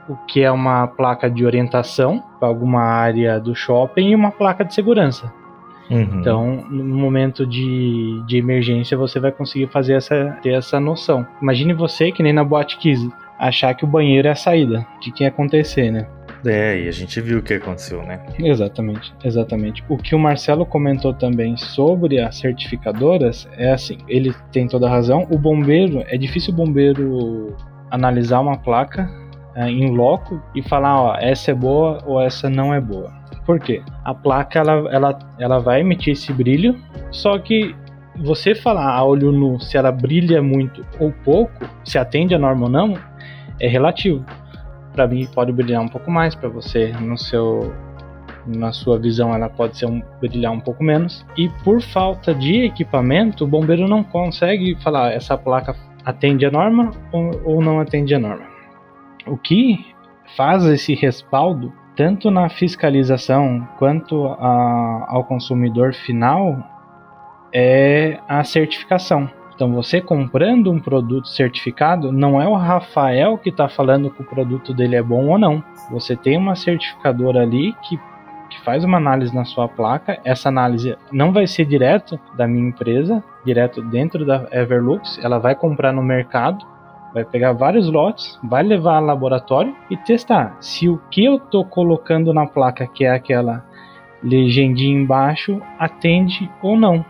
o 0.07 0.15
que 0.27 0.41
é 0.41 0.51
uma 0.51 0.87
placa 0.87 1.29
de 1.29 1.45
orientação 1.45 2.23
para 2.39 2.47
alguma 2.47 2.81
área 2.81 3.39
do 3.39 3.55
shopping 3.55 4.09
e 4.09 4.15
uma 4.15 4.31
placa 4.31 4.63
de 4.63 4.73
segurança. 4.73 5.33
Uhum. 5.89 6.19
Então, 6.19 6.65
no 6.69 6.95
momento 6.95 7.45
de, 7.45 8.23
de 8.25 8.37
emergência, 8.37 8.97
você 8.97 9.19
vai 9.19 9.31
conseguir 9.31 9.67
fazer 9.67 9.93
essa, 9.93 10.37
ter 10.41 10.53
essa 10.53 10.79
noção. 10.79 11.25
Imagine 11.41 11.73
você, 11.73 12.11
que 12.11 12.23
nem 12.23 12.33
na 12.33 12.43
Boate 12.43 12.77
Kiss, 12.77 13.09
achar 13.39 13.73
que 13.73 13.83
o 13.83 13.87
banheiro 13.87 14.27
é 14.27 14.31
a 14.31 14.35
saída. 14.35 14.85
O 14.95 14.99
que, 14.99 15.11
que 15.11 15.23
ia 15.23 15.29
acontecer, 15.29 15.91
né? 15.91 16.07
É, 16.45 16.79
e 16.79 16.87
a 16.87 16.91
gente 16.91 17.19
viu 17.21 17.39
o 17.39 17.41
que 17.41 17.55
aconteceu, 17.55 18.03
né? 18.03 18.19
Exatamente, 18.39 19.13
exatamente. 19.23 19.83
O 19.89 19.97
que 19.97 20.13
o 20.13 20.19
Marcelo 20.19 20.65
comentou 20.65 21.13
também 21.13 21.57
sobre 21.57 22.19
as 22.19 22.37
certificadoras 22.37 23.47
é 23.57 23.71
assim, 23.71 23.97
ele 24.07 24.33
tem 24.51 24.67
toda 24.67 24.87
a 24.87 24.89
razão. 24.89 25.25
O 25.31 25.37
bombeiro, 25.39 26.03
é 26.07 26.17
difícil 26.17 26.53
o 26.53 26.55
bombeiro 26.55 27.55
analisar 27.89 28.41
uma 28.41 28.57
placa 28.57 29.09
é, 29.55 29.69
em 29.69 29.95
loco 29.95 30.41
e 30.53 30.61
falar, 30.61 31.01
ó, 31.01 31.17
essa 31.17 31.51
é 31.51 31.53
boa 31.53 31.99
ou 32.05 32.21
essa 32.21 32.49
não 32.49 32.73
é 32.73 32.79
boa. 32.79 33.11
Por 33.45 33.59
quê? 33.59 33.81
A 34.03 34.13
placa 34.13 34.59
ela, 34.59 34.89
ela, 34.91 35.19
ela 35.39 35.59
vai 35.59 35.81
emitir 35.81 36.13
esse 36.13 36.33
brilho, 36.33 36.75
só 37.11 37.37
que 37.37 37.75
você 38.23 38.55
falar 38.55 38.91
a 38.91 39.03
olho 39.03 39.31
nu 39.31 39.59
se 39.59 39.77
ela 39.77 39.91
brilha 39.91 40.41
muito 40.41 40.85
ou 40.99 41.11
pouco, 41.23 41.65
se 41.83 41.97
atende 41.97 42.33
a 42.33 42.39
norma 42.39 42.65
ou 42.65 42.71
não, 42.71 42.97
é 43.59 43.67
relativo 43.67 44.25
para 44.95 45.05
mim 45.05 45.27
pode 45.27 45.51
brilhar 45.51 45.81
um 45.81 45.89
pouco 45.89 46.09
mais, 46.09 46.33
para 46.33 46.47
você 46.47 46.93
no 47.01 47.17
seu 47.17 47.73
na 48.47 48.71
sua 48.71 48.97
visão 48.99 49.33
ela 49.33 49.49
pode 49.49 49.75
ser 49.75 49.87
um, 49.87 50.01
brilhar 50.21 50.51
um 50.51 50.59
pouco 50.59 50.83
menos. 50.83 51.25
E 51.35 51.49
por 51.63 51.81
falta 51.81 52.33
de 52.33 52.65
equipamento, 52.65 53.43
o 53.43 53.47
bombeiro 53.47 53.87
não 53.87 54.03
consegue 54.03 54.75
falar 54.83 55.13
essa 55.13 55.35
placa 55.35 55.75
atende 56.05 56.45
a 56.45 56.51
norma 56.51 56.91
ou, 57.11 57.41
ou 57.43 57.61
não 57.61 57.79
atende 57.79 58.13
a 58.13 58.19
norma. 58.19 58.45
O 59.25 59.35
que 59.35 59.83
faz 60.37 60.63
esse 60.65 60.93
respaldo 60.93 61.73
tanto 61.95 62.29
na 62.29 62.49
fiscalização 62.49 63.67
quanto 63.77 64.27
a, 64.27 65.05
ao 65.07 65.23
consumidor 65.23 65.93
final 65.93 66.57
é 67.53 68.19
a 68.27 68.43
certificação. 68.43 69.29
Então, 69.55 69.71
você 69.71 70.01
comprando 70.01 70.69
um 70.69 70.79
produto 70.79 71.29
certificado, 71.29 72.11
não 72.11 72.41
é 72.41 72.47
o 72.47 72.55
Rafael 72.55 73.37
que 73.37 73.49
está 73.49 73.69
falando 73.69 74.09
que 74.09 74.21
o 74.21 74.25
produto 74.25 74.73
dele 74.73 74.97
é 74.97 75.01
bom 75.01 75.27
ou 75.29 75.37
não. 75.37 75.63
Você 75.89 76.13
tem 76.13 76.37
uma 76.37 76.55
certificadora 76.57 77.41
ali 77.41 77.73
que, 77.83 77.97
que 78.49 78.61
faz 78.65 78.83
uma 78.83 78.97
análise 78.97 79.33
na 79.33 79.45
sua 79.45 79.69
placa. 79.69 80.19
Essa 80.25 80.49
análise 80.49 80.97
não 81.09 81.31
vai 81.31 81.47
ser 81.47 81.63
direto 81.63 82.19
da 82.35 82.45
minha 82.45 82.67
empresa, 82.67 83.23
direto 83.45 83.81
dentro 83.81 84.25
da 84.25 84.45
Everlux. 84.51 85.17
Ela 85.23 85.39
vai 85.39 85.55
comprar 85.55 85.93
no 85.93 86.03
mercado, 86.03 86.67
vai 87.15 87.23
pegar 87.23 87.53
vários 87.53 87.89
lotes, 87.89 88.37
vai 88.43 88.61
levar 88.61 88.97
ao 88.97 89.05
laboratório 89.05 89.73
e 89.89 89.95
testar 89.95 90.57
se 90.59 90.89
o 90.89 90.97
que 91.09 91.23
eu 91.23 91.37
estou 91.37 91.63
colocando 91.63 92.33
na 92.33 92.45
placa, 92.45 92.85
que 92.85 93.05
é 93.05 93.09
aquela 93.09 93.65
legendinha 94.21 94.99
embaixo, 94.99 95.61
atende 95.79 96.51
ou 96.61 96.77
não. 96.77 97.05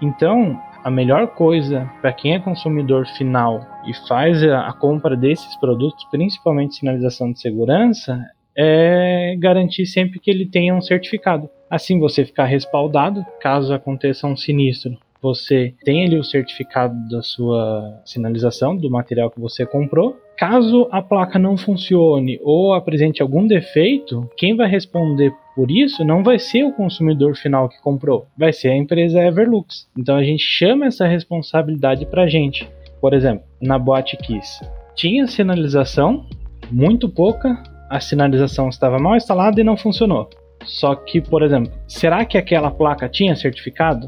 Então, 0.00 0.56
a 0.84 0.90
melhor 0.90 1.26
coisa 1.26 1.90
para 2.00 2.12
quem 2.12 2.34
é 2.34 2.38
consumidor 2.38 3.04
final 3.08 3.66
e 3.84 3.92
faz 4.06 4.44
a, 4.44 4.72
compra 4.72 5.16
desses 5.16 5.56
produtos, 5.56 6.04
principalmente 6.08 6.76
sinalização 6.76 7.32
de 7.32 7.40
segurança, 7.40 8.24
é 8.56 9.34
garantir 9.40 9.86
sempre 9.86 10.20
que 10.20 10.30
ele 10.30 10.46
tenha 10.46 10.72
um 10.72 10.80
certificado. 10.80 11.50
Assim 11.68 11.98
você 11.98 12.24
ficar 12.24 12.44
respaldado 12.44 13.26
caso 13.40 13.74
aconteça 13.74 14.24
um 14.28 14.36
sinistro. 14.36 14.96
Você 15.20 15.74
tem 15.84 16.06
ali 16.06 16.18
o 16.18 16.24
certificado 16.24 16.94
da 17.08 17.22
sua 17.22 18.00
sinalização, 18.04 18.76
do 18.76 18.90
material 18.90 19.30
que 19.30 19.40
você 19.40 19.66
comprou, 19.66 20.16
Caso 20.38 20.86
a 20.92 21.02
placa 21.02 21.36
não 21.36 21.56
funcione 21.56 22.38
ou 22.44 22.72
apresente 22.72 23.20
algum 23.20 23.44
defeito, 23.44 24.30
quem 24.36 24.54
vai 24.54 24.68
responder 24.68 25.34
por 25.56 25.68
isso 25.68 26.04
não 26.04 26.22
vai 26.22 26.38
ser 26.38 26.62
o 26.62 26.72
consumidor 26.72 27.34
final 27.34 27.68
que 27.68 27.82
comprou, 27.82 28.24
vai 28.38 28.52
ser 28.52 28.68
a 28.68 28.76
empresa 28.76 29.20
Everlux. 29.20 29.88
Então 29.98 30.14
a 30.14 30.22
gente 30.22 30.44
chama 30.44 30.86
essa 30.86 31.08
responsabilidade 31.08 32.06
para 32.06 32.28
gente. 32.28 32.70
Por 33.00 33.14
exemplo, 33.14 33.44
na 33.60 33.80
Boate 33.80 34.16
Kiss, 34.16 34.64
tinha 34.94 35.26
sinalização, 35.26 36.24
muito 36.70 37.08
pouca, 37.08 37.60
a 37.90 37.98
sinalização 37.98 38.68
estava 38.68 38.96
mal 38.96 39.16
instalada 39.16 39.60
e 39.60 39.64
não 39.64 39.76
funcionou. 39.76 40.30
Só 40.64 40.94
que, 40.94 41.20
por 41.20 41.42
exemplo, 41.42 41.72
será 41.88 42.24
que 42.24 42.38
aquela 42.38 42.70
placa 42.70 43.08
tinha 43.08 43.34
certificado? 43.34 44.06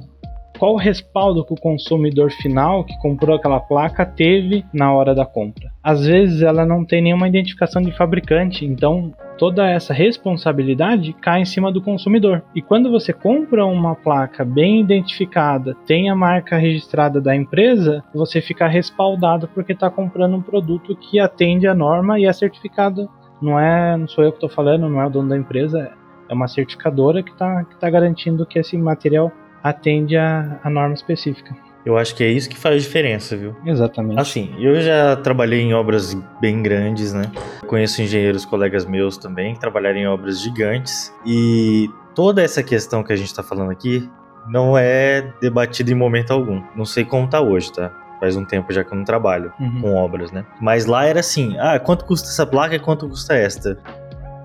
Qual 0.60 0.74
o 0.74 0.76
respaldo 0.76 1.42
que 1.42 1.54
o 1.54 1.60
consumidor 1.60 2.30
final 2.30 2.84
que 2.84 2.94
comprou 2.98 3.34
aquela 3.34 3.58
placa 3.58 4.04
teve 4.04 4.62
na 4.74 4.92
hora 4.92 5.14
da 5.14 5.24
compra. 5.24 5.72
Às 5.82 6.04
vezes 6.04 6.42
ela 6.42 6.66
não 6.66 6.84
tem 6.84 7.00
nenhuma 7.00 7.26
identificação 7.26 7.80
de 7.80 7.90
fabricante, 7.92 8.66
então 8.66 9.10
toda 9.38 9.66
essa 9.66 9.94
responsabilidade 9.94 11.14
cai 11.14 11.40
em 11.40 11.46
cima 11.46 11.72
do 11.72 11.80
consumidor. 11.80 12.42
E 12.54 12.60
quando 12.60 12.90
você 12.90 13.10
compra 13.10 13.64
uma 13.64 13.94
placa 13.94 14.44
bem 14.44 14.82
identificada, 14.82 15.74
tem 15.86 16.10
a 16.10 16.14
marca 16.14 16.58
registrada 16.58 17.22
da 17.22 17.34
empresa, 17.34 18.04
você 18.14 18.42
fica 18.42 18.68
respaldado 18.68 19.48
porque 19.48 19.72
está 19.72 19.88
comprando 19.88 20.36
um 20.36 20.42
produto 20.42 20.94
que 20.94 21.18
atende 21.18 21.66
a 21.66 21.74
norma 21.74 22.20
e 22.20 22.26
é 22.26 22.32
certificado. 22.34 23.08
Não 23.40 23.58
é, 23.58 23.96
não 23.96 24.06
sou 24.06 24.22
eu 24.22 24.30
que 24.30 24.36
estou 24.36 24.50
falando, 24.50 24.90
não 24.90 25.00
é 25.00 25.06
o 25.06 25.10
dono 25.10 25.30
da 25.30 25.38
empresa, 25.38 25.90
é 26.28 26.34
uma 26.34 26.48
certificadora 26.48 27.22
que 27.22 27.30
está 27.30 27.64
tá 27.80 27.88
garantindo 27.88 28.44
que 28.44 28.58
esse 28.58 28.76
material 28.76 29.32
atende 29.62 30.16
a, 30.16 30.58
a 30.62 30.70
norma 30.70 30.94
específica. 30.94 31.54
Eu 31.84 31.96
acho 31.96 32.14
que 32.14 32.22
é 32.22 32.28
isso 32.28 32.48
que 32.48 32.58
faz 32.58 32.82
diferença, 32.82 33.36
viu? 33.36 33.56
Exatamente. 33.64 34.20
Assim, 34.20 34.54
eu 34.58 34.80
já 34.82 35.16
trabalhei 35.16 35.60
em 35.62 35.72
obras 35.72 36.14
bem 36.40 36.62
grandes, 36.62 37.14
né? 37.14 37.30
Conheço 37.66 38.02
engenheiros, 38.02 38.44
colegas 38.44 38.84
meus 38.84 39.16
também, 39.16 39.54
que 39.54 39.60
trabalharam 39.60 39.98
em 39.98 40.06
obras 40.06 40.40
gigantes. 40.42 41.12
E 41.24 41.88
toda 42.14 42.42
essa 42.42 42.62
questão 42.62 43.02
que 43.02 43.12
a 43.12 43.16
gente 43.16 43.28
está 43.28 43.42
falando 43.42 43.70
aqui 43.70 44.08
não 44.46 44.76
é 44.76 45.32
debatida 45.40 45.90
em 45.90 45.94
momento 45.94 46.32
algum. 46.32 46.62
Não 46.76 46.84
sei 46.84 47.04
como 47.04 47.28
tá 47.28 47.40
hoje, 47.40 47.72
tá? 47.72 47.90
Faz 48.20 48.36
um 48.36 48.44
tempo 48.44 48.70
já 48.72 48.84
que 48.84 48.92
eu 48.92 48.98
não 48.98 49.04
trabalho 49.04 49.50
uhum. 49.58 49.80
com 49.80 49.94
obras, 49.94 50.30
né? 50.30 50.44
Mas 50.60 50.84
lá 50.84 51.06
era 51.06 51.20
assim: 51.20 51.56
ah, 51.58 51.78
quanto 51.78 52.04
custa 52.04 52.28
essa 52.28 52.44
placa 52.44 52.74
e 52.74 52.78
quanto 52.78 53.08
custa 53.08 53.34
esta? 53.34 53.78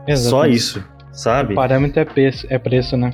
Exatamente. 0.08 0.30
Só 0.30 0.46
isso, 0.46 0.86
sabe? 1.12 1.52
O 1.52 1.56
parâmetro 1.56 2.00
é 2.00 2.06
preço, 2.06 2.48
é 2.50 2.58
preço, 2.58 2.96
né? 2.96 3.12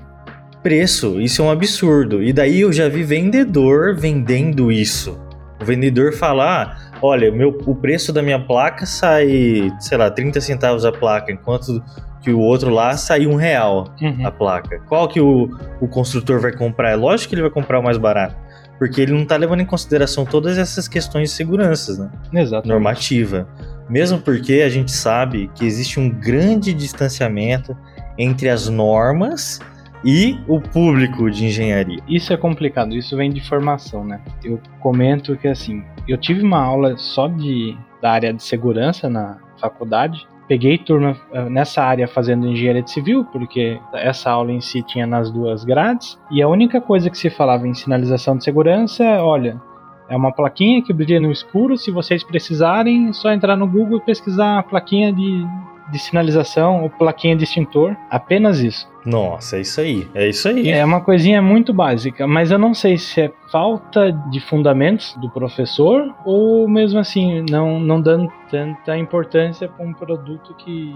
Preço. 0.61 1.19
Isso 1.19 1.41
é 1.41 1.45
um 1.45 1.51
absurdo. 1.51 2.23
E 2.23 2.31
daí 2.31 2.61
eu 2.61 2.71
já 2.71 2.87
vi 2.87 3.03
vendedor 3.03 3.95
vendendo 3.95 4.71
isso. 4.71 5.19
O 5.61 5.65
vendedor 5.65 6.13
falar, 6.13 6.91
olha, 7.01 7.31
meu, 7.31 7.57
o 7.65 7.75
preço 7.75 8.11
da 8.11 8.21
minha 8.21 8.39
placa 8.39 8.85
sai, 8.85 9.71
sei 9.79 9.97
lá, 9.97 10.09
30 10.09 10.41
centavos 10.41 10.85
a 10.85 10.91
placa, 10.91 11.31
enquanto 11.31 11.83
que 12.21 12.31
o 12.31 12.39
outro 12.39 12.69
lá 12.69 12.95
sai 12.97 13.25
um 13.25 13.35
real 13.35 13.93
uhum. 14.01 14.25
a 14.25 14.31
placa. 14.31 14.79
Qual 14.87 15.07
que 15.07 15.19
o, 15.19 15.49
o 15.79 15.87
construtor 15.87 16.39
vai 16.39 16.51
comprar? 16.51 16.91
É 16.91 16.95
lógico 16.95 17.29
que 17.29 17.35
ele 17.35 17.41
vai 17.41 17.51
comprar 17.51 17.79
o 17.79 17.83
mais 17.83 17.97
barato. 17.97 18.35
Porque 18.77 19.01
ele 19.01 19.11
não 19.11 19.21
está 19.21 19.37
levando 19.37 19.61
em 19.61 19.65
consideração 19.65 20.25
todas 20.25 20.57
essas 20.57 20.87
questões 20.87 21.29
de 21.29 21.35
segurança, 21.35 22.11
né? 22.31 22.41
Exato. 22.41 22.67
Normativa. 22.67 23.47
Mesmo 23.87 24.19
porque 24.19 24.63
a 24.65 24.69
gente 24.69 24.91
sabe 24.91 25.51
que 25.53 25.65
existe 25.65 25.99
um 25.99 26.09
grande 26.09 26.73
distanciamento 26.73 27.77
entre 28.17 28.49
as 28.49 28.67
normas 28.67 29.59
e 30.03 30.39
o 30.47 30.59
público 30.59 31.29
de 31.29 31.45
engenharia. 31.45 31.99
Isso 32.07 32.33
é 32.33 32.37
complicado, 32.37 32.95
isso 32.95 33.15
vem 33.15 33.31
de 33.31 33.41
formação, 33.41 34.03
né? 34.03 34.19
Eu 34.43 34.59
comento 34.79 35.35
que 35.37 35.47
assim, 35.47 35.83
eu 36.07 36.17
tive 36.17 36.43
uma 36.43 36.61
aula 36.61 36.97
só 36.97 37.27
de 37.27 37.77
da 38.01 38.11
área 38.11 38.33
de 38.33 38.41
segurança 38.41 39.07
na 39.09 39.37
faculdade. 39.59 40.27
Peguei 40.47 40.77
turma 40.77 41.15
eh, 41.31 41.49
nessa 41.49 41.83
área 41.83 42.07
fazendo 42.07 42.47
engenharia 42.47 42.81
de 42.81 42.91
civil, 42.91 43.23
porque 43.25 43.79
essa 43.93 44.31
aula 44.31 44.51
em 44.51 44.59
si 44.59 44.81
tinha 44.81 45.05
nas 45.05 45.31
duas 45.31 45.63
grades, 45.63 46.19
e 46.31 46.41
a 46.41 46.47
única 46.47 46.81
coisa 46.81 47.09
que 47.09 47.17
se 47.17 47.29
falava 47.29 47.67
em 47.67 47.73
sinalização 47.73 48.35
de 48.35 48.43
segurança 48.43 49.03
é, 49.03 49.21
olha, 49.21 49.61
é 50.09 50.17
uma 50.17 50.33
plaquinha 50.33 50.81
que 50.83 50.91
brilha 50.91 51.21
no 51.21 51.31
escuro, 51.31 51.77
se 51.77 51.89
vocês 51.89 52.21
precisarem, 52.21 53.09
é 53.09 53.13
só 53.13 53.31
entrar 53.31 53.55
no 53.55 53.65
Google 53.65 53.99
e 53.99 54.01
pesquisar 54.01 54.59
a 54.59 54.63
plaquinha 54.63 55.13
de 55.13 55.45
de 55.91 55.99
sinalização 55.99 56.83
ou 56.83 56.89
plaquinha 56.89 57.35
de 57.35 57.43
extintor, 57.43 57.95
apenas 58.09 58.59
isso. 58.59 58.89
Nossa, 59.05 59.57
é 59.57 59.61
isso 59.61 59.81
aí, 59.81 60.07
é 60.13 60.29
isso 60.29 60.47
aí. 60.47 60.69
É 60.69 60.85
uma 60.85 61.01
coisinha 61.01 61.41
muito 61.41 61.73
básica, 61.73 62.27
mas 62.27 62.51
eu 62.51 62.59
não 62.59 62.73
sei 62.73 62.97
se 62.97 63.21
é 63.21 63.31
falta 63.51 64.11
de 64.11 64.39
fundamentos 64.39 65.15
do 65.19 65.29
professor 65.29 66.13
ou 66.23 66.67
mesmo 66.67 66.99
assim 66.99 67.43
não, 67.49 67.79
não 67.79 67.99
dando 67.99 68.31
tanta 68.49 68.95
importância 68.97 69.67
para 69.67 69.85
um 69.85 69.93
produto 69.93 70.53
que 70.55 70.95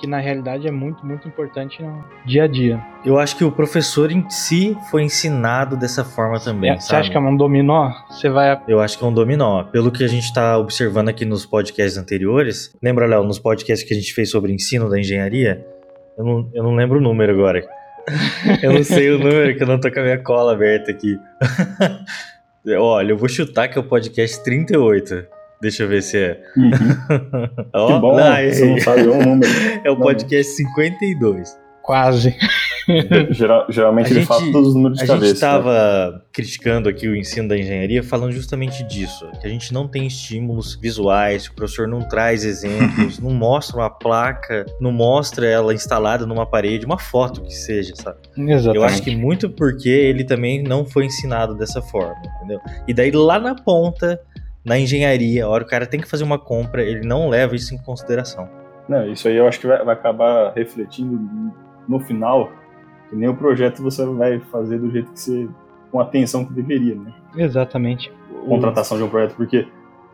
que 0.00 0.06
na 0.06 0.18
realidade 0.18 0.66
é 0.66 0.70
muito, 0.70 1.04
muito 1.04 1.28
importante 1.28 1.82
no 1.82 2.02
dia 2.24 2.44
a 2.44 2.46
dia. 2.46 2.80
Eu 3.04 3.18
acho 3.18 3.36
que 3.36 3.44
o 3.44 3.52
professor 3.52 4.10
em 4.10 4.28
si 4.30 4.76
foi 4.90 5.02
ensinado 5.02 5.76
dessa 5.76 6.04
forma 6.04 6.40
também. 6.40 6.70
É, 6.70 6.78
você 6.78 6.96
acha 6.96 7.10
que 7.10 7.16
é 7.16 7.20
um 7.20 7.36
dominó? 7.36 7.92
Você 8.08 8.28
vai. 8.28 8.60
Eu 8.66 8.80
acho 8.80 8.98
que 8.98 9.04
é 9.04 9.06
um 9.06 9.12
dominó. 9.12 9.64
Pelo 9.64 9.90
que 9.90 10.02
a 10.02 10.08
gente 10.08 10.24
está 10.24 10.56
observando 10.56 11.08
aqui 11.10 11.24
nos 11.24 11.44
podcasts 11.44 11.98
anteriores, 11.98 12.74
lembra, 12.82 13.06
Léo, 13.06 13.22
nos 13.24 13.38
podcasts 13.38 13.86
que 13.86 13.94
a 13.94 13.96
gente 13.96 14.12
fez 14.14 14.30
sobre 14.30 14.52
ensino 14.52 14.88
da 14.88 14.98
engenharia? 14.98 15.64
Eu 16.16 16.24
não, 16.24 16.50
eu 16.54 16.62
não 16.62 16.74
lembro 16.74 16.98
o 16.98 17.02
número 17.02 17.32
agora. 17.32 17.62
eu 18.62 18.72
não 18.72 18.82
sei 18.82 19.10
o 19.10 19.18
número, 19.18 19.56
que 19.56 19.62
eu 19.62 19.66
não 19.66 19.78
tô 19.78 19.90
com 19.90 20.00
a 20.00 20.02
minha 20.02 20.18
cola 20.18 20.52
aberta 20.52 20.90
aqui. 20.90 21.18
Olha, 22.78 23.12
eu 23.12 23.16
vou 23.16 23.28
chutar 23.28 23.68
que 23.68 23.78
é 23.78 23.80
o 23.80 23.84
podcast 23.84 24.42
38. 24.42 25.39
Deixa 25.60 25.82
eu 25.82 25.88
ver 25.88 26.02
se 26.02 26.18
é. 26.18 26.42
Uhum. 26.56 26.70
oh, 27.74 27.86
que 27.86 27.98
bom, 28.00 28.16
não, 28.16 28.50
você 28.50 28.64
não 28.66 28.80
sabe 28.80 29.02
um 29.08 29.22
número. 29.22 29.52
É 29.84 29.90
o 29.90 29.96
podcast 29.96 30.52
52. 30.54 31.58
Quase. 31.82 32.34
Geral, 33.30 33.66
geralmente 33.68 34.06
A 34.06 34.10
ele 34.10 34.20
gente- 34.20 34.28
fala 34.28 34.52
todos 34.52 34.68
os 34.70 34.74
números 34.74 34.98
de 34.98 35.04
A 35.04 35.06
cabeça. 35.06 35.26
gente 35.26 35.40
né? 35.42 35.48
estava 35.48 36.24
criticando 36.32 36.88
aqui 36.88 37.06
o 37.08 37.16
ensino 37.16 37.48
da 37.48 37.56
engenharia 37.58 38.02
falando 38.02 38.32
justamente 38.32 38.82
disso, 38.84 39.28
que 39.40 39.46
a 39.46 39.50
gente 39.50 39.72
não 39.72 39.86
tem 39.88 40.06
estímulos 40.06 40.74
visuais, 40.76 41.46
que 41.48 41.52
o 41.52 41.56
professor 41.56 41.86
não 41.88 42.00
traz 42.00 42.44
exemplos, 42.44 43.18
não 43.20 43.30
mostra 43.30 43.76
uma 43.76 43.90
placa, 43.90 44.66
não 44.80 44.92
mostra 44.92 45.46
ela 45.46 45.72
instalada 45.74 46.26
numa 46.26 46.46
parede, 46.46 46.84
uma 46.86 46.98
foto 46.98 47.42
que 47.42 47.54
seja, 47.54 47.94
sabe? 47.96 48.18
Exatamente. 48.36 48.76
Eu 48.76 48.84
acho 48.84 49.02
que 49.02 49.14
muito 49.14 49.48
porque 49.50 49.88
ele 49.88 50.24
também 50.24 50.62
não 50.62 50.84
foi 50.84 51.06
ensinado 51.06 51.54
dessa 51.56 51.80
forma, 51.80 52.20
entendeu? 52.36 52.60
E 52.88 52.94
daí 52.94 53.10
lá 53.10 53.38
na 53.38 53.54
ponta, 53.54 54.20
na 54.64 54.78
engenharia, 54.78 55.44
a 55.44 55.48
hora 55.48 55.64
que 55.64 55.68
o 55.68 55.70
cara 55.70 55.86
tem 55.86 56.00
que 56.00 56.08
fazer 56.08 56.24
uma 56.24 56.38
compra, 56.38 56.82
ele 56.82 57.06
não 57.06 57.28
leva 57.28 57.54
isso 57.54 57.74
em 57.74 57.78
consideração. 57.78 58.48
Não, 58.88 59.10
isso 59.10 59.28
aí 59.28 59.36
eu 59.36 59.46
acho 59.46 59.60
que 59.60 59.66
vai, 59.66 59.84
vai 59.84 59.94
acabar 59.94 60.52
refletindo 60.52 61.18
no 61.88 62.00
final, 62.00 62.50
que 63.08 63.16
nem 63.16 63.28
o 63.28 63.36
projeto 63.36 63.82
você 63.82 64.04
vai 64.04 64.40
fazer 64.50 64.78
do 64.78 64.90
jeito 64.90 65.12
que 65.12 65.20
você. 65.20 65.48
com 65.90 66.00
a 66.00 66.02
atenção 66.02 66.44
que 66.44 66.52
deveria, 66.52 66.94
né? 66.94 67.12
Exatamente. 67.36 68.12
Contratação 68.46 68.96
de 68.96 69.04
um 69.04 69.08
projeto, 69.08 69.36
porque 69.36 69.66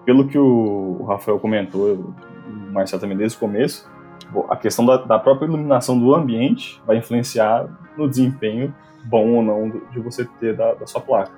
pelo 0.04 0.28
que 0.28 0.38
o, 0.38 1.04
Rafael 1.08 1.38
comentou, 1.38 1.94
o 1.94 2.72
Marcelo 2.72 3.00
também 3.00 3.16
desde 3.16 3.36
o 3.36 3.40
começo, 3.40 3.90
a 4.48 4.56
questão 4.56 4.84
da, 4.84 4.98
da 4.98 5.18
própria 5.18 5.46
iluminação 5.46 5.98
do 5.98 6.14
ambiente 6.14 6.80
vai 6.86 6.98
influenciar 6.98 7.66
no 7.96 8.08
desempenho 8.08 8.74
bom 9.04 9.36
ou 9.36 9.42
não 9.42 9.70
de 9.70 10.00
você 10.00 10.24
ter 10.38 10.54
da, 10.54 10.74
da 10.74 10.86
sua 10.86 11.00
placa. 11.00 11.32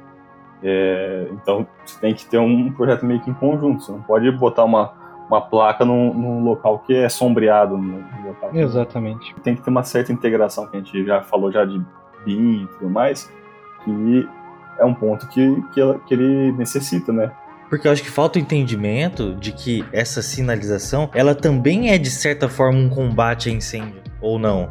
É, 0.62 1.28
então 1.32 1.66
você 1.84 2.00
tem 2.00 2.14
que 2.14 2.26
ter 2.26 2.38
um 2.38 2.70
projeto 2.72 3.06
meio 3.06 3.20
que 3.20 3.30
em 3.30 3.34
conjunto, 3.34 3.82
você 3.82 3.92
não 3.92 4.02
pode 4.02 4.30
botar 4.32 4.64
uma, 4.64 4.92
uma 5.28 5.40
placa 5.40 5.84
num, 5.84 6.12
num 6.12 6.42
local 6.44 6.80
que 6.80 6.94
é 6.94 7.08
sombreado, 7.08 7.76
num 7.76 8.02
num 8.02 8.28
local 8.28 8.50
que 8.50 8.58
Exatamente. 8.58 9.34
tem 9.42 9.54
que 9.54 9.62
ter 9.62 9.70
uma 9.70 9.84
certa 9.84 10.12
integração, 10.12 10.66
que 10.66 10.76
a 10.76 10.80
gente 10.80 11.04
já 11.06 11.22
falou 11.22 11.52
já 11.52 11.64
de 11.64 11.80
BIM 12.24 12.62
e 12.64 12.66
tudo 12.78 12.90
mais, 12.90 13.30
que 13.84 14.28
é 14.78 14.84
um 14.84 14.94
ponto 14.94 15.26
que, 15.28 15.62
que, 15.72 15.80
ela- 15.80 15.98
que 16.00 16.14
ele 16.14 16.52
necessita, 16.52 17.12
né? 17.12 17.30
Porque 17.68 17.86
eu 17.86 17.92
acho 17.92 18.02
que 18.02 18.10
falta 18.10 18.38
o 18.38 18.42
entendimento 18.42 19.34
de 19.34 19.52
que 19.52 19.84
essa 19.92 20.22
sinalização, 20.22 21.10
ela 21.14 21.34
também 21.34 21.90
é 21.90 21.98
de 21.98 22.10
certa 22.10 22.48
forma 22.48 22.78
um 22.78 22.88
combate 22.88 23.50
a 23.50 23.52
incêndio, 23.52 24.00
ou 24.22 24.38
não? 24.38 24.70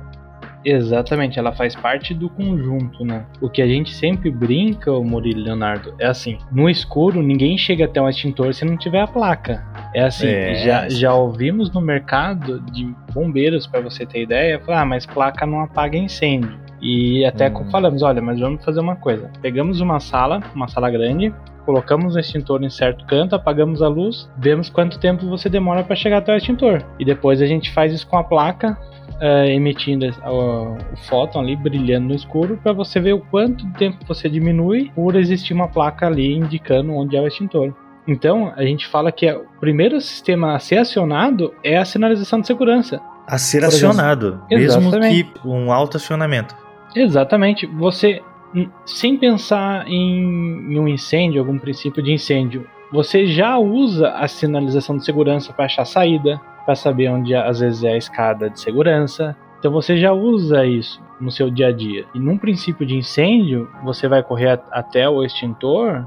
Exatamente, 0.70 1.40
ela 1.40 1.54
faz 1.54 1.76
parte 1.76 2.14
do 2.14 2.30
conjunto, 2.30 3.06
né? 3.06 3.26
O 3.40 3.50
que 3.50 3.62
a 3.62 3.68
gente 3.68 3.94
sempre 3.94 4.30
brinca, 4.30 4.92
o 4.92 5.04
Murilo 5.04 5.42
Leonardo, 5.42 5.94
é 5.98 6.08
assim: 6.08 6.38
no 6.52 6.70
escuro 6.70 7.22
ninguém 7.22 7.58
chega 7.58 7.86
até 7.86 8.02
um 8.02 8.10
extintor 8.10 8.54
se 8.54 8.66
não 8.66 8.76
tiver 8.76 9.00
a 9.02 9.08
placa. 9.08 9.64
É 9.96 10.02
assim, 10.04 10.28
É. 10.28 10.56
já, 10.56 10.90
já 10.90 11.14
ouvimos 11.14 11.72
no 11.72 11.80
mercado 11.80 12.60
de 12.72 12.94
bombeiros, 13.14 13.66
para 13.66 13.80
você 13.80 14.06
ter 14.06 14.24
ideia, 14.24 14.60
falar, 14.60 14.82
ah, 14.82 14.86
mas 14.86 15.06
placa 15.06 15.46
não 15.46 15.62
apaga 15.62 15.98
incêndio. 15.98 16.67
E 16.82 17.26
até 17.26 17.50
Hum. 17.50 17.66
falamos, 17.72 18.02
olha, 18.04 18.22
mas 18.22 18.40
vamos 18.40 18.64
fazer 18.64 18.80
uma 18.80 18.96
coisa. 18.96 19.30
Pegamos 19.42 19.82
uma 19.82 20.00
sala, 20.00 20.42
uma 20.54 20.68
sala 20.68 20.90
grande, 20.90 21.34
colocamos 21.66 22.16
o 22.16 22.20
extintor 22.20 22.64
em 22.64 22.70
certo 22.70 23.06
canto, 23.06 23.36
apagamos 23.36 23.82
a 23.82 23.88
luz, 23.88 24.30
vemos 24.38 24.70
quanto 24.70 25.00
tempo 25.00 25.28
você 25.28 25.50
demora 25.50 25.84
para 25.84 25.96
chegar 25.96 26.20
até 26.20 26.34
o 26.34 26.38
extintor. 26.38 26.84
E 27.00 27.04
depois 27.06 27.42
a 27.42 27.46
gente 27.46 27.72
faz 27.74 27.92
isso 27.92 28.08
com 28.08 28.18
a 28.18 28.24
placa, 28.24 28.78
eh, 29.20 29.54
emitindo 29.54 30.06
o, 30.26 30.74
o 30.76 30.98
fóton 31.10 31.40
ali 31.40 31.56
brilhando 31.56 32.10
no 32.10 32.16
escuro 32.16 32.60
para 32.62 32.72
você 32.72 33.00
ver 33.00 33.14
o 33.14 33.20
quanto 33.20 33.68
tempo 33.74 33.98
você 34.08 34.30
diminui 34.30 34.92
por 34.94 35.16
existir 35.16 35.54
uma 35.54 35.68
placa 35.68 36.06
ali 36.06 36.36
indicando 36.36 36.94
onde 36.94 37.18
é 37.18 37.22
o 37.22 37.28
extintor. 37.28 37.74
Então, 38.08 38.54
a 38.56 38.64
gente 38.64 38.88
fala 38.88 39.12
que 39.12 39.30
o 39.30 39.44
primeiro 39.60 40.00
sistema 40.00 40.56
a 40.56 40.60
ser 40.60 40.78
acionado 40.78 41.54
é 41.64 41.78
a 41.78 41.84
sinalização 41.84 42.40
de 42.40 42.48
segurança. 42.48 43.02
A 43.28 43.38
ser 43.38 43.60
Por 43.60 43.68
exemplo. 43.68 43.90
acionado, 43.90 44.42
mesmo 44.50 44.80
Exatamente. 44.88 45.24
que 45.26 45.46
um 45.48 45.74
alto 45.74 45.98
acionamento. 45.98 46.56
Exatamente. 47.02 47.66
Você, 47.66 48.22
hum, 48.56 48.70
sem 48.86 49.18
pensar 49.18 49.88
em, 49.88 50.74
em 50.74 50.80
um 50.80 50.88
incêndio, 50.88 51.42
algum 51.42 51.60
princípio 51.60 52.02
de 52.02 52.12
incêndio, 52.12 52.68
você 52.92 53.28
já 53.28 53.58
usa 53.58 54.10
a 54.12 54.28
sinalização 54.28 54.98
de 54.98 55.06
segurança 55.06 55.54
para 55.54 55.66
achar 55.66 55.86
saída, 55.86 56.40
para 56.66 56.76
saber 56.76 57.10
onde 57.10 57.36
às 57.36 57.60
vezes 57.60 57.84
é 57.84 57.94
a 57.94 57.98
escada 57.98 58.50
de 58.50 58.60
segurança. 58.60 59.36
Então 59.60 59.72
você 59.72 59.98
já 59.98 60.12
usa 60.12 60.66
isso 60.66 61.02
no 61.20 61.32
seu 61.32 61.50
dia 61.50 61.68
a 61.68 61.72
dia. 61.72 62.06
E 62.14 62.20
num 62.20 62.38
princípio 62.38 62.86
de 62.86 62.96
incêndio, 62.96 63.70
você 63.84 64.08
vai 64.08 64.24
correr 64.24 64.60
até 64.72 65.08
o 65.10 65.24
extintor. 65.24 66.06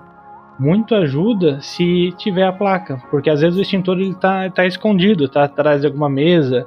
Muito 0.59 0.94
ajuda 0.94 1.61
se 1.61 2.12
tiver 2.18 2.44
a 2.44 2.53
placa, 2.53 3.03
porque 3.11 3.31
às 3.31 3.40
vezes 3.40 3.59
o 3.59 3.62
extintor 3.62 3.98
ele 3.98 4.14
tá, 4.14 4.48
tá 4.50 4.66
escondido, 4.66 5.26
tá 5.26 5.44
atrás 5.44 5.81
de 5.81 5.87
alguma 5.87 6.09
mesa, 6.09 6.66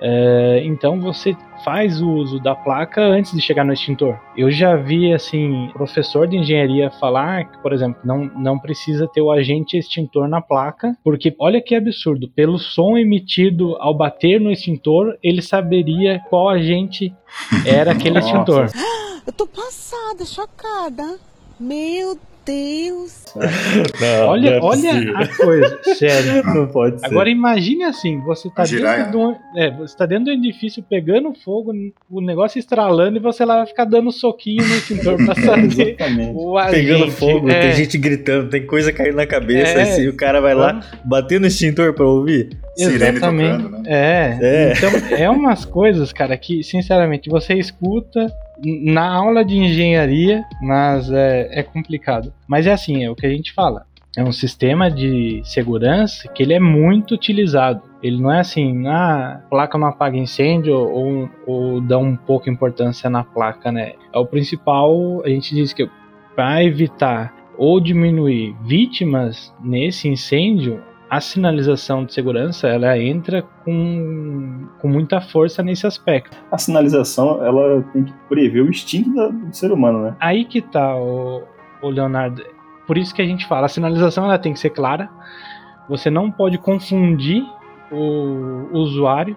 é, 0.00 0.62
então 0.64 1.00
você 1.00 1.36
faz 1.64 2.00
o 2.00 2.08
uso 2.08 2.38
da 2.38 2.54
placa 2.54 3.02
antes 3.02 3.32
de 3.32 3.40
chegar 3.40 3.64
no 3.64 3.72
extintor. 3.72 4.18
Eu 4.36 4.50
já 4.50 4.76
vi 4.76 5.12
assim 5.12 5.68
professor 5.72 6.26
de 6.26 6.36
engenharia 6.36 6.90
falar 6.90 7.44
que, 7.44 7.58
por 7.58 7.72
exemplo, 7.72 8.00
não, 8.04 8.24
não 8.36 8.58
precisa 8.58 9.08
ter 9.08 9.20
o 9.20 9.30
agente 9.30 9.76
extintor 9.76 10.28
na 10.28 10.40
placa, 10.40 10.96
porque 11.02 11.34
olha 11.38 11.60
que 11.60 11.74
absurdo, 11.74 12.28
pelo 12.28 12.58
som 12.58 12.96
emitido 12.96 13.76
ao 13.80 13.94
bater 13.94 14.40
no 14.40 14.50
extintor, 14.50 15.16
ele 15.22 15.42
saberia 15.42 16.20
qual 16.30 16.48
agente 16.48 17.12
era 17.66 17.92
aquele 17.92 18.18
extintor. 18.20 18.68
Eu 19.26 19.32
tô 19.32 19.46
passada, 19.46 20.24
chocada. 20.24 21.18
Meu 21.60 22.16
Deus. 22.48 23.18
Não, 24.00 24.28
Olha, 24.28 24.50
não 24.52 24.56
é 24.56 24.60
olha 24.62 25.18
a 25.20 25.36
coisa, 25.36 25.78
sério. 25.96 26.42
Não 26.54 26.66
pode 26.66 26.98
ser. 26.98 27.06
Agora 27.06 27.28
imagine 27.28 27.84
assim, 27.84 28.20
você 28.20 28.48
tá, 28.48 28.64
dentro 28.64 29.10
de 29.10 29.16
um, 29.18 29.36
é, 29.54 29.70
você 29.70 29.96
tá 29.96 30.06
dentro 30.06 30.24
do 30.24 30.30
edifício 30.30 30.82
pegando 30.82 31.32
fogo, 31.44 31.72
o 32.10 32.20
negócio 32.22 32.58
estralando 32.58 33.18
e 33.18 33.20
você 33.20 33.44
lá 33.44 33.58
vai 33.58 33.66
ficar 33.66 33.84
dando 33.84 34.10
soquinho 34.10 34.66
no 34.66 34.74
extintor 34.74 35.16
pra 35.24 35.34
saber 35.44 35.90
Exatamente. 35.90 36.32
o 36.34 36.56
agente. 36.56 36.80
Pegando 36.86 37.10
fogo, 37.12 37.50
é, 37.50 37.60
tem 37.60 37.72
gente 37.74 37.98
gritando, 37.98 38.48
tem 38.48 38.66
coisa 38.66 38.92
caindo 38.92 39.16
na 39.16 39.26
cabeça, 39.26 39.82
É. 39.82 40.00
e 40.00 40.08
o 40.08 40.16
cara 40.16 40.40
vai 40.40 40.54
lá 40.54 40.80
bater 41.04 41.38
no 41.38 41.46
extintor 41.46 41.92
pra 41.92 42.06
ouvir. 42.06 42.48
Exatamente. 42.78 43.62
tocando, 43.62 43.82
né? 43.82 43.82
É. 43.86 44.38
É. 44.40 44.72
Então, 44.72 45.16
é 45.18 45.28
umas 45.30 45.64
coisas, 45.66 46.12
cara, 46.12 46.36
que, 46.36 46.62
sinceramente, 46.62 47.28
você 47.28 47.54
escuta 47.54 48.26
na 48.64 49.14
aula 49.14 49.44
de 49.44 49.56
engenharia, 49.56 50.44
mas 50.60 51.10
é, 51.10 51.48
é 51.52 51.62
complicado. 51.62 52.32
Mas 52.46 52.66
é 52.66 52.72
assim, 52.72 53.04
é 53.04 53.10
o 53.10 53.14
que 53.14 53.26
a 53.26 53.30
gente 53.30 53.52
fala. 53.52 53.86
É 54.16 54.24
um 54.24 54.32
sistema 54.32 54.90
de 54.90 55.40
segurança 55.44 56.26
que 56.28 56.42
ele 56.42 56.54
é 56.54 56.58
muito 56.58 57.14
utilizado. 57.14 57.82
Ele 58.02 58.20
não 58.20 58.32
é 58.32 58.40
assim, 58.40 58.86
ah, 58.88 59.40
placa 59.48 59.78
não 59.78 59.86
apaga 59.86 60.16
incêndio 60.16 60.74
ou, 60.74 61.30
ou 61.46 61.80
dá 61.80 61.98
um 61.98 62.16
pouco 62.16 62.50
importância 62.50 63.08
na 63.08 63.22
placa, 63.22 63.70
né? 63.70 63.92
É 64.12 64.18
o 64.18 64.26
principal, 64.26 65.22
a 65.24 65.28
gente 65.28 65.54
diz 65.54 65.72
que 65.72 65.88
para 66.34 66.64
evitar 66.64 67.34
ou 67.56 67.80
diminuir 67.80 68.56
vítimas 68.64 69.54
nesse 69.62 70.08
incêndio, 70.08 70.80
a 71.10 71.20
sinalização 71.20 72.04
de 72.04 72.12
segurança 72.12 72.68
ela 72.68 72.98
entra 72.98 73.42
com, 73.64 74.66
com 74.78 74.88
muita 74.88 75.20
força 75.20 75.62
nesse 75.62 75.86
aspecto. 75.86 76.36
A 76.50 76.58
sinalização, 76.58 77.44
ela 77.44 77.82
tem 77.92 78.04
que 78.04 78.12
prever 78.28 78.62
o 78.62 78.68
instinto 78.68 79.10
do 79.10 79.54
ser 79.54 79.72
humano, 79.72 80.02
né? 80.02 80.16
Aí 80.20 80.44
que 80.44 80.60
tá, 80.60 80.96
o, 80.96 81.42
o 81.82 81.88
Leonardo. 81.88 82.42
Por 82.86 82.98
isso 82.98 83.14
que 83.14 83.22
a 83.22 83.26
gente 83.26 83.46
fala, 83.46 83.66
a 83.66 83.68
sinalização 83.68 84.24
ela 84.24 84.38
tem 84.38 84.52
que 84.52 84.58
ser 84.58 84.70
clara. 84.70 85.08
Você 85.88 86.10
não 86.10 86.30
pode 86.30 86.58
confundir 86.58 87.44
o 87.90 88.68
usuário. 88.72 89.36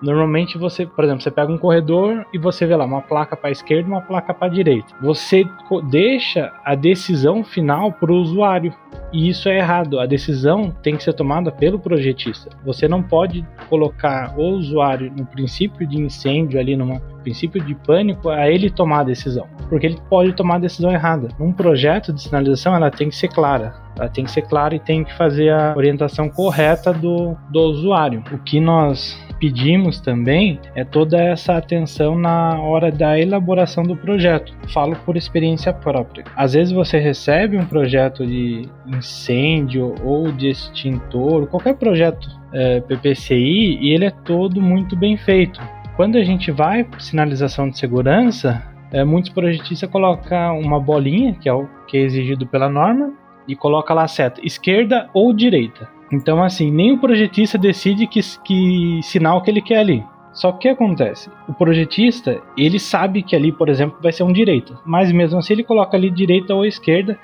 Normalmente 0.00 0.56
você, 0.56 0.86
por 0.86 1.04
exemplo, 1.04 1.22
você 1.22 1.30
pega 1.30 1.52
um 1.52 1.58
corredor 1.58 2.24
e 2.32 2.38
você 2.38 2.66
vê 2.66 2.76
lá 2.76 2.84
uma 2.84 3.02
placa 3.02 3.36
para 3.36 3.48
a 3.48 3.52
esquerda 3.52 3.88
uma 3.88 4.00
placa 4.00 4.32
para 4.32 4.46
a 4.46 4.50
direita. 4.50 4.94
Você 5.00 5.44
deixa 5.90 6.52
a 6.64 6.74
decisão 6.74 7.42
final 7.42 7.92
para 7.92 8.12
o 8.12 8.16
usuário. 8.16 8.72
E 9.12 9.28
isso 9.28 9.48
é 9.48 9.58
errado. 9.58 9.98
A 9.98 10.06
decisão 10.06 10.70
tem 10.82 10.96
que 10.96 11.02
ser 11.02 11.14
tomada 11.14 11.50
pelo 11.50 11.78
projetista. 11.78 12.50
Você 12.64 12.86
não 12.86 13.02
pode 13.02 13.44
colocar 13.68 14.34
o 14.38 14.42
usuário 14.50 15.12
no 15.16 15.24
princípio 15.26 15.86
de 15.86 16.00
incêndio 16.00 16.60
ali, 16.60 16.76
no 16.76 17.00
princípio 17.28 17.62
de 17.62 17.74
pânico, 17.74 18.30
a 18.30 18.50
ele 18.50 18.70
tomar 18.70 19.00
a 19.00 19.04
decisão. 19.04 19.46
Porque 19.68 19.86
ele 19.86 19.98
pode 20.08 20.32
tomar 20.32 20.56
a 20.56 20.60
decisão 20.60 20.90
errada. 20.90 21.28
Num 21.38 21.52
projeto 21.52 22.12
de 22.12 22.22
sinalização, 22.22 22.74
ela 22.74 22.90
tem 22.90 23.10
que 23.10 23.16
ser 23.16 23.28
clara. 23.28 23.74
Ela 23.98 24.08
tem 24.08 24.24
que 24.24 24.30
ser 24.30 24.42
clara 24.42 24.74
e 24.74 24.80
tem 24.80 25.04
que 25.04 25.14
fazer 25.14 25.50
a 25.50 25.74
orientação 25.76 26.28
correta 26.30 26.92
do, 26.92 27.36
do 27.50 27.60
usuário. 27.60 28.24
O 28.32 28.38
que 28.38 28.60
nós 28.60 29.18
pedimos 29.38 30.00
também 30.00 30.58
é 30.74 30.84
toda 30.84 31.16
essa 31.18 31.56
atenção 31.56 32.16
na 32.16 32.58
hora 32.60 32.90
da 32.90 33.18
elaboração 33.18 33.82
do 33.82 33.96
projeto. 33.96 34.52
Falo 34.72 34.96
por 35.04 35.16
experiência 35.16 35.72
própria. 35.72 36.24
Às 36.34 36.54
vezes 36.54 36.72
você 36.72 36.98
recebe 36.98 37.56
um 37.56 37.66
projeto 37.66 38.26
de 38.26 38.68
incêndio 38.86 39.94
ou 40.02 40.32
de 40.32 40.48
extintor, 40.48 41.46
qualquer 41.46 41.74
projeto 41.74 42.28
é, 42.52 42.80
PPCI, 42.80 43.78
e 43.80 43.94
ele 43.94 44.06
é 44.06 44.10
todo 44.10 44.60
muito 44.60 44.96
bem 44.96 45.16
feito. 45.16 45.60
Quando 45.98 46.16
a 46.16 46.22
gente 46.22 46.52
vai 46.52 46.84
para 46.84 47.00
sinalização 47.00 47.68
de 47.68 47.76
segurança, 47.76 48.62
é, 48.92 49.02
muitos 49.02 49.32
projetistas 49.32 49.90
colocam 49.90 50.60
uma 50.60 50.78
bolinha, 50.78 51.34
que 51.34 51.48
é 51.48 51.52
o 51.52 51.68
que 51.88 51.96
é 51.96 52.02
exigido 52.02 52.46
pela 52.46 52.68
norma, 52.68 53.12
e 53.48 53.56
coloca 53.56 53.92
lá 53.92 54.04
a 54.04 54.06
seta 54.06 54.40
esquerda 54.46 55.10
ou 55.12 55.32
direita. 55.32 55.88
Então, 56.12 56.40
assim, 56.40 56.70
nem 56.70 56.92
o 56.92 56.98
projetista 56.98 57.58
decide 57.58 58.06
que, 58.06 58.20
que 58.44 59.00
sinal 59.02 59.42
que 59.42 59.50
ele 59.50 59.60
quer 59.60 59.78
ali. 59.78 60.04
Só 60.32 60.52
que 60.52 60.56
o 60.56 60.60
que 60.60 60.68
acontece? 60.68 61.28
O 61.48 61.52
projetista, 61.52 62.40
ele 62.56 62.78
sabe 62.78 63.20
que 63.20 63.34
ali, 63.34 63.50
por 63.50 63.68
exemplo, 63.68 63.98
vai 64.00 64.12
ser 64.12 64.22
um 64.22 64.32
direita, 64.32 64.78
mas 64.86 65.10
mesmo 65.10 65.40
assim 65.40 65.54
ele 65.54 65.64
coloca 65.64 65.96
ali 65.96 66.12
direita 66.12 66.54
ou 66.54 66.64
esquerda. 66.64 67.18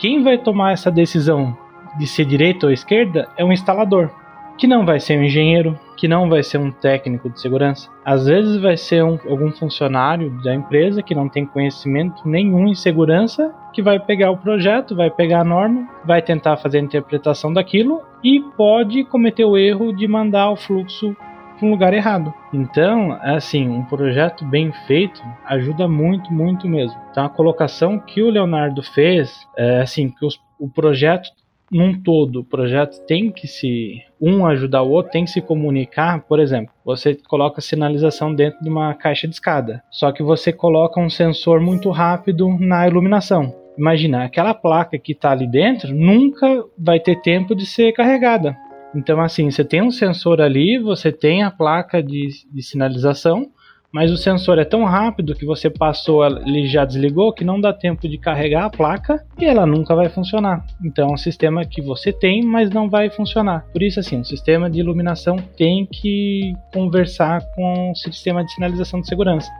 Quem 0.00 0.24
vai 0.24 0.36
tomar 0.36 0.72
essa 0.72 0.90
decisão 0.90 1.56
de 1.96 2.08
ser 2.08 2.24
direita 2.24 2.66
ou 2.66 2.72
esquerda 2.72 3.28
é 3.36 3.44
o 3.44 3.52
instalador, 3.52 4.10
que 4.58 4.66
não 4.66 4.86
vai 4.86 4.98
ser 4.98 5.18
um 5.18 5.22
engenheiro, 5.22 5.78
que 5.96 6.08
não 6.08 6.28
vai 6.28 6.42
ser 6.42 6.58
um 6.58 6.70
técnico 6.70 7.30
de 7.30 7.40
segurança. 7.40 7.90
Às 8.04 8.26
vezes 8.26 8.56
vai 8.60 8.76
ser 8.76 9.02
um, 9.04 9.18
algum 9.28 9.50
funcionário 9.50 10.30
da 10.42 10.54
empresa 10.54 11.02
que 11.02 11.14
não 11.14 11.28
tem 11.28 11.46
conhecimento 11.46 12.26
nenhum 12.26 12.68
em 12.68 12.74
segurança, 12.74 13.54
que 13.72 13.82
vai 13.82 13.98
pegar 13.98 14.30
o 14.30 14.36
projeto, 14.36 14.96
vai 14.96 15.10
pegar 15.10 15.40
a 15.40 15.44
norma, 15.44 15.88
vai 16.04 16.22
tentar 16.22 16.56
fazer 16.56 16.78
a 16.78 16.82
interpretação 16.82 17.52
daquilo 17.52 18.02
e 18.22 18.40
pode 18.56 19.04
cometer 19.04 19.44
o 19.44 19.56
erro 19.56 19.94
de 19.94 20.06
mandar 20.08 20.50
o 20.50 20.56
fluxo 20.56 21.14
para 21.58 21.66
um 21.66 21.70
lugar 21.70 21.94
errado. 21.94 22.32
Então, 22.52 23.18
assim, 23.22 23.68
um 23.68 23.82
projeto 23.84 24.44
bem 24.44 24.72
feito 24.86 25.22
ajuda 25.46 25.88
muito, 25.88 26.32
muito 26.32 26.68
mesmo. 26.68 26.98
Então, 27.10 27.24
a 27.24 27.30
colocação 27.30 27.98
que 27.98 28.22
o 28.22 28.30
Leonardo 28.30 28.82
fez, 28.82 29.46
é 29.56 29.80
assim, 29.80 30.10
que 30.10 30.24
os, 30.24 30.38
o 30.58 30.68
projeto 30.68 31.30
num 31.70 32.00
todo, 32.00 32.40
o 32.40 32.44
projeto 32.44 33.04
tem 33.06 33.30
que 33.30 33.46
se 33.46 34.00
um 34.20 34.46
ajudar 34.46 34.82
o 34.82 34.90
outro, 34.90 35.12
tem 35.12 35.24
que 35.24 35.30
se 35.30 35.40
comunicar. 35.40 36.22
Por 36.22 36.40
exemplo, 36.40 36.72
você 36.84 37.14
coloca 37.14 37.60
sinalização 37.60 38.34
dentro 38.34 38.62
de 38.62 38.68
uma 38.68 38.94
caixa 38.94 39.26
de 39.26 39.34
escada, 39.34 39.82
só 39.90 40.12
que 40.12 40.22
você 40.22 40.52
coloca 40.52 41.00
um 41.00 41.10
sensor 41.10 41.60
muito 41.60 41.90
rápido 41.90 42.48
na 42.58 42.86
iluminação. 42.86 43.54
Imagina, 43.76 44.24
aquela 44.24 44.54
placa 44.54 44.98
que 44.98 45.12
está 45.12 45.32
ali 45.32 45.46
dentro 45.46 45.94
nunca 45.94 46.64
vai 46.78 46.98
ter 46.98 47.20
tempo 47.20 47.54
de 47.54 47.66
ser 47.66 47.92
carregada. 47.92 48.56
Então, 48.94 49.20
assim, 49.20 49.50
você 49.50 49.62
tem 49.62 49.82
um 49.82 49.90
sensor 49.90 50.40
ali, 50.40 50.78
você 50.78 51.12
tem 51.12 51.42
a 51.42 51.50
placa 51.50 52.02
de, 52.02 52.28
de 52.50 52.62
sinalização, 52.62 53.50
mas 53.96 54.12
o 54.12 54.16
sensor 54.18 54.58
é 54.58 54.64
tão 54.66 54.84
rápido 54.84 55.34
que 55.34 55.46
você 55.46 55.70
passou, 55.70 56.22
ele 56.26 56.66
já 56.66 56.84
desligou, 56.84 57.32
que 57.32 57.42
não 57.42 57.58
dá 57.58 57.72
tempo 57.72 58.06
de 58.06 58.18
carregar 58.18 58.66
a 58.66 58.68
placa 58.68 59.24
e 59.38 59.46
ela 59.46 59.64
nunca 59.64 59.94
vai 59.94 60.10
funcionar. 60.10 60.66
Então 60.84 61.08
é 61.08 61.12
um 61.14 61.16
sistema 61.16 61.64
que 61.64 61.80
você 61.80 62.12
tem, 62.12 62.44
mas 62.44 62.68
não 62.68 62.90
vai 62.90 63.08
funcionar. 63.08 63.64
Por 63.72 63.82
isso, 63.82 63.98
assim, 63.98 64.20
o 64.20 64.24
sistema 64.24 64.68
de 64.68 64.80
iluminação 64.80 65.36
tem 65.56 65.88
que 65.90 66.52
conversar 66.74 67.40
com 67.54 67.92
o 67.92 67.94
sistema 67.94 68.44
de 68.44 68.52
sinalização 68.52 69.00
de 69.00 69.08
segurança. 69.08 69.50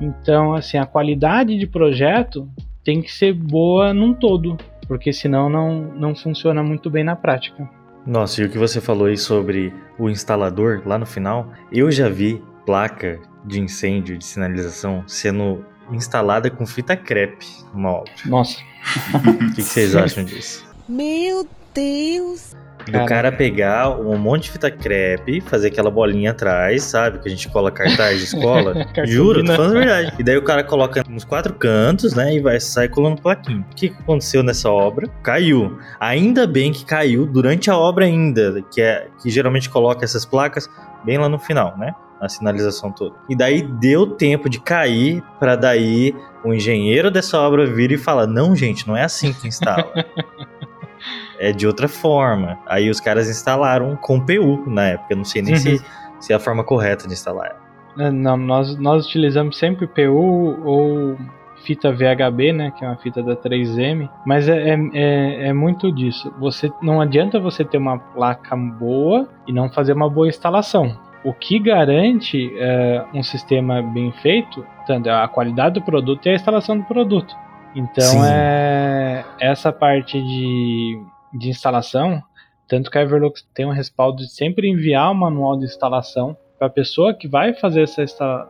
Então, 0.00 0.54
assim, 0.54 0.78
a 0.78 0.86
qualidade 0.86 1.58
de 1.58 1.66
projeto 1.66 2.48
tem 2.84 3.02
que 3.02 3.10
ser 3.10 3.32
boa 3.32 3.92
num 3.92 4.14
todo, 4.14 4.56
porque 4.86 5.12
senão 5.12 5.50
não, 5.50 5.92
não 5.96 6.14
funciona 6.14 6.62
muito 6.62 6.88
bem 6.88 7.02
na 7.02 7.16
prática. 7.16 7.68
Nossa, 8.06 8.42
e 8.42 8.44
o 8.44 8.48
que 8.48 8.58
você 8.58 8.80
falou 8.80 9.08
aí 9.08 9.16
sobre 9.16 9.74
o 9.98 10.08
instalador 10.08 10.82
lá 10.86 10.96
no 10.96 11.06
final, 11.06 11.48
eu 11.72 11.90
já 11.90 12.08
vi 12.08 12.40
placa 12.64 13.20
de 13.44 13.60
incêndio, 13.60 14.16
de 14.16 14.24
sinalização 14.24 15.04
sendo 15.06 15.64
instalada 15.90 16.50
com 16.50 16.66
fita 16.66 16.96
crepe 16.96 17.46
numa 17.74 17.90
obra. 17.90 18.12
Nossa. 18.26 18.58
O 19.14 19.38
que, 19.50 19.56
que 19.56 19.62
vocês 19.62 19.94
acham 19.94 20.24
disso? 20.24 20.64
Meu 20.88 21.46
Deus. 21.74 22.54
Do 22.86 23.06
cara 23.06 23.30
pegar 23.30 23.90
um 23.90 24.18
monte 24.18 24.44
de 24.44 24.50
fita 24.50 24.70
crepe, 24.70 25.40
fazer 25.40 25.68
aquela 25.68 25.90
bolinha 25.90 26.32
atrás, 26.32 26.82
sabe? 26.82 27.20
Que 27.20 27.28
a 27.28 27.30
gente 27.30 27.48
cola 27.48 27.70
cartaz 27.70 28.18
de 28.18 28.24
escola. 28.24 28.74
Juro, 29.06 29.44
tô 29.44 29.54
falando 29.54 29.76
a 29.76 29.78
verdade. 29.78 30.14
E 30.18 30.24
daí 30.24 30.36
o 30.36 30.42
cara 30.42 30.64
coloca 30.64 31.04
nos 31.08 31.24
quatro 31.24 31.54
cantos, 31.54 32.14
né? 32.14 32.34
E 32.34 32.40
vai 32.40 32.58
sair 32.58 32.88
colando 32.88 33.22
plaquinha. 33.22 33.64
O 33.70 33.74
que 33.74 33.86
aconteceu 33.86 34.42
nessa 34.42 34.68
obra? 34.68 35.06
Caiu. 35.22 35.78
Ainda 36.00 36.44
bem 36.44 36.72
que 36.72 36.84
caiu 36.84 37.24
durante 37.24 37.70
a 37.70 37.76
obra 37.76 38.04
ainda, 38.04 38.62
que 38.72 38.82
é 38.82 39.06
que 39.22 39.30
geralmente 39.30 39.70
coloca 39.70 40.04
essas 40.04 40.24
placas 40.24 40.68
bem 41.04 41.18
lá 41.18 41.28
no 41.28 41.38
final, 41.38 41.76
né? 41.78 41.94
A 42.22 42.28
sinalização 42.28 42.92
toda. 42.92 43.16
E 43.28 43.34
daí 43.34 43.62
deu 43.62 44.06
tempo 44.06 44.48
de 44.48 44.60
cair 44.60 45.22
para 45.40 45.56
daí 45.56 46.14
o 46.44 46.54
engenheiro 46.54 47.10
dessa 47.10 47.36
obra 47.40 47.66
vir 47.66 47.90
e 47.90 47.98
falar: 47.98 48.28
"Não, 48.28 48.54
gente, 48.54 48.86
não 48.86 48.96
é 48.96 49.02
assim 49.02 49.32
que 49.32 49.48
instala". 49.48 49.92
é 51.38 51.52
de 51.52 51.66
outra 51.66 51.88
forma. 51.88 52.58
Aí 52.66 52.88
os 52.88 53.00
caras 53.00 53.28
instalaram 53.28 53.96
com 53.96 54.20
PU 54.20 54.62
na 54.68 54.90
época. 54.90 55.16
Não 55.16 55.24
sei 55.24 55.42
nem 55.42 55.56
se, 55.56 55.84
se 56.20 56.32
é 56.32 56.36
a 56.36 56.38
forma 56.38 56.62
correta 56.62 57.08
de 57.08 57.12
instalar. 57.12 57.60
Não, 57.96 58.36
nós, 58.36 58.78
nós 58.78 59.06
utilizamos 59.06 59.58
sempre 59.58 59.86
PU 59.86 60.56
ou 60.64 61.18
fita 61.64 61.92
VHB, 61.92 62.52
né, 62.52 62.72
que 62.76 62.84
é 62.84 62.88
uma 62.88 62.96
fita 62.96 63.22
da 63.22 63.36
3M, 63.36 64.08
mas 64.26 64.48
é, 64.48 64.70
é, 64.70 64.78
é, 64.94 65.48
é, 65.48 65.52
muito 65.52 65.92
disso. 65.92 66.32
Você 66.38 66.72
não 66.82 67.00
adianta 67.00 67.38
você 67.38 67.64
ter 67.64 67.78
uma 67.78 67.98
placa 67.98 68.56
boa 68.56 69.28
e 69.46 69.52
não 69.52 69.70
fazer 69.70 69.92
uma 69.92 70.08
boa 70.08 70.28
instalação. 70.28 70.98
O 71.24 71.32
que 71.32 71.58
garante 71.58 72.50
é, 72.56 73.04
um 73.14 73.22
sistema 73.22 73.80
bem 73.82 74.12
feito, 74.12 74.66
tanto 74.86 75.08
a 75.08 75.28
qualidade 75.28 75.74
do 75.74 75.82
produto 75.82 76.26
e 76.26 76.30
a 76.30 76.34
instalação 76.34 76.78
do 76.78 76.84
produto. 76.84 77.34
Então 77.74 78.04
Sim. 78.04 78.24
é 78.24 79.24
essa 79.40 79.72
parte 79.72 80.20
de 80.20 81.00
de 81.34 81.48
instalação, 81.48 82.22
tanto 82.68 82.90
que 82.90 82.98
a 82.98 83.00
Everlux 83.02 83.42
tem 83.54 83.64
um 83.64 83.70
respaldo 83.70 84.18
de 84.18 84.28
sempre 84.28 84.68
enviar 84.68 85.10
o 85.10 85.14
manual 85.14 85.56
de 85.56 85.64
instalação 85.64 86.36
para 86.58 86.66
a 86.66 86.70
pessoa 86.70 87.14
que 87.14 87.26
vai 87.26 87.54
fazer 87.54 87.82
essa 87.82 88.02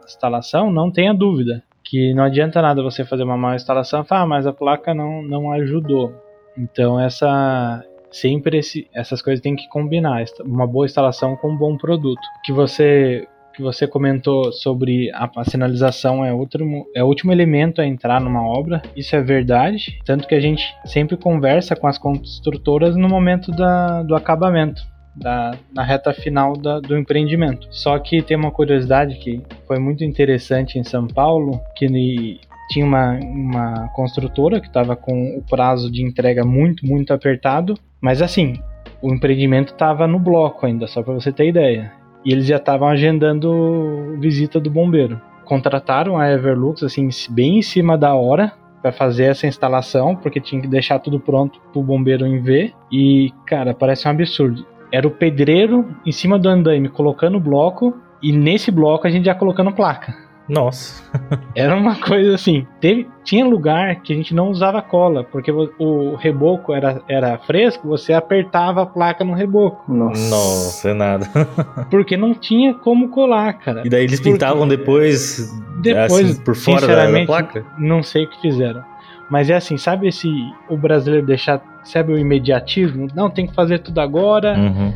instalação 0.05 0.71
não 0.71 0.91
tenha 0.91 1.15
dúvida 1.15 1.63
que 1.85 2.15
não 2.15 2.25
adianta 2.25 2.63
nada 2.63 2.83
você 2.83 3.05
fazer 3.05 3.23
uma 3.23 3.37
má 3.37 3.55
instalação 3.55 4.03
e 4.03 4.05
falar, 4.05 4.23
ah, 4.23 4.27
mas 4.27 4.47
a 4.47 4.53
placa 4.53 4.95
não, 4.95 5.23
não 5.23 5.53
ajudou. 5.53 6.15
Então 6.57 6.99
essa 6.99 7.85
sempre 8.13 8.59
esse, 8.59 8.89
essas 8.95 9.21
coisas 9.21 9.43
tem 9.43 9.57
que 9.57 9.69
combinar, 9.69 10.25
uma 10.45 10.67
boa 10.67 10.87
instalação 10.87 11.37
com 11.37 11.51
um 11.51 11.57
bom 11.57 11.77
produto. 11.77 12.21
Que 12.45 12.53
você 12.53 13.27
que 13.53 13.63
você 13.63 13.87
comentou 13.87 14.51
sobre 14.51 15.11
a, 15.13 15.31
a, 15.37 15.45
sinalização 15.45 16.25
é, 16.25 16.33
outro, 16.33 16.67
é 16.95 17.05
o 17.05 17.07
último 17.07 17.33
elemento 17.33 17.81
a 17.81 17.87
entrar 17.87 18.21
numa 18.21 18.43
obra, 18.43 18.81
isso 18.97 19.15
é 19.15 19.21
verdade, 19.21 20.01
tanto 20.05 20.27
que 20.27 20.35
a 20.35 20.41
gente 20.41 20.75
sempre 20.87 21.17
conversa 21.17 21.77
com 21.77 21.87
as 21.87 21.99
construtoras 21.99 22.97
no 22.97 23.09
momento 23.09 23.51
da, 23.53 24.03
do 24.03 24.15
acabamento. 24.15 24.91
Da, 25.15 25.55
na 25.71 25.83
reta 25.83 26.11
final 26.15 26.57
da, 26.57 26.81
do 26.81 26.97
empreendimento. 26.97 27.69
Só 27.71 27.99
que 27.99 28.23
tem 28.23 28.35
uma 28.35 28.51
curiosidade 28.51 29.17
que 29.17 29.43
foi 29.67 29.79
muito 29.79 30.03
interessante 30.03 30.79
em 30.79 30.85
São 30.85 31.07
Paulo, 31.07 31.61
que 31.77 32.41
tinha 32.69 32.85
uma, 32.85 33.19
uma 33.21 33.89
construtora 33.89 34.61
que 34.61 34.67
estava 34.67 34.97
com 34.97 35.37
o 35.37 35.43
prazo 35.43 35.91
de 35.91 36.03
entrega 36.03 36.45
muito, 36.45 36.87
muito 36.87 37.13
apertado, 37.13 37.75
mas 38.01 38.23
assim, 38.23 38.55
o 39.01 39.13
empreendimento 39.13 39.73
estava 39.73 40.07
no 40.07 40.19
bloco 40.19 40.65
ainda, 40.65 40.87
só 40.87 41.03
para 41.03 41.15
você 41.15 41.33
ter 41.33 41.49
ideia. 41.49 41.93
E 42.25 42.33
eles 42.33 42.47
já 42.47 42.57
estavam 42.57 42.89
agendando 42.89 44.17
visita 44.21 44.61
do 44.61 44.71
bombeiro. 44.71 45.21
Contrataram 45.45 46.17
a 46.17 46.31
Everlux 46.31 46.83
assim 46.83 47.09
bem 47.31 47.59
em 47.59 47.63
cima 47.63 47.99
da 47.99 48.15
hora 48.15 48.53
para 48.81 48.93
fazer 48.93 49.25
essa 49.25 49.47
instalação, 49.47 50.17
porque 50.17 50.41
tinha 50.41 50.61
que 50.61 50.69
deixar 50.69 50.99
tudo 50.99 51.21
pronto 51.21 51.61
pro 51.73 51.83
bombeiro 51.83 52.27
em 52.27 52.41
ver. 52.41 52.73
E, 52.91 53.33
cara, 53.47 53.75
parece 53.75 54.07
um 54.07 54.11
absurdo. 54.11 54.65
Era 54.91 55.07
o 55.07 55.11
pedreiro 55.11 55.95
em 56.05 56.13
cima 56.13 56.39
do 56.39 56.49
andaime 56.49 56.89
colocando 56.89 57.37
o 57.37 57.41
bloco 57.41 57.97
e 58.23 58.33
nesse 58.33 58.71
bloco 58.71 59.07
a 59.07 59.11
gente 59.11 59.25
já 59.27 59.35
colocando 59.35 59.73
placa. 59.73 60.15
Nossa. 60.49 61.03
Era 61.55 61.77
uma 61.77 61.97
coisa 61.97 62.35
assim. 62.35 62.67
Teve, 62.81 63.09
tinha 63.25 63.45
lugar 63.45 63.97
que 64.03 64.13
a 64.13 64.17
gente 64.17 64.35
não 64.35 64.51
usava 64.51 64.83
cola, 64.83 65.25
porque 65.25 65.51
o, 65.51 66.17
reboco 66.17 66.73
era, 66.73 67.01
era 67.09 67.39
fresco, 67.39 67.89
você 67.89 68.13
apertava 68.13 68.83
a 68.83 68.87
placa 68.87 69.25
no 69.25 69.33
reboco. 69.33 69.93
Nossa, 69.93 70.31
Nossa 70.31 70.89
é 70.91 70.95
nada. 70.95 71.27
porque 71.91 72.17
não 72.17 72.35
tinha 72.35 72.75
como 72.75 73.09
colar, 73.09 73.53
cara. 73.55 73.83
E 73.85 73.89
daí 73.89 74.05
eles 74.05 74.21
porque, 74.21 74.33
pintavam 74.33 74.67
depois, 74.67 75.53
depois 75.81 76.31
assim, 76.31 76.41
por 76.43 76.57
fora 76.57 76.87
da 76.87 77.27
placa? 77.27 77.65
Não 77.79 78.03
sei 78.03 78.25
o 78.25 78.29
que 78.29 78.41
fizeram. 78.41 78.83
Mas 79.31 79.49
é 79.49 79.55
assim, 79.55 79.77
sabe 79.79 80.09
esse 80.09 80.29
o 80.69 80.77
brasileiro 80.77 81.25
deixar, 81.25 81.63
sabe 81.85 82.13
o 82.13 82.19
imediatismo? 82.19 83.09
Não, 83.15 83.31
tem 83.31 83.47
que 83.47 83.55
fazer 83.55 83.79
tudo 83.79 84.01
agora. 84.01 84.55
Uhum. 84.59 84.93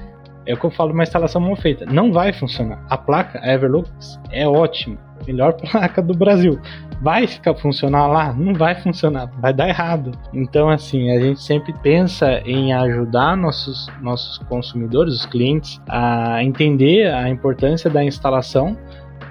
É 0.47 0.55
o 0.55 0.57
que 0.57 0.65
eu 0.65 0.71
falo, 0.71 0.93
uma 0.93 1.03
instalação 1.03 1.41
mal 1.41 1.57
feita. 1.57 1.85
Não 1.87 2.13
vai 2.13 2.33
funcionar. 2.33 2.85
A 2.89 2.97
placa, 2.97 3.41
a 3.43 3.53
Everlux, 3.53 4.19
é 4.31 4.47
ótima 4.47 4.99
melhor 5.27 5.55
placa 5.71 6.03
do 6.03 6.15
Brasil. 6.15 6.59
Vai 7.01 7.27
ficar 7.27 7.55
funcionar 7.55 8.07
lá? 8.07 8.33
Não 8.33 8.55
vai 8.55 8.75
funcionar, 8.75 9.31
vai 9.39 9.53
dar 9.53 9.69
errado. 9.69 10.13
Então, 10.33 10.71
assim, 10.71 11.11
a 11.11 11.21
gente 11.21 11.43
sempre 11.43 11.75
pensa 11.83 12.41
em 12.45 12.73
ajudar 12.73 13.37
nossos, 13.37 13.89
nossos 14.01 14.39
consumidores, 14.39 15.15
os 15.15 15.27
clientes, 15.27 15.81
a 15.89 16.43
entender 16.43 17.13
a 17.13 17.29
importância 17.29 17.91
da 17.91 18.03
instalação 18.03 18.77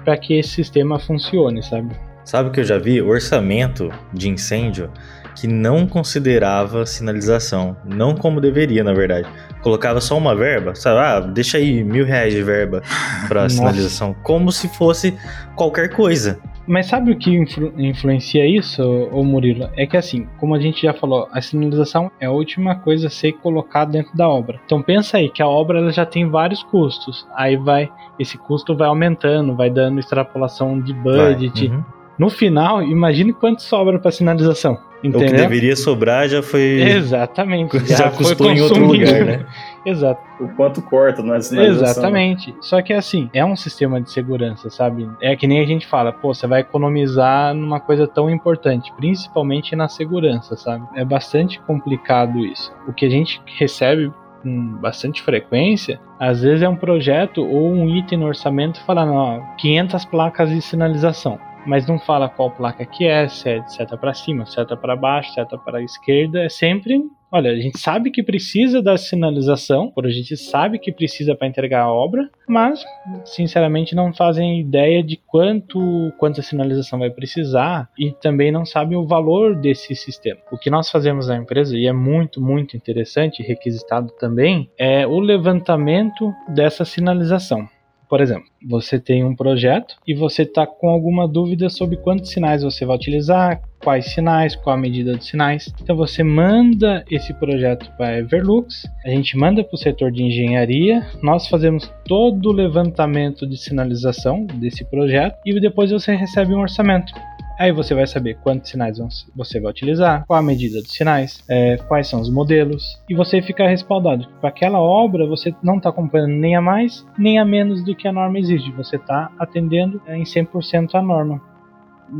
para 0.04 0.16
que 0.16 0.38
esse 0.38 0.50
sistema 0.50 0.98
funcione, 0.98 1.62
sabe? 1.62 1.96
Sabe 2.24 2.48
o 2.48 2.52
que 2.52 2.60
eu 2.60 2.64
já 2.64 2.78
vi? 2.78 3.00
Orçamento 3.00 3.90
de 4.12 4.28
incêndio 4.28 4.90
que 5.36 5.46
não 5.46 5.86
considerava 5.86 6.86
sinalização, 6.86 7.76
não 7.84 8.14
como 8.14 8.40
deveria, 8.40 8.82
na 8.82 8.94
verdade. 8.94 9.28
Colocava 9.60 10.00
só 10.00 10.16
uma 10.16 10.34
verba, 10.34 10.74
sabe? 10.74 10.98
Ah, 10.98 11.20
deixa 11.20 11.58
aí 11.58 11.84
mil 11.84 12.04
reais 12.06 12.32
de 12.32 12.42
verba 12.42 12.82
para 13.28 13.48
sinalização, 13.50 14.14
como 14.22 14.50
se 14.50 14.68
fosse 14.68 15.16
qualquer 15.54 15.90
coisa. 15.90 16.40
Mas 16.66 16.86
sabe 16.86 17.12
o 17.12 17.18
que 17.18 17.30
influ 17.30 17.72
influencia 17.78 18.44
isso, 18.44 18.82
ô 19.12 19.22
Murilo? 19.22 19.70
É 19.76 19.86
que 19.86 19.96
assim, 19.96 20.26
como 20.38 20.54
a 20.54 20.58
gente 20.58 20.82
já 20.82 20.92
falou, 20.92 21.28
a 21.30 21.40
sinalização 21.40 22.10
é 22.18 22.26
a 22.26 22.30
última 22.30 22.74
coisa 22.74 23.06
a 23.06 23.10
ser 23.10 23.32
colocada 23.34 23.92
dentro 23.92 24.16
da 24.16 24.28
obra. 24.28 24.60
Então 24.64 24.82
pensa 24.82 25.18
aí 25.18 25.28
que 25.28 25.42
a 25.42 25.46
obra 25.46 25.78
ela 25.78 25.92
já 25.92 26.04
tem 26.04 26.28
vários 26.28 26.64
custos. 26.64 27.26
Aí 27.36 27.56
vai, 27.56 27.88
esse 28.18 28.36
custo 28.36 28.76
vai 28.76 28.88
aumentando, 28.88 29.54
vai 29.54 29.70
dando 29.70 30.00
extrapolação 30.00 30.80
de 30.80 30.92
budget. 30.92 31.68
Uhum. 31.68 31.84
No 32.18 32.30
final, 32.30 32.82
imagine 32.82 33.32
quanto 33.32 33.62
sobra 33.62 33.98
para 33.98 34.10
sinalização. 34.10 34.78
Entendeu? 35.04 35.28
O 35.28 35.30
que 35.30 35.36
deveria 35.36 35.76
sobrar 35.76 36.28
já 36.28 36.42
foi. 36.42 36.80
Exatamente. 36.80 37.78
Já, 37.86 38.10
foi 38.10 38.24
custou 38.24 38.50
em 38.50 38.60
outro 38.60 38.80
consumido. 38.80 39.04
lugar, 39.04 39.24
né? 39.24 39.46
Exato. 39.84 40.20
O 40.40 40.48
quanto 40.48 40.80
corta 40.82 41.22
na 41.22 41.40
sinalização. 41.40 41.90
Exatamente. 41.90 42.54
Só 42.60 42.80
que 42.82 42.92
assim, 42.92 43.30
é 43.32 43.44
um 43.44 43.54
sistema 43.54 44.00
de 44.00 44.10
segurança, 44.10 44.70
sabe? 44.70 45.08
É 45.20 45.36
que 45.36 45.46
nem 45.46 45.60
a 45.60 45.66
gente 45.66 45.86
fala, 45.86 46.12
pô, 46.12 46.34
você 46.34 46.46
vai 46.46 46.60
economizar 46.60 47.54
numa 47.54 47.78
coisa 47.78 48.06
tão 48.08 48.30
importante, 48.30 48.92
principalmente 48.96 49.76
na 49.76 49.86
segurança, 49.86 50.56
sabe? 50.56 50.84
É 50.96 51.04
bastante 51.04 51.60
complicado 51.60 52.38
isso. 52.38 52.72
O 52.88 52.92
que 52.92 53.04
a 53.04 53.10
gente 53.10 53.40
recebe 53.58 54.10
com 54.42 54.78
bastante 54.80 55.22
frequência, 55.22 56.00
às 56.18 56.40
vezes 56.42 56.62
é 56.62 56.68
um 56.68 56.76
projeto 56.76 57.44
ou 57.44 57.70
um 57.70 57.88
item 57.88 58.18
no 58.18 58.26
orçamento 58.26 58.82
falando, 58.84 59.12
ó, 59.12 59.40
500 59.58 60.04
placas 60.06 60.50
de 60.50 60.60
sinalização. 60.62 61.38
Mas 61.66 61.86
não 61.86 61.98
fala 61.98 62.28
qual 62.28 62.50
placa 62.50 62.86
que 62.86 63.06
é, 63.06 63.28
se 63.28 63.50
é 63.50 63.66
seta 63.66 63.96
para 63.96 64.14
cima, 64.14 64.46
seta 64.46 64.76
para 64.76 64.96
baixo, 64.96 65.32
seta 65.34 65.58
para 65.58 65.82
esquerda, 65.82 66.44
é 66.44 66.48
sempre 66.48 67.02
Olha, 67.30 67.50
a 67.50 67.56
gente 67.56 67.78
sabe 67.78 68.10
que 68.10 68.22
precisa 68.22 68.80
da 68.80 68.96
sinalização, 68.96 69.92
a 69.96 70.08
gente 70.08 70.36
sabe 70.36 70.78
que 70.78 70.92
precisa 70.92 71.34
para 71.34 71.48
entregar 71.48 71.82
a 71.82 71.92
obra, 71.92 72.30
mas 72.48 72.84
sinceramente 73.24 73.94
não 73.96 74.14
fazem 74.14 74.60
ideia 74.60 75.02
de 75.02 75.16
quanto 75.16 75.78
quanta 76.18 76.40
sinalização 76.40 77.00
vai 77.00 77.10
precisar 77.10 77.90
e 77.98 78.12
também 78.12 78.52
não 78.52 78.64
sabem 78.64 78.96
o 78.96 79.06
valor 79.06 79.56
desse 79.56 79.94
sistema. 79.94 80.40
O 80.52 80.56
que 80.56 80.70
nós 80.70 80.88
fazemos 80.88 81.26
na 81.26 81.36
empresa 81.36 81.76
e 81.76 81.86
é 81.86 81.92
muito 81.92 82.40
muito 82.40 82.76
interessante, 82.76 83.42
requisitado 83.42 84.12
também, 84.18 84.70
é 84.78 85.06
o 85.06 85.18
levantamento 85.18 86.32
dessa 86.48 86.84
sinalização. 86.84 87.68
Por 88.08 88.20
exemplo, 88.20 88.44
você 88.68 88.98
tem 89.00 89.24
um 89.24 89.34
projeto 89.34 89.96
e 90.06 90.14
você 90.14 90.42
está 90.42 90.66
com 90.66 90.88
alguma 90.88 91.26
dúvida 91.26 91.68
sobre 91.68 91.96
quantos 91.96 92.30
sinais 92.30 92.62
você 92.62 92.84
vai 92.84 92.96
utilizar, 92.96 93.60
quais 93.82 94.06
sinais, 94.06 94.54
qual 94.54 94.76
a 94.76 94.78
medida 94.78 95.16
dos 95.16 95.26
sinais. 95.26 95.72
Então 95.82 95.96
você 95.96 96.22
manda 96.22 97.04
esse 97.10 97.34
projeto 97.34 97.90
para 97.96 98.18
Everlux, 98.18 98.88
a 99.04 99.10
gente 99.10 99.36
manda 99.36 99.64
para 99.64 99.74
o 99.74 99.78
setor 99.78 100.12
de 100.12 100.22
engenharia, 100.22 101.06
nós 101.22 101.48
fazemos 101.48 101.92
todo 102.06 102.50
o 102.50 102.52
levantamento 102.52 103.46
de 103.46 103.56
sinalização 103.56 104.46
desse 104.46 104.84
projeto 104.84 105.36
e 105.44 105.58
depois 105.60 105.90
você 105.90 106.14
recebe 106.14 106.54
um 106.54 106.60
orçamento. 106.60 107.12
Aí 107.58 107.72
você 107.72 107.94
vai 107.94 108.06
saber 108.06 108.36
quantos 108.42 108.70
sinais 108.70 108.98
você 109.34 109.58
vai 109.60 109.70
utilizar, 109.70 110.24
qual 110.26 110.38
a 110.38 110.42
medida 110.42 110.80
dos 110.80 110.92
sinais, 110.92 111.42
é, 111.48 111.76
quais 111.88 112.06
são 112.06 112.20
os 112.20 112.30
modelos, 112.30 113.00
e 113.08 113.14
você 113.14 113.40
fica 113.40 113.66
respaldado. 113.66 114.26
Para 114.40 114.50
aquela 114.50 114.80
obra 114.80 115.26
você 115.26 115.54
não 115.62 115.78
está 115.78 115.90
comprando 115.90 116.28
nem 116.28 116.54
a 116.54 116.60
mais 116.60 117.06
nem 117.18 117.38
a 117.38 117.44
menos 117.44 117.82
do 117.84 117.94
que 117.94 118.06
a 118.06 118.12
norma 118.12 118.38
exige, 118.38 118.70
você 118.72 118.96
está 118.96 119.30
atendendo 119.38 120.00
é, 120.06 120.16
em 120.16 120.24
100% 120.24 120.94
a 120.94 121.02
norma. 121.02 121.40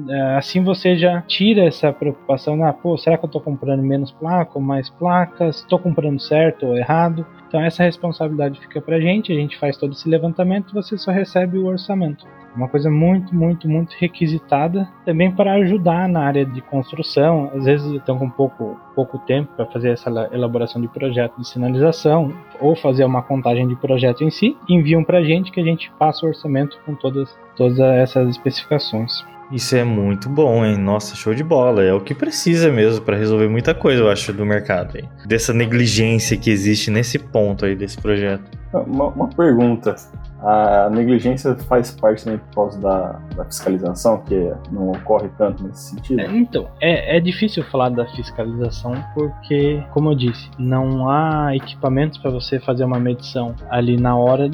É, 0.08 0.36
assim 0.36 0.62
você 0.62 0.96
já 0.96 1.22
tira 1.22 1.64
essa 1.64 1.92
preocupação, 1.92 2.64
ah, 2.64 2.72
pô, 2.72 2.96
será 2.96 3.16
que 3.16 3.24
eu 3.24 3.28
estou 3.28 3.40
comprando 3.40 3.82
menos 3.82 4.10
placa 4.12 4.52
ou 4.54 4.60
mais 4.60 4.90
placas? 4.90 5.58
Estou 5.58 5.78
comprando 5.78 6.20
certo 6.20 6.66
ou 6.66 6.76
errado? 6.76 7.26
Então 7.48 7.60
essa 7.60 7.84
responsabilidade 7.84 8.60
fica 8.60 8.80
para 8.80 8.96
a 8.96 9.00
gente, 9.00 9.32
a 9.32 9.36
gente 9.36 9.56
faz 9.56 9.76
todo 9.76 9.92
esse 9.92 10.08
levantamento, 10.08 10.74
você 10.74 10.98
só 10.98 11.12
recebe 11.12 11.58
o 11.58 11.66
orçamento. 11.66 12.26
Uma 12.56 12.68
coisa 12.68 12.90
muito, 12.90 13.34
muito, 13.34 13.68
muito 13.68 13.94
requisitada 13.98 14.88
também 15.04 15.30
para 15.30 15.52
ajudar 15.56 16.08
na 16.08 16.24
área 16.24 16.44
de 16.44 16.62
construção. 16.62 17.50
Às 17.54 17.66
vezes 17.66 17.86
estão 17.92 18.18
com 18.18 18.30
pouco, 18.30 18.80
pouco 18.94 19.18
tempo 19.18 19.52
para 19.54 19.66
fazer 19.66 19.90
essa 19.90 20.08
elaboração 20.32 20.80
de 20.80 20.88
projeto 20.88 21.36
de 21.38 21.46
sinalização 21.46 22.32
ou 22.58 22.74
fazer 22.74 23.04
uma 23.04 23.22
contagem 23.22 23.68
de 23.68 23.76
projeto 23.76 24.24
em 24.24 24.30
si. 24.30 24.56
Enviam 24.66 25.04
para 25.04 25.18
a 25.18 25.22
gente 25.22 25.52
que 25.52 25.60
a 25.60 25.64
gente 25.64 25.92
passa 25.98 26.24
o 26.24 26.30
orçamento 26.30 26.80
com 26.86 26.94
todas, 26.94 27.38
todas 27.56 27.78
essas 27.78 28.30
especificações. 28.30 29.22
Isso 29.50 29.76
é 29.76 29.84
muito 29.84 30.28
bom, 30.28 30.64
hein? 30.64 30.76
Nossa, 30.76 31.14
show 31.14 31.34
de 31.34 31.44
bola. 31.44 31.82
É 31.82 31.92
o 31.92 32.00
que 32.00 32.14
precisa 32.14 32.70
mesmo 32.70 33.04
para 33.04 33.16
resolver 33.16 33.48
muita 33.48 33.74
coisa, 33.74 34.02
eu 34.02 34.10
acho, 34.10 34.32
do 34.32 34.44
mercado. 34.44 34.98
Hein? 34.98 35.08
Dessa 35.26 35.52
negligência 35.52 36.36
que 36.36 36.50
existe 36.50 36.90
nesse 36.90 37.18
ponto 37.18 37.64
aí 37.64 37.76
desse 37.76 37.96
projeto. 37.96 38.44
Uma, 38.72 39.06
uma 39.06 39.28
pergunta. 39.28 39.94
A 40.40 40.90
negligência 40.90 41.56
faz 41.56 41.92
parte 41.92 42.24
também 42.24 42.38
por 42.38 42.54
causa 42.54 42.80
da, 42.80 43.20
da, 43.34 43.44
fiscalização, 43.46 44.18
que 44.18 44.52
não 44.70 44.90
ocorre 44.90 45.28
tanto 45.38 45.64
nesse 45.64 45.90
sentido? 45.90 46.20
É, 46.20 46.26
então, 46.26 46.68
é, 46.80 47.16
é 47.16 47.20
difícil 47.20 47.64
falar 47.64 47.88
da 47.88 48.06
fiscalização 48.06 48.92
porque, 49.14 49.82
como 49.92 50.10
eu 50.10 50.14
disse, 50.14 50.50
não 50.58 51.08
há 51.08 51.56
equipamentos 51.56 52.18
para 52.18 52.30
você 52.30 52.60
fazer 52.60 52.84
uma 52.84 53.00
medição 53.00 53.54
ali 53.70 53.96
na 53.96 54.16
hora 54.16 54.50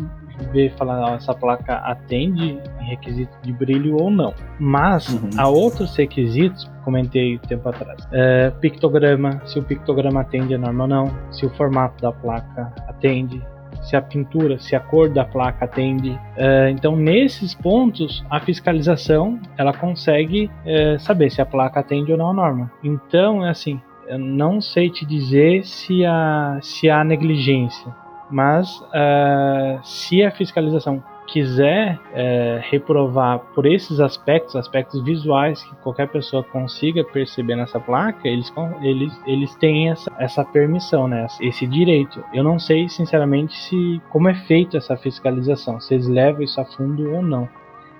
ver 0.53 0.73
falar 0.73 1.15
essa 1.15 1.35
placa 1.35 1.77
atende 1.77 2.59
requisito 2.81 3.33
de 3.43 3.53
brilho 3.53 3.97
ou 4.01 4.11
não. 4.11 4.35
Mas 4.59 5.09
uhum. 5.09 5.31
há 5.37 5.49
outros 5.49 5.97
requisitos, 5.97 6.71
comentei 6.85 7.39
tempo 7.39 7.69
atrás. 7.69 8.07
É, 8.13 8.51
pictograma, 8.61 9.41
se 9.47 9.59
o 9.59 9.63
pictograma 9.63 10.21
atende 10.21 10.55
a 10.55 10.59
norma 10.59 10.85
ou 10.85 10.89
não, 10.89 11.11
se 11.31 11.47
o 11.47 11.51
formato 11.51 12.01
da 12.03 12.13
placa 12.13 12.73
atende, 12.89 13.43
se 13.83 13.97
a 13.97 14.03
pintura, 14.03 14.59
se 14.59 14.77
a 14.77 14.81
cor 14.81 15.09
da 15.09 15.25
placa 15.25 15.65
atende. 15.65 16.19
É, 16.37 16.71
então, 16.71 16.97
nesses 16.97 17.55
pontos, 17.55 18.25
a 18.31 18.41
fiscalização 18.41 19.41
ela 19.57 19.73
consegue 19.73 20.51
é, 20.65 20.99
saber 20.99 21.31
se 21.31 21.41
a 21.41 21.47
placa 21.47 21.81
atende 21.81 22.13
ou 22.13 22.19
não 22.19 22.31
a 22.31 22.33
norma. 22.33 22.71
Então, 22.83 23.45
é 23.45 23.51
assim, 23.51 23.81
eu 24.07 24.19
não 24.19 24.61
sei 24.61 24.91
te 24.91 25.07
dizer 25.07 25.65
se 25.65 26.05
há, 26.05 26.59
se 26.61 26.91
há 26.91 27.03
negligência, 27.03 27.95
mas 28.33 28.81
uh, 28.81 29.79
se 29.85 30.25
a 30.25 30.31
fiscalização 30.31 31.03
quiser 31.27 31.99
uh, 31.99 32.61
reprovar 32.71 33.39
por 33.55 33.65
esses 33.65 34.01
aspectos, 34.01 34.57
aspectos 34.57 35.03
visuais 35.03 35.63
que 35.63 35.75
qualquer 35.77 36.09
pessoa 36.09 36.43
consiga 36.43 37.05
perceber 37.05 37.57
nessa 37.57 37.79
placa, 37.79 38.27
eles, 38.29 38.53
eles, 38.83 39.21
eles 39.27 39.55
têm 39.57 39.91
essa, 39.91 40.11
essa 40.19 40.45
permissão, 40.45 41.07
né, 41.09 41.27
esse 41.41 41.67
direito. 41.67 42.23
Eu 42.33 42.43
não 42.43 42.59
sei, 42.59 42.89
sinceramente, 42.89 43.57
se 43.57 44.01
como 44.11 44.29
é 44.29 44.35
feito 44.35 44.77
essa 44.77 44.97
fiscalização, 44.97 45.81
se 45.81 45.95
eles 45.95 46.09
levam 46.09 46.43
isso 46.43 46.61
a 46.61 46.65
fundo 46.65 47.11
ou 47.13 47.23
não. 47.23 47.49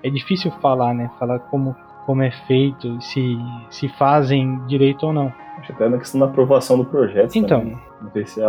É 0.03 0.09
difícil 0.09 0.51
falar, 0.61 0.93
né, 0.93 1.09
falar 1.17 1.39
como, 1.39 1.75
como 2.05 2.21
é 2.21 2.31
feito, 2.31 3.01
se, 3.01 3.37
se 3.69 3.87
fazem 3.89 4.59
direito 4.67 5.07
ou 5.07 5.13
não. 5.13 5.33
Acho 5.57 5.71
até 5.71 5.87
na 5.87 5.97
questão 5.97 6.19
da 6.19 6.25
aprovação 6.25 6.77
do 6.77 6.85
projeto. 6.85 7.35
Então, 7.35 7.61
também. 7.61 7.79
não 8.01 8.11
sei 8.11 8.25
se 8.25 8.41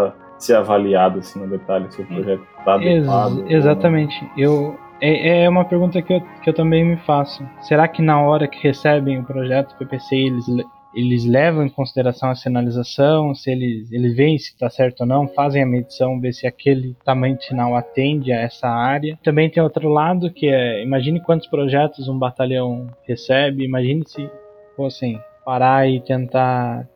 ser 0.45 0.57
avaliado 0.57 1.19
assim 1.19 1.41
no 1.41 1.49
detalhe 1.49 1.91
se 1.91 2.03
o 2.03 2.07
projeto 2.07 2.43
está 2.59 2.75
adequado. 2.75 3.39
Ex 3.41 3.51
exatamente. 3.51 4.31
Eu 4.37 4.79
é, 5.01 5.45
é 5.45 5.49
uma 5.49 5.65
pergunta 5.65 6.01
que 6.01 6.13
eu, 6.13 6.21
que 6.43 6.49
eu 6.49 6.55
também 6.55 6.85
me 6.85 6.97
faço. 6.99 7.47
Será 7.63 7.89
que 7.89 8.01
na 8.01 8.21
hora 8.21 8.47
que 8.47 8.63
recebem 8.67 9.19
o 9.19 9.25
projeto 9.25 9.77
PPC 9.77 10.17
eles 10.17 10.47
eles 10.95 11.25
levam 11.25 11.65
em 11.65 11.69
consideração 11.69 12.31
a 12.31 12.35
sinalização, 12.35 13.35
se 13.35 13.51
eles, 13.51 13.91
eles 13.91 14.15
veem 14.15 14.39
se 14.39 14.53
está 14.53 14.71
certo 14.71 15.01
ou 15.01 15.07
não, 15.07 15.27
fazem 15.27 15.63
a 15.63 15.67
medição, 15.67 16.21
ver 16.21 16.33
se 16.33 16.47
aquele 16.47 16.97
tamanho 17.05 17.37
de 17.37 17.45
sinal 17.45 17.75
atende 17.75 18.33
a 18.33 18.41
essa 18.41 18.69
área. 18.69 19.19
Também 19.23 19.51
tem 19.51 19.63
outro 19.63 19.89
lado 19.89 20.31
que 20.31 20.47
é, 20.47 20.83
imagine 20.83 21.21
quantos 21.21 21.49
projetos 21.49 22.09
um 22.09 22.19
batalhão 22.19 22.87
recebe, 23.07 23.65
imagine 23.65 24.05
se 24.07 24.31
fossem 24.77 25.21
parar 25.45 25.89
e 25.89 26.01
tentar 26.01 26.89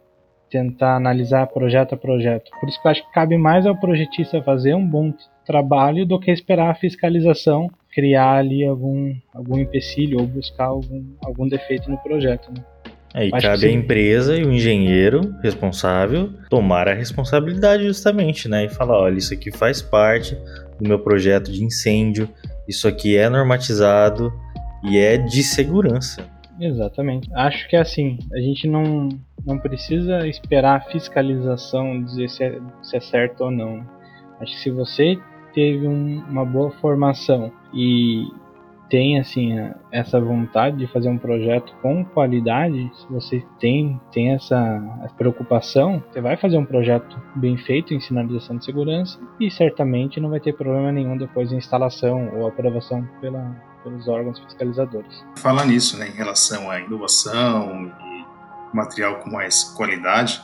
tentar 0.51 0.97
analisar 0.97 1.47
projeto 1.47 1.95
a 1.95 1.97
projeto. 1.99 2.51
Por 2.61 2.69
isso 2.69 2.81
que 2.81 2.89
eu 2.89 2.93
acho 2.93 3.07
que 3.07 3.13
cabe 3.13 3.37
mais 3.37 3.67
ao 3.67 3.77
projetista 3.77 4.43
fazer 4.43 4.75
um 4.75 4.87
bom 4.87 5.13
trabalho 5.45 6.05
do 6.07 6.19
que 6.19 6.31
esperar 6.31 6.71
a 6.71 6.75
fiscalização 6.75 7.71
criar 7.99 8.37
ali 8.37 8.65
algum, 8.65 9.13
algum 9.35 9.59
empecilho 9.59 10.21
ou 10.21 10.27
buscar 10.27 10.67
algum, 10.67 11.05
algum 11.25 11.49
defeito 11.49 11.91
no 11.91 11.99
projeto. 11.99 12.49
Né? 12.53 12.65
Aí 13.13 13.31
é, 13.33 13.41
cabe 13.41 13.67
à 13.67 13.71
empresa 13.73 14.37
e 14.37 14.45
o 14.45 14.53
engenheiro 14.53 15.35
responsável 15.43 16.33
tomar 16.49 16.87
a 16.89 16.95
responsabilidade 16.95 17.85
justamente, 17.85 18.49
né? 18.49 18.67
E 18.67 18.69
falar, 18.69 18.99
olha, 18.99 19.19
isso 19.19 19.35
aqui 19.35 19.51
faz 19.51 19.83
parte 19.83 20.37
do 20.79 20.87
meu 20.87 20.99
projeto 20.99 21.51
de 21.51 21.65
incêndio, 21.65 22.29
isso 22.69 22.87
aqui 22.87 23.17
é 23.17 23.29
normatizado 23.29 24.33
e 24.85 24.99
é 24.99 25.17
de 25.17 25.43
segurança. 25.43 26.25
Exatamente. 26.61 27.29
Acho 27.35 27.69
que 27.69 27.75
é 27.75 27.81
assim, 27.81 28.19
a 28.33 28.39
gente 28.39 28.69
não, 28.69 29.09
não 29.49 29.59
precisa 29.59 30.29
esperar 30.29 30.77
a 30.77 30.81
fiscalização 30.81 32.03
dizer 32.05 32.29
se 32.29 32.45
é, 32.45 32.61
se 32.83 32.97
é 32.99 33.01
certo 33.01 33.45
ou 33.45 33.51
não. 33.51 33.83
Acho 34.41 34.53
que 34.53 34.61
se 34.61 34.71
você 34.71 35.19
teve 35.55 35.89
um, 35.89 36.23
uma 36.29 36.45
boa 36.45 36.71
formação 36.71 37.51
e 37.73 38.29
tem 38.91 39.19
assim 39.19 39.55
essa 39.91 40.21
vontade 40.21 40.77
de 40.77 40.87
fazer 40.87 41.09
um 41.09 41.19
projeto 41.19 41.75
com 41.83 42.05
qualidade, 42.05 42.91
se 42.95 43.07
você 43.11 43.45
tem 43.59 44.01
tem 44.13 44.33
essa 44.33 44.81
preocupação, 45.17 46.03
você 46.11 46.21
vai 46.21 46.37
fazer 46.37 46.59
um 46.59 46.65
projeto 46.65 47.21
bem 47.35 47.57
feito 47.57 47.95
em 47.95 48.01
sinalização 48.01 48.57
de 48.57 48.65
segurança 48.65 49.19
e 49.41 49.51
certamente 49.51 50.21
não 50.21 50.31
vai 50.31 50.41
ter 50.41 50.55
problema 50.55 50.93
nenhum 50.93 51.17
depois 51.17 51.49
de 51.49 51.57
instalação 51.57 52.31
ou 52.35 52.47
aprovação 52.47 53.07
pela, 53.21 53.57
pelos 53.83 54.09
órgãos 54.09 54.39
fiscalizadores. 54.41 55.25
Falar 55.37 55.67
nisso, 55.67 55.99
né, 55.99 56.09
em 56.09 56.17
relação 56.17 56.71
à 56.71 56.81
inovação 56.81 57.91
material 58.77 59.17
com 59.17 59.31
mais 59.31 59.65
qualidade, 59.65 60.43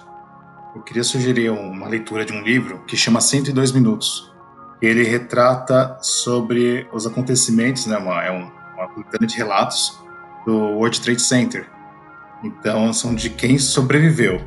eu 0.74 0.82
queria 0.82 1.04
sugerir 1.04 1.50
uma 1.50 1.88
leitura 1.88 2.24
de 2.24 2.32
um 2.32 2.42
livro 2.42 2.84
que 2.84 2.96
chama 2.96 3.20
102 3.20 3.70
Minutos. 3.72 4.32
Ele 4.82 5.04
retrata 5.04 5.96
sobre 6.02 6.88
os 6.92 7.06
acontecimentos, 7.06 7.86
né, 7.86 7.96
uma, 7.96 8.24
é 8.24 8.30
um, 8.30 8.50
uma 8.74 8.88
coletânea 8.88 9.28
de 9.28 9.36
relatos 9.36 9.96
do 10.44 10.56
World 10.56 11.00
Trade 11.00 11.22
Center. 11.22 11.70
Então, 12.42 12.92
são 12.92 13.14
de 13.14 13.30
quem 13.30 13.58
sobreviveu. 13.58 14.40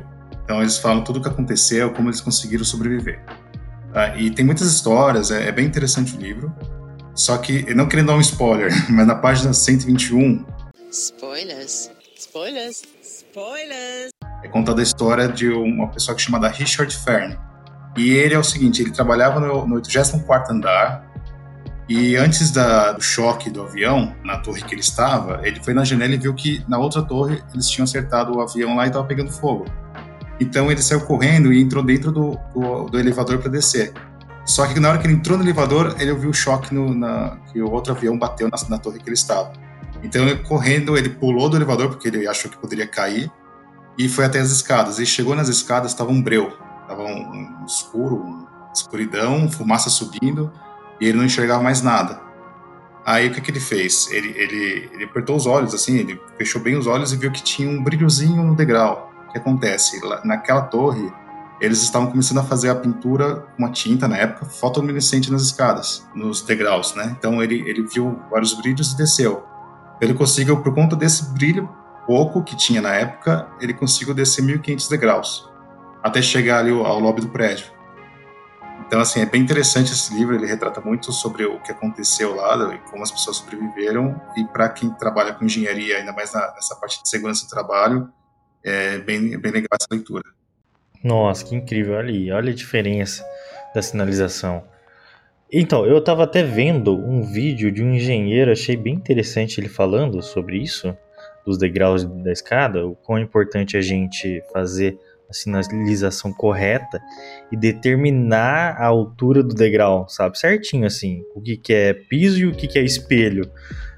Então, 0.44 0.60
eles 0.60 0.78
falam 0.78 1.02
tudo 1.02 1.18
o 1.18 1.22
que 1.22 1.28
aconteceu, 1.28 1.92
como 1.92 2.08
eles 2.08 2.20
conseguiram 2.20 2.64
sobreviver. 2.64 3.24
Tá? 3.92 4.16
E 4.16 4.30
tem 4.30 4.44
muitas 4.44 4.68
histórias, 4.68 5.30
é, 5.30 5.48
é 5.48 5.52
bem 5.52 5.66
interessante 5.66 6.14
o 6.14 6.20
livro. 6.20 6.54
Só 7.14 7.36
que, 7.38 7.74
não 7.74 7.88
querendo 7.88 8.08
dar 8.08 8.16
um 8.16 8.20
spoiler, 8.20 8.70
mas 8.90 9.06
na 9.06 9.14
página 9.14 9.52
121. 9.52 10.44
Spoilers, 10.90 11.90
spoilers, 12.16 12.82
spoilers. 13.28 14.10
É 14.42 14.48
contada 14.48 14.80
a 14.80 14.82
história 14.82 15.28
de 15.28 15.48
uma 15.48 15.88
pessoa 15.88 16.14
que 16.14 16.22
é 16.22 16.24
chamada 16.24 16.48
Richard 16.48 16.94
Fern. 16.96 17.38
E 17.96 18.10
ele 18.10 18.34
é 18.34 18.38
o 18.38 18.44
seguinte: 18.44 18.82
ele 18.82 18.90
trabalhava 18.90 19.40
no, 19.40 19.66
no 19.66 19.76
84 19.76 20.54
andar. 20.54 21.06
E 21.88 22.16
antes 22.16 22.50
da, 22.50 22.92
do 22.92 23.00
choque 23.00 23.48
do 23.48 23.62
avião, 23.62 24.14
na 24.22 24.36
torre 24.38 24.62
que 24.62 24.74
ele 24.74 24.82
estava, 24.82 25.40
ele 25.42 25.58
foi 25.62 25.72
na 25.72 25.84
janela 25.84 26.12
e 26.12 26.18
viu 26.18 26.34
que 26.34 26.62
na 26.68 26.78
outra 26.78 27.02
torre 27.02 27.42
eles 27.54 27.66
tinham 27.66 27.84
acertado 27.84 28.36
o 28.36 28.42
avião 28.42 28.76
lá 28.76 28.84
e 28.84 28.88
estava 28.88 29.06
pegando 29.06 29.32
fogo. 29.32 29.64
Então 30.38 30.70
ele 30.70 30.82
saiu 30.82 31.00
correndo 31.00 31.50
e 31.50 31.62
entrou 31.62 31.82
dentro 31.82 32.12
do, 32.12 32.38
do, 32.54 32.84
do 32.90 32.98
elevador 32.98 33.38
para 33.38 33.50
descer. 33.50 33.94
Só 34.44 34.66
que 34.66 34.78
na 34.78 34.90
hora 34.90 34.98
que 34.98 35.06
ele 35.06 35.14
entrou 35.14 35.38
no 35.38 35.44
elevador, 35.44 35.96
ele 35.98 36.10
ouviu 36.10 36.28
o 36.28 36.34
choque 36.34 36.74
no, 36.74 36.94
na, 36.94 37.38
que 37.50 37.60
o 37.60 37.70
outro 37.70 37.94
avião 37.94 38.18
bateu 38.18 38.50
na, 38.50 38.58
na 38.68 38.78
torre 38.78 38.98
que 38.98 39.08
ele 39.08 39.14
estava. 39.14 39.50
Então, 40.02 40.28
ele, 40.28 40.42
correndo, 40.42 40.96
ele 40.96 41.08
pulou 41.08 41.48
do 41.48 41.56
elevador 41.56 41.88
porque 41.88 42.08
ele 42.08 42.26
achou 42.26 42.50
que 42.50 42.56
poderia 42.56 42.86
cair 42.86 43.30
e 43.96 44.08
foi 44.08 44.24
até 44.24 44.38
as 44.38 44.50
escadas. 44.50 44.98
E 44.98 45.06
chegou 45.06 45.34
nas 45.34 45.48
escadas, 45.48 45.90
estava 45.90 46.10
um 46.10 46.22
breu, 46.22 46.52
estava 46.82 47.02
um, 47.02 47.62
um 47.62 47.64
escuro, 47.66 48.16
uma 48.16 48.70
escuridão, 48.74 49.50
fumaça 49.50 49.90
subindo 49.90 50.52
e 51.00 51.06
ele 51.06 51.18
não 51.18 51.24
enxergava 51.24 51.62
mais 51.62 51.82
nada. 51.82 52.20
Aí 53.04 53.28
o 53.28 53.32
que, 53.32 53.40
que 53.40 53.50
ele 53.50 53.60
fez? 53.60 54.08
Ele, 54.10 54.28
ele, 54.36 54.90
ele 54.92 55.04
apertou 55.04 55.34
os 55.34 55.46
olhos, 55.46 55.74
assim, 55.74 55.96
ele 55.96 56.20
fechou 56.36 56.60
bem 56.60 56.76
os 56.76 56.86
olhos 56.86 57.12
e 57.12 57.16
viu 57.16 57.30
que 57.30 57.42
tinha 57.42 57.68
um 57.68 57.82
brilhozinho 57.82 58.42
no 58.42 58.54
degrau. 58.54 59.10
O 59.28 59.32
que 59.32 59.38
acontece? 59.38 60.00
naquela 60.24 60.62
torre 60.62 61.10
eles 61.60 61.82
estavam 61.82 62.10
começando 62.10 62.38
a 62.38 62.44
fazer 62.44 62.68
a 62.68 62.74
pintura 62.74 63.46
com 63.56 63.64
uma 63.64 63.70
tinta 63.70 64.06
na 64.06 64.16
época 64.16 64.46
fotoluminescente 64.46 65.30
nas 65.30 65.42
escadas, 65.42 66.06
nos 66.14 66.40
degraus, 66.42 66.94
né? 66.94 67.16
Então 67.18 67.42
ele, 67.42 67.68
ele 67.68 67.82
viu 67.82 68.18
vários 68.30 68.54
brilhos 68.54 68.92
e 68.92 68.96
desceu. 68.96 69.44
Ele 70.00 70.14
conseguiu, 70.14 70.62
por 70.62 70.74
conta 70.74 70.94
desse 70.94 71.32
brilho 71.32 71.68
pouco 72.06 72.42
que 72.42 72.56
tinha 72.56 72.80
na 72.80 72.94
época, 72.94 73.48
ele 73.60 73.74
conseguiu 73.74 74.14
descer 74.14 74.42
1.500 74.42 74.88
degraus 74.88 75.48
até 76.02 76.22
chegar 76.22 76.60
ali 76.60 76.70
ao 76.70 76.98
lobby 76.98 77.20
do 77.20 77.28
prédio. 77.28 77.66
Então, 78.86 79.00
assim, 79.00 79.20
é 79.20 79.26
bem 79.26 79.42
interessante 79.42 79.92
esse 79.92 80.14
livro. 80.14 80.34
Ele 80.34 80.46
retrata 80.46 80.80
muito 80.80 81.12
sobre 81.12 81.44
o 81.44 81.60
que 81.60 81.70
aconteceu 81.70 82.34
lá 82.34 82.56
como 82.90 83.02
as 83.02 83.10
pessoas 83.10 83.36
sobreviveram. 83.36 84.18
E 84.36 84.44
para 84.46 84.70
quem 84.70 84.88
trabalha 84.90 85.34
com 85.34 85.44
engenharia, 85.44 85.98
ainda 85.98 86.12
mais 86.12 86.32
nessa 86.32 86.74
parte 86.76 87.02
de 87.02 87.08
segurança 87.08 87.44
do 87.44 87.50
trabalho, 87.50 88.08
é 88.64 88.96
bem, 88.98 89.38
bem 89.38 89.52
legal 89.52 89.68
essa 89.72 89.88
leitura. 89.90 90.24
Nossa, 91.04 91.44
que 91.44 91.54
incrível. 91.54 91.96
Olha 91.96 92.08
aí, 92.08 92.30
olha 92.32 92.50
a 92.50 92.54
diferença 92.54 93.22
da 93.74 93.82
sinalização. 93.82 94.64
Então, 95.50 95.86
eu 95.86 95.96
estava 95.96 96.24
até 96.24 96.42
vendo 96.42 96.94
um 96.94 97.22
vídeo 97.22 97.72
de 97.72 97.82
um 97.82 97.94
engenheiro, 97.94 98.52
achei 98.52 98.76
bem 98.76 98.94
interessante 98.94 99.58
ele 99.58 99.68
falando 99.68 100.20
sobre 100.22 100.58
isso, 100.58 100.94
dos 101.44 101.56
degraus 101.56 102.04
da 102.04 102.30
escada, 102.30 102.86
o 102.86 102.94
quão 102.94 103.18
importante 103.18 103.74
é 103.74 103.78
a 103.78 103.82
gente 103.82 104.42
fazer 104.52 104.98
a 105.28 105.32
sinalização 105.32 106.32
correta 106.32 107.00
e 107.50 107.56
determinar 107.56 108.76
a 108.78 108.86
altura 108.86 109.42
do 109.42 109.54
degrau, 109.54 110.06
sabe? 110.08 110.38
Certinho 110.38 110.86
assim, 110.86 111.22
o 111.34 111.40
que, 111.40 111.56
que 111.56 111.72
é 111.72 111.94
piso 111.94 112.38
e 112.40 112.46
o 112.46 112.54
que, 112.54 112.66
que 112.66 112.78
é 112.78 112.82
espelho. 112.82 113.50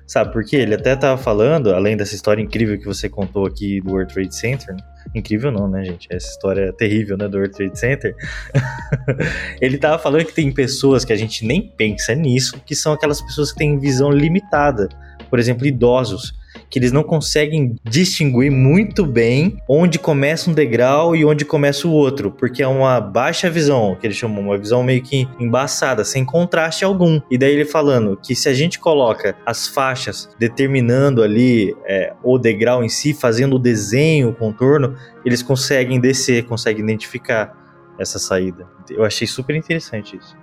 Sabe 0.07 0.33
por 0.33 0.45
quê? 0.45 0.57
Ele 0.57 0.75
até 0.75 0.95
estava 0.95 1.21
falando, 1.21 1.73
além 1.75 1.97
dessa 1.97 2.15
história 2.15 2.43
incrível 2.43 2.79
que 2.79 2.87
você 2.87 3.09
contou 3.09 3.47
aqui 3.47 3.81
do 3.81 3.93
World 3.93 4.13
Trade 4.13 4.35
Center, 4.35 4.75
né? 4.75 4.83
Incrível 5.15 5.51
não, 5.51 5.69
né, 5.69 5.85
gente? 5.85 6.07
Essa 6.11 6.29
história 6.29 6.63
é 6.63 6.73
terrível, 6.73 7.17
né, 7.17 7.29
do 7.29 7.37
World 7.37 7.55
Trade 7.55 7.79
Center. 7.79 8.15
ele 9.61 9.79
tava 9.79 9.99
falando 9.99 10.25
que 10.25 10.33
tem 10.35 10.53
pessoas 10.53 11.05
que 11.05 11.13
a 11.13 11.17
gente 11.17 11.45
nem 11.45 11.63
pensa 11.63 12.15
nisso, 12.15 12.61
que 12.65 12.75
são 12.75 12.93
aquelas 12.93 13.21
pessoas 13.21 13.53
que 13.53 13.59
têm 13.59 13.79
visão 13.79 14.11
limitada. 14.11 14.89
Por 15.29 15.39
exemplo, 15.39 15.67
idosos 15.67 16.33
que 16.69 16.79
eles 16.79 16.93
não 16.93 17.03
conseguem 17.03 17.77
distinguir 17.85 18.51
muito 18.51 19.05
bem 19.05 19.59
onde 19.69 19.99
começa 19.99 20.51
um 20.51 20.55
degrau 20.55 21.15
e 21.15 21.25
onde 21.25 21.45
começa 21.45 21.87
o 21.87 21.93
outro, 21.93 22.31
porque 22.31 22.63
é 22.63 22.67
uma 22.67 23.01
baixa 23.01 23.51
visão, 23.51 23.97
que 23.99 24.07
eles 24.07 24.17
chamam 24.17 24.43
uma 24.43 24.59
visão 24.59 24.83
meio 24.83 25.03
que 25.03 25.29
embaçada, 25.39 26.05
sem 26.05 26.25
contraste 26.25 26.85
algum. 26.85 27.21
E 27.31 27.37
daí 27.37 27.53
ele 27.53 27.65
falando 27.65 28.17
que 28.17 28.35
se 28.35 28.49
a 28.49 28.55
gente 28.55 28.79
coloca 28.79 29.37
as 29.45 29.69
faixas 29.69 30.29
determinando 30.39 31.23
ali 31.23 31.75
é, 31.85 32.13
o 32.23 32.39
degrau 32.39 32.85
em 32.85 32.89
si, 32.89 33.13
fazendo 33.13 33.57
o 33.57 33.59
desenho, 33.59 34.31
o 34.31 34.35
contorno, 34.35 34.97
eles 35.25 35.43
conseguem 35.43 36.01
descer, 36.01 36.45
conseguem 36.45 36.83
identificar 36.83 37.59
essa 37.99 38.19
saída. 38.19 38.67
Eu 38.89 39.05
achei 39.05 39.27
super 39.27 39.55
interessante 39.55 40.17
isso. 40.17 40.40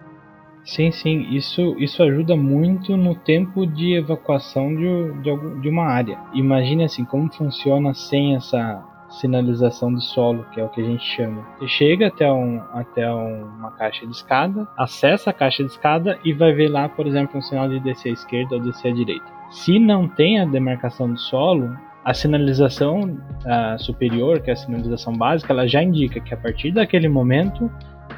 Sim, 0.68 0.91
sim, 0.91 1.26
isso, 1.32 1.78
isso 1.80 2.03
ajuda 2.03 2.36
muito 2.36 2.97
no 2.97 3.15
tempo 3.15 3.65
de 3.65 3.93
evacuação 3.93 4.76
de, 4.76 5.13
de, 5.22 5.61
de 5.61 5.70
uma 5.70 5.86
área. 5.86 6.20
Imagine 6.34 6.84
assim, 6.84 7.05
como 7.05 7.32
funciona 7.32 7.93
sem 7.93 8.36
essa 8.36 8.84
sinalização 9.09 9.95
de 9.95 10.03
solo, 10.03 10.45
que 10.51 10.59
é 10.59 10.65
o 10.65 10.68
que 10.68 10.82
a 10.82 10.84
gente 10.84 11.05
chama. 11.05 11.41
Você 11.57 11.70
chega 11.70 12.07
até, 12.07 12.30
um, 12.30 12.61
até 12.74 13.09
uma 13.09 13.72
caixa 13.72 14.05
de 14.05 14.11
escada, 14.11 14.68
acessa 14.78 15.30
a 15.30 15.34
caixa 15.34 15.63
de 15.63 15.72
escada 15.72 16.20
e 16.26 16.34
vai 16.34 16.51
ver 16.51 16.68
lá, 16.68 16.89
por 16.89 17.07
exemplo, 17.07 17.39
um 17.39 17.41
sinal 17.41 17.70
de 17.70 17.80
descer 17.80 18.09
à 18.09 18.13
esquerda 18.13 18.55
ou 18.55 18.61
descer 18.61 18.91
à 18.91 18.93
direita. 18.93 19.26
Se 19.49 19.80
não 19.80 20.05
tem 20.05 20.41
a 20.41 20.45
demarcação 20.45 21.13
do 21.13 21.18
solo, 21.18 21.78
a 22.03 22.13
sinalização 22.13 23.18
a 23.45 23.78
superior, 23.78 24.41
que 24.41 24.49
é 24.49 24.53
a 24.53 24.57
sinalização 24.57 25.13
básica, 25.13 25.53
ela 25.53 25.65
já 25.65 25.82
indica 25.82 26.20
que 26.20 26.34
a 26.34 26.38
partir 26.38 26.72
daquele 26.72 27.07
momento 27.07 27.72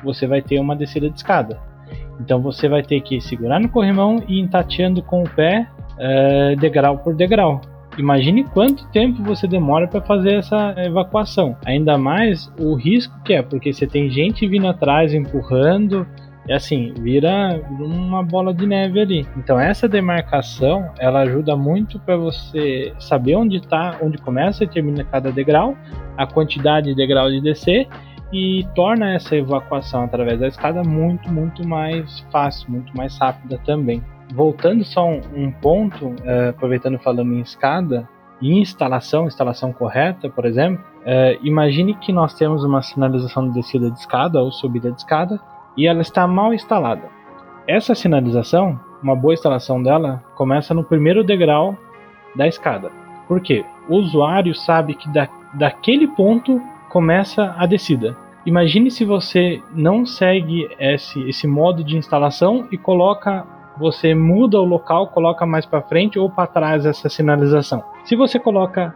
você 0.04 0.26
vai 0.26 0.42
ter 0.42 0.60
uma 0.60 0.76
descida 0.76 1.12
de 1.12 1.16
escada. 1.16 1.69
Então 2.20 2.42
você 2.42 2.68
vai 2.68 2.84
ter 2.84 3.02
que 3.02 3.22
segurar 3.22 3.60
no 3.60 3.70
corrimão 3.70 4.24
e 4.28 4.42
ir 4.42 4.48
tateando 4.48 5.02
com 5.02 5.24
o 5.24 5.30
pé 5.30 5.68
é, 5.98 6.56
degrau 6.56 6.98
por 6.98 7.16
degrau. 7.16 7.62
Imagine 7.98 8.46
quanto 8.46 8.88
tempo 8.92 9.22
você 9.24 9.46
demora 9.46 9.88
para 9.88 10.02
fazer 10.02 10.36
essa 10.36 10.74
evacuação. 10.78 11.58
Ainda 11.66 11.98
mais 11.98 12.52
o 12.58 12.76
risco 12.76 13.14
que 13.24 13.34
é, 13.34 13.42
porque 13.42 13.74
você 13.74 13.86
tem 13.86 14.10
gente 14.10 14.48
vindo 14.48 14.68
atrás 14.68 15.14
empurrando, 15.14 16.08
é 16.48 16.56
assim, 16.56 16.94
vira 17.00 17.62
uma 17.80 18.24
bola 18.24 18.54
de 18.54 18.66
neve 18.66 19.02
ali. 19.02 19.28
Então 19.38 19.60
essa 19.60 19.88
demarcação, 19.88 20.90
ela 20.98 21.22
ajuda 21.22 21.56
muito 21.56 22.00
para 22.00 22.16
você 22.16 22.94
saber 22.98 23.36
onde 23.36 23.58
está, 23.58 23.98
onde 24.02 24.18
começa 24.18 24.64
e 24.64 24.68
termina 24.68 25.04
cada 25.04 25.32
degrau, 25.32 25.78
a 26.18 26.26
quantidade 26.26 26.88
de 26.88 26.96
degrau 26.96 27.30
de 27.30 27.42
descer 27.42 27.88
e 28.32 28.68
torna 28.76 29.14
essa 29.14 29.36
evacuação 29.36 30.04
através 30.04 30.40
da 30.40 30.48
escada 30.48 30.84
muito, 30.84 31.32
muito 31.32 31.68
mais 31.68 32.20
fácil, 32.32 32.72
muito 32.72 32.96
mais 32.96 33.18
rápida 33.18 33.60
também. 33.66 34.04
Voltando 34.34 34.84
só 34.84 35.08
um, 35.08 35.52
ponto, 35.52 36.16
é, 36.24 36.50
aproveitando 36.50 37.00
falando 37.00 37.34
em 37.34 37.40
escada, 37.40 38.08
em 38.42 38.60
instalação, 38.60 39.26
instalação 39.26 39.74
correta, 39.74 40.30
por 40.30 40.46
exemplo, 40.46 40.84
é, 41.06 41.38
imagine 41.42 41.96
que 41.96 42.14
nós 42.14 42.34
temos 42.36 42.64
uma 42.64 42.82
sinalização 42.82 43.48
de 43.48 43.56
descida 43.56 43.90
de 43.90 43.98
escada 43.98 44.42
ou 44.42 44.52
subida 44.52 44.92
de 44.92 45.00
escada 45.00 45.40
e 45.76 45.88
ela 45.88 46.02
está 46.02 46.28
mal 46.28 46.54
instalada. 46.54 47.10
Essa 47.68 47.96
sinalização, 47.96 48.80
uma 49.02 49.16
boa 49.16 49.34
instalação 49.34 49.82
dela, 49.82 50.24
começa 50.36 50.74
no 50.74 50.84
primeiro 50.84 51.24
degrau 51.24 51.76
da 52.36 52.48
escada. 52.48 52.92
Por 53.28 53.42
quê? 53.42 53.66
O 53.88 53.96
usuário 53.96 54.54
sabe 54.54 54.94
que 54.94 55.10
da, 55.10 55.28
daquele 55.54 56.08
ponto 56.08 56.62
começa 56.90 57.56
a 57.58 57.66
descida. 57.66 58.18
Imagine 58.46 58.90
se 58.90 59.06
você 59.06 59.62
não 59.74 60.06
segue 60.06 60.68
esse, 60.80 61.22
esse 61.30 61.48
modo 61.48 61.84
de 61.84 61.98
instalação 61.98 62.68
e 62.72 62.78
coloca 62.78 63.46
você 63.78 64.14
muda 64.14 64.60
o 64.60 64.66
local, 64.66 65.08
coloca 65.08 65.46
mais 65.46 65.66
para 65.66 65.82
frente 65.82 66.20
ou 66.20 66.30
para 66.30 66.48
trás 66.48 66.86
essa 66.86 67.08
sinalização. 67.08 67.82
Se 68.04 68.14
você 68.16 68.38
coloca 68.38 68.94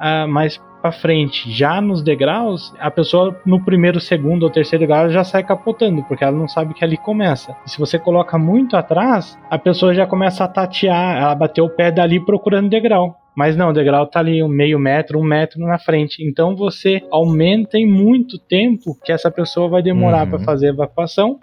uh, 0.00 0.26
mais 0.26 0.58
para 0.82 0.90
frente, 0.90 1.50
já 1.50 1.80
nos 1.80 2.02
degraus, 2.02 2.74
a 2.80 2.90
pessoa 2.90 3.40
no 3.46 3.64
primeiro, 3.64 4.00
segundo 4.00 4.42
ou 4.42 4.50
terceiro 4.50 4.80
degrau 4.80 5.08
já 5.08 5.22
sai 5.22 5.44
capotando, 5.44 6.02
porque 6.02 6.24
ela 6.24 6.36
não 6.36 6.48
sabe 6.48 6.74
que 6.74 6.84
ali 6.84 6.96
começa. 6.96 7.56
E 7.64 7.70
se 7.70 7.78
você 7.78 7.98
coloca 7.98 8.36
muito 8.36 8.76
atrás, 8.76 9.38
a 9.48 9.56
pessoa 9.56 9.94
já 9.94 10.06
começa 10.06 10.42
a 10.42 10.48
tatear, 10.48 11.22
ela 11.22 11.34
bateu 11.36 11.64
o 11.64 11.70
pé 11.70 11.92
dali 11.92 12.18
procurando 12.18 12.68
degrau. 12.68 13.16
Mas 13.34 13.56
não, 13.56 13.70
o 13.70 13.72
degrau 13.72 14.06
tá 14.06 14.18
ali 14.18 14.42
um 14.42 14.48
meio 14.48 14.78
metro, 14.78 15.18
um 15.18 15.24
metro 15.24 15.60
na 15.60 15.78
frente. 15.78 16.22
Então 16.22 16.54
você 16.54 17.00
aumenta 17.10 17.78
em 17.78 17.86
muito 17.86 18.38
tempo 18.38 18.98
que 19.02 19.12
essa 19.12 19.30
pessoa 19.30 19.68
vai 19.68 19.82
demorar 19.82 20.24
uhum. 20.24 20.30
para 20.30 20.40
fazer 20.40 20.66
a 20.66 20.72
evacuação 20.72 21.38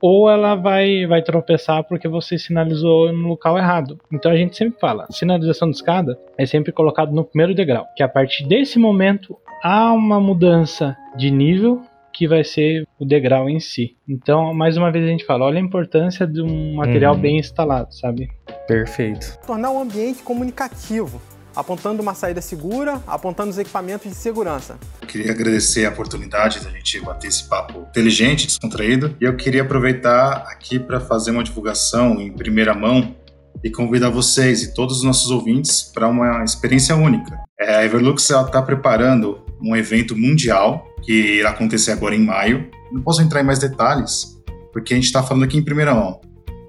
ou 0.00 0.30
ela 0.30 0.54
vai, 0.54 1.06
vai 1.06 1.22
tropeçar 1.22 1.84
porque 1.84 2.08
você 2.08 2.38
sinalizou 2.38 3.12
no 3.12 3.28
local 3.28 3.58
errado. 3.58 3.98
Então 4.12 4.30
a 4.30 4.36
gente 4.36 4.56
sempre 4.56 4.78
fala, 4.78 5.06
sinalização 5.10 5.70
de 5.70 5.76
escada 5.76 6.18
é 6.36 6.46
sempre 6.46 6.72
colocado 6.72 7.12
no 7.12 7.24
primeiro 7.24 7.54
degrau, 7.54 7.86
que 7.96 8.02
a 8.02 8.08
partir 8.08 8.46
desse 8.46 8.78
momento 8.78 9.36
há 9.62 9.92
uma 9.92 10.20
mudança 10.20 10.96
de 11.16 11.30
nível 11.30 11.82
que 12.12 12.28
vai 12.28 12.44
ser 12.44 12.86
o 12.98 13.04
degrau 13.04 13.50
em 13.50 13.58
si. 13.58 13.96
Então, 14.08 14.54
mais 14.54 14.76
uma 14.76 14.90
vez 14.92 15.04
a 15.04 15.08
gente 15.08 15.24
fala, 15.24 15.46
olha 15.46 15.58
a 15.58 15.62
importância 15.62 16.24
de 16.24 16.40
um 16.40 16.76
material 16.76 17.14
uhum. 17.14 17.20
bem 17.20 17.38
instalado, 17.38 17.92
sabe? 17.92 18.28
Perfeito. 18.68 19.36
Tornar 19.44 19.72
o 19.72 19.80
ambiente 19.80 20.22
comunicativo 20.22 21.20
apontando 21.54 22.02
uma 22.02 22.14
saída 22.14 22.40
segura, 22.40 23.02
apontando 23.06 23.50
os 23.50 23.58
equipamentos 23.58 24.10
de 24.10 24.16
segurança. 24.16 24.78
Eu 25.00 25.08
queria 25.08 25.32
agradecer 25.32 25.86
a 25.86 25.90
oportunidade 25.90 26.60
da 26.60 26.70
gente 26.70 27.00
bater 27.00 27.28
esse 27.28 27.44
papo 27.48 27.86
inteligente, 27.90 28.46
descontraído, 28.46 29.16
e 29.20 29.24
eu 29.24 29.36
queria 29.36 29.62
aproveitar 29.62 30.44
aqui 30.48 30.78
para 30.78 31.00
fazer 31.00 31.30
uma 31.30 31.44
divulgação 31.44 32.20
em 32.20 32.32
primeira 32.32 32.74
mão 32.74 33.14
e 33.62 33.70
convidar 33.70 34.10
vocês 34.10 34.62
e 34.62 34.74
todos 34.74 34.98
os 34.98 35.02
nossos 35.02 35.30
ouvintes 35.30 35.82
para 35.82 36.08
uma 36.08 36.44
experiência 36.44 36.94
única. 36.94 37.38
É, 37.58 37.76
a 37.76 37.84
Everlux 37.84 38.22
está 38.28 38.60
preparando 38.60 39.44
um 39.62 39.74
evento 39.74 40.16
mundial 40.16 40.86
que 41.02 41.38
irá 41.38 41.50
acontecer 41.50 41.92
agora 41.92 42.14
em 42.14 42.24
maio. 42.24 42.68
Não 42.92 43.02
posso 43.02 43.22
entrar 43.22 43.40
em 43.40 43.44
mais 43.44 43.58
detalhes, 43.58 44.38
porque 44.72 44.92
a 44.92 44.96
gente 44.96 45.06
está 45.06 45.22
falando 45.22 45.44
aqui 45.44 45.56
em 45.56 45.62
primeira 45.62 45.94
mão. 45.94 46.20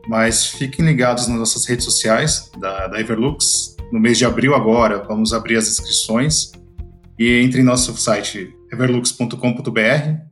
Mas 0.08 0.46
fiquem 0.46 0.86
ligados 0.86 1.28
nas 1.28 1.38
nossas 1.38 1.66
redes 1.66 1.84
sociais 1.84 2.52
da, 2.60 2.88
da 2.88 3.00
Everlux, 3.00 3.75
no 3.92 4.00
mês 4.00 4.18
de 4.18 4.26
abril 4.26 4.56
agora, 4.56 5.04
vamos 5.08 5.34
abrir 5.34 5.58
as 5.58 5.68
inscrições 5.68 6.52
e 7.18 7.42
entre 7.42 7.62
em 7.62 7.64
nosso 7.64 7.96
site 7.98 8.54
everlux.com.br, 8.72 9.80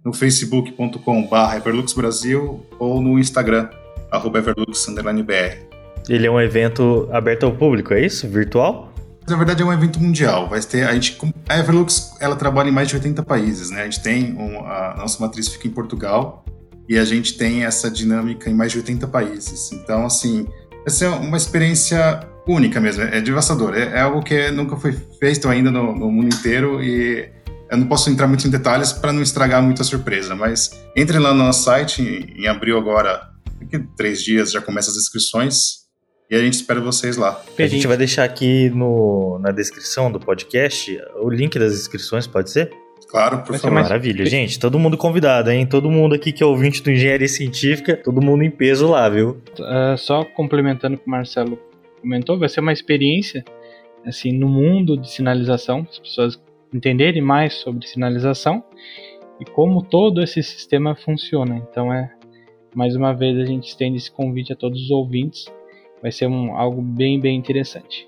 no 0.04 0.12
facebook.com.br 0.12 1.56
everluxbrasil 1.56 2.66
ou 2.78 3.02
no 3.02 3.18
Instagram, 3.18 3.70
arroba 4.12 4.40
everlux_br. 4.40 5.74
Ele 6.10 6.28
é 6.28 6.32
um 6.32 6.40
evento 6.40 7.08
aberto 7.12 7.46
ao 7.46 7.54
público, 7.54 7.94
é 7.94 8.06
isso? 8.06 8.28
Virtual? 8.28 8.94
Na 9.28 9.38
verdade 9.38 9.64
é 9.64 9.66
um 9.66 9.72
evento 9.72 10.02
mundial. 10.02 10.50
Vai 10.50 10.60
ter 10.62 10.86
a 10.86 10.94
gente 10.94 11.18
a 11.48 11.58
Everlux 11.58 12.14
ela 12.20 12.36
trabalha 12.36 12.70
em 12.70 12.74
mais 12.74 12.90
de 12.90 12.96
80 12.96 13.24
países, 13.24 13.70
né? 13.70 13.82
A 13.82 13.84
gente 13.86 14.02
tem 14.02 14.34
um, 14.34 14.66
a 14.66 14.96
nossa 14.98 15.22
matriz 15.24 15.48
fica 15.48 15.68
em 15.68 15.72
Portugal 15.72 16.44
e 16.90 16.98
a 16.98 17.06
gente 17.06 17.38
tem 17.38 17.64
essa 17.64 17.90
dinâmica 17.90 18.50
em 18.50 18.54
mais 18.54 18.74
de 18.74 18.80
80 18.80 19.08
países. 19.08 19.72
Então 19.72 20.06
assim, 20.06 20.46
essa 20.86 21.06
é 21.06 21.10
uma 21.10 21.38
experiência 21.38 22.28
única 22.48 22.80
mesmo, 22.80 23.04
é 23.04 23.22
devastador. 23.22 23.76
É, 23.76 23.98
é 23.98 24.02
algo 24.02 24.22
que 24.22 24.52
nunca 24.52 24.76
foi 24.76 24.94
feito 25.20 25.48
ainda 25.48 25.72
no, 25.72 25.96
no, 25.96 26.12
mundo 26.12 26.34
inteiro 26.34 26.84
e 26.84 27.30
eu 27.72 27.78
não 27.78 27.88
posso 27.88 28.10
entrar 28.10 28.28
muito 28.28 28.46
em 28.46 28.50
detalhes 28.50 28.92
para 28.92 29.14
não 29.14 29.22
estragar 29.22 29.62
muita 29.64 29.84
surpresa, 29.84 30.36
mas 30.36 30.72
entre 30.96 31.18
lá 31.20 31.34
no 31.34 31.44
nosso 31.44 31.64
site, 31.64 32.02
em, 32.02 32.44
em 32.44 32.48
abril 32.48 32.78
agora, 32.78 33.30
daqui 33.60 33.80
três 33.96 34.22
dias 34.22 34.52
já 34.52 34.62
começa 34.62 34.92
as 34.92 34.98
inscrições 34.98 35.84
e 36.30 36.36
a 36.36 36.40
gente 36.40 36.56
espera 36.56 36.82
vocês 36.82 37.16
lá. 37.16 37.42
A 37.58 37.68
gente 37.68 37.88
vai 37.88 37.98
deixar 37.98 38.24
aqui 38.24 38.70
no, 38.70 39.40
na 39.40 39.52
descrição 39.52 40.12
do 40.12 40.20
podcast 40.20 41.00
o 41.22 41.30
link 41.30 41.58
das 41.58 41.74
inscrições, 41.74 42.28
pode 42.28 42.52
ser? 42.52 42.83
Claro, 43.14 43.44
por 43.44 43.56
favor. 43.60 43.76
Maravilha, 43.76 44.26
gente. 44.26 44.60
Todo 44.60 44.80
mundo 44.80 44.98
convidado, 44.98 45.52
hein? 45.52 45.68
Todo 45.68 45.88
mundo 45.88 46.16
aqui 46.16 46.32
que 46.32 46.42
é 46.42 46.46
ouvinte 46.48 46.82
do 46.82 46.90
Engenharia 46.90 47.28
Científica, 47.28 47.96
todo 47.96 48.20
mundo 48.20 48.44
em 48.44 48.50
peso 48.50 48.90
lá, 48.90 49.08
viu? 49.08 49.40
Uh, 49.60 49.96
só 49.96 50.26
complementando 50.26 50.96
o 50.96 50.98
que 50.98 51.06
o 51.06 51.12
Marcelo 51.12 51.60
comentou, 52.02 52.40
vai 52.40 52.50
ser 52.50 52.62
uma 52.62 52.74
experiência 52.74 53.46
assim 54.04 54.32
no 54.32 54.50
mundo 54.50 54.98
de 54.98 55.12
sinalização, 55.12 55.86
as 55.88 56.00
pessoas 56.00 56.44
entenderem 56.74 57.22
mais 57.22 57.54
sobre 57.54 57.86
sinalização 57.86 58.64
e 59.40 59.46
como 59.46 59.84
todo 59.84 60.20
esse 60.20 60.42
sistema 60.42 60.96
funciona. 60.96 61.58
Então 61.70 61.94
é 61.94 62.12
mais 62.74 62.96
uma 62.96 63.14
vez 63.14 63.38
a 63.38 63.46
gente 63.46 63.68
estende 63.68 63.98
esse 63.98 64.12
convite 64.12 64.54
a 64.54 64.56
todos 64.56 64.86
os 64.86 64.90
ouvintes. 64.90 65.46
Vai 66.02 66.12
ser 66.12 66.26
um, 66.26 66.58
algo 66.58 66.82
bem 66.82 67.20
bem 67.20 67.38
interessante. 67.38 68.08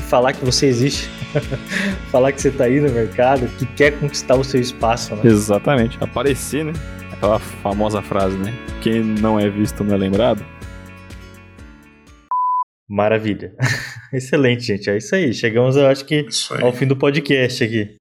e 0.00 0.02
falar 0.02 0.32
que 0.32 0.42
você 0.42 0.66
existe, 0.66 1.08
falar 2.10 2.32
que 2.32 2.40
você 2.40 2.48
está 2.48 2.64
aí 2.64 2.80
no 2.80 2.90
mercado, 2.90 3.46
que 3.58 3.66
quer 3.66 3.92
conquistar 4.00 4.34
o 4.34 4.42
seu 4.42 4.58
espaço, 4.58 5.14
né? 5.14 5.22
Exatamente, 5.24 5.98
aparecer, 6.02 6.64
né? 6.64 6.72
Aquela 7.12 7.38
famosa 7.38 8.00
frase, 8.00 8.36
né? 8.38 8.52
Quem 8.82 9.04
não 9.04 9.38
é 9.38 9.48
visto 9.50 9.84
não 9.84 9.94
é 9.94 9.98
lembrado. 9.98 10.44
Maravilha. 12.88 13.54
Excelente, 14.12 14.62
gente. 14.62 14.88
É 14.88 14.96
isso 14.96 15.14
aí. 15.14 15.32
Chegamos, 15.34 15.76
eu 15.76 15.86
acho 15.86 16.04
que, 16.04 16.26
ao 16.62 16.72
fim 16.72 16.86
do 16.86 16.96
podcast 16.96 17.62
aqui. 17.62 17.94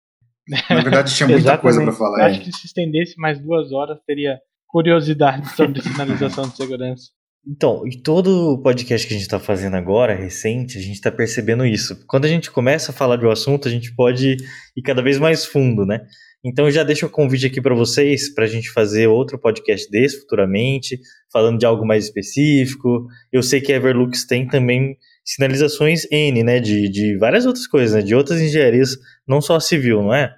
Na 0.69 0.81
verdade, 0.81 1.13
tinha 1.13 1.27
muita 1.27 1.57
coisa 1.59 1.83
para 1.83 1.91
falar. 1.91 2.27
Acho 2.27 2.39
que 2.39 2.51
se 2.51 2.65
estendesse 2.65 3.15
mais 3.17 3.39
duas 3.39 3.71
horas, 3.73 3.99
teria 4.07 4.39
curiosidade 4.67 5.47
sobre 5.53 5.81
sinalização 5.81 6.47
de 6.47 6.55
segurança. 6.55 7.09
Então, 7.47 7.87
e 7.87 8.01
todo 8.01 8.53
o 8.53 8.61
podcast 8.61 9.07
que 9.07 9.13
a 9.13 9.17
gente 9.17 9.25
está 9.25 9.39
fazendo 9.39 9.75
agora, 9.75 10.13
recente, 10.13 10.77
a 10.77 10.81
gente 10.81 10.95
está 10.95 11.11
percebendo 11.11 11.65
isso. 11.65 12.05
Quando 12.05 12.25
a 12.25 12.27
gente 12.27 12.51
começa 12.51 12.91
a 12.91 12.93
falar 12.93 13.15
de 13.15 13.25
um 13.25 13.31
assunto, 13.31 13.67
a 13.67 13.71
gente 13.71 13.95
pode 13.95 14.37
ir 14.75 14.81
cada 14.81 15.01
vez 15.01 15.17
mais 15.17 15.45
fundo, 15.45 15.85
né? 15.85 16.01
Então, 16.43 16.69
já 16.69 16.83
deixo 16.83 17.05
o 17.05 17.09
convite 17.09 17.45
aqui 17.45 17.61
para 17.61 17.75
vocês, 17.75 18.33
para 18.33 18.45
a 18.45 18.47
gente 18.47 18.69
fazer 18.69 19.07
outro 19.07 19.37
podcast 19.37 19.89
desse 19.89 20.19
futuramente, 20.21 20.99
falando 21.31 21.57
de 21.57 21.65
algo 21.65 21.85
mais 21.85 22.05
específico. 22.05 23.07
Eu 23.31 23.41
sei 23.41 23.59
que 23.59 23.73
a 23.73 23.75
Everlux 23.75 24.25
tem 24.25 24.47
também 24.47 24.97
sinalizações 25.23 26.05
N, 26.11 26.43
né? 26.43 26.59
De, 26.59 26.89
de 26.89 27.17
várias 27.17 27.45
outras 27.45 27.67
coisas, 27.67 27.95
né? 27.95 28.01
De 28.01 28.15
outras 28.15 28.41
engenharias, 28.41 28.97
não 29.27 29.41
só 29.41 29.59
civil, 29.59 30.01
não 30.01 30.13
é? 30.13 30.33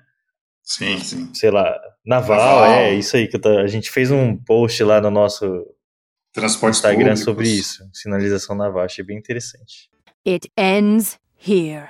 Sim, 0.64 0.98
sim. 1.00 1.30
Sei 1.34 1.52
lá, 1.52 1.78
naval, 2.06 2.62
naval. 2.62 2.74
é 2.74 2.94
isso 2.94 3.18
aí 3.18 3.28
que 3.28 3.38
a 3.48 3.68
gente 3.68 3.92
fez 3.92 4.12
um 4.12 4.36
post 4.38 4.84
lá 4.84 5.02
no 5.02 5.12
nosso 5.12 5.66
Transportes 6.34 6.80
Instagram 6.80 7.16
públicos. 7.16 7.24
sobre 7.24 7.50
isso, 7.50 7.90
sinalização 7.94 8.56
naval, 8.56 8.84
achei 8.84 9.04
bem 9.04 9.18
interessante. 9.18 9.90
It 10.26 10.50
ends 10.58 11.20
here. 11.38 11.90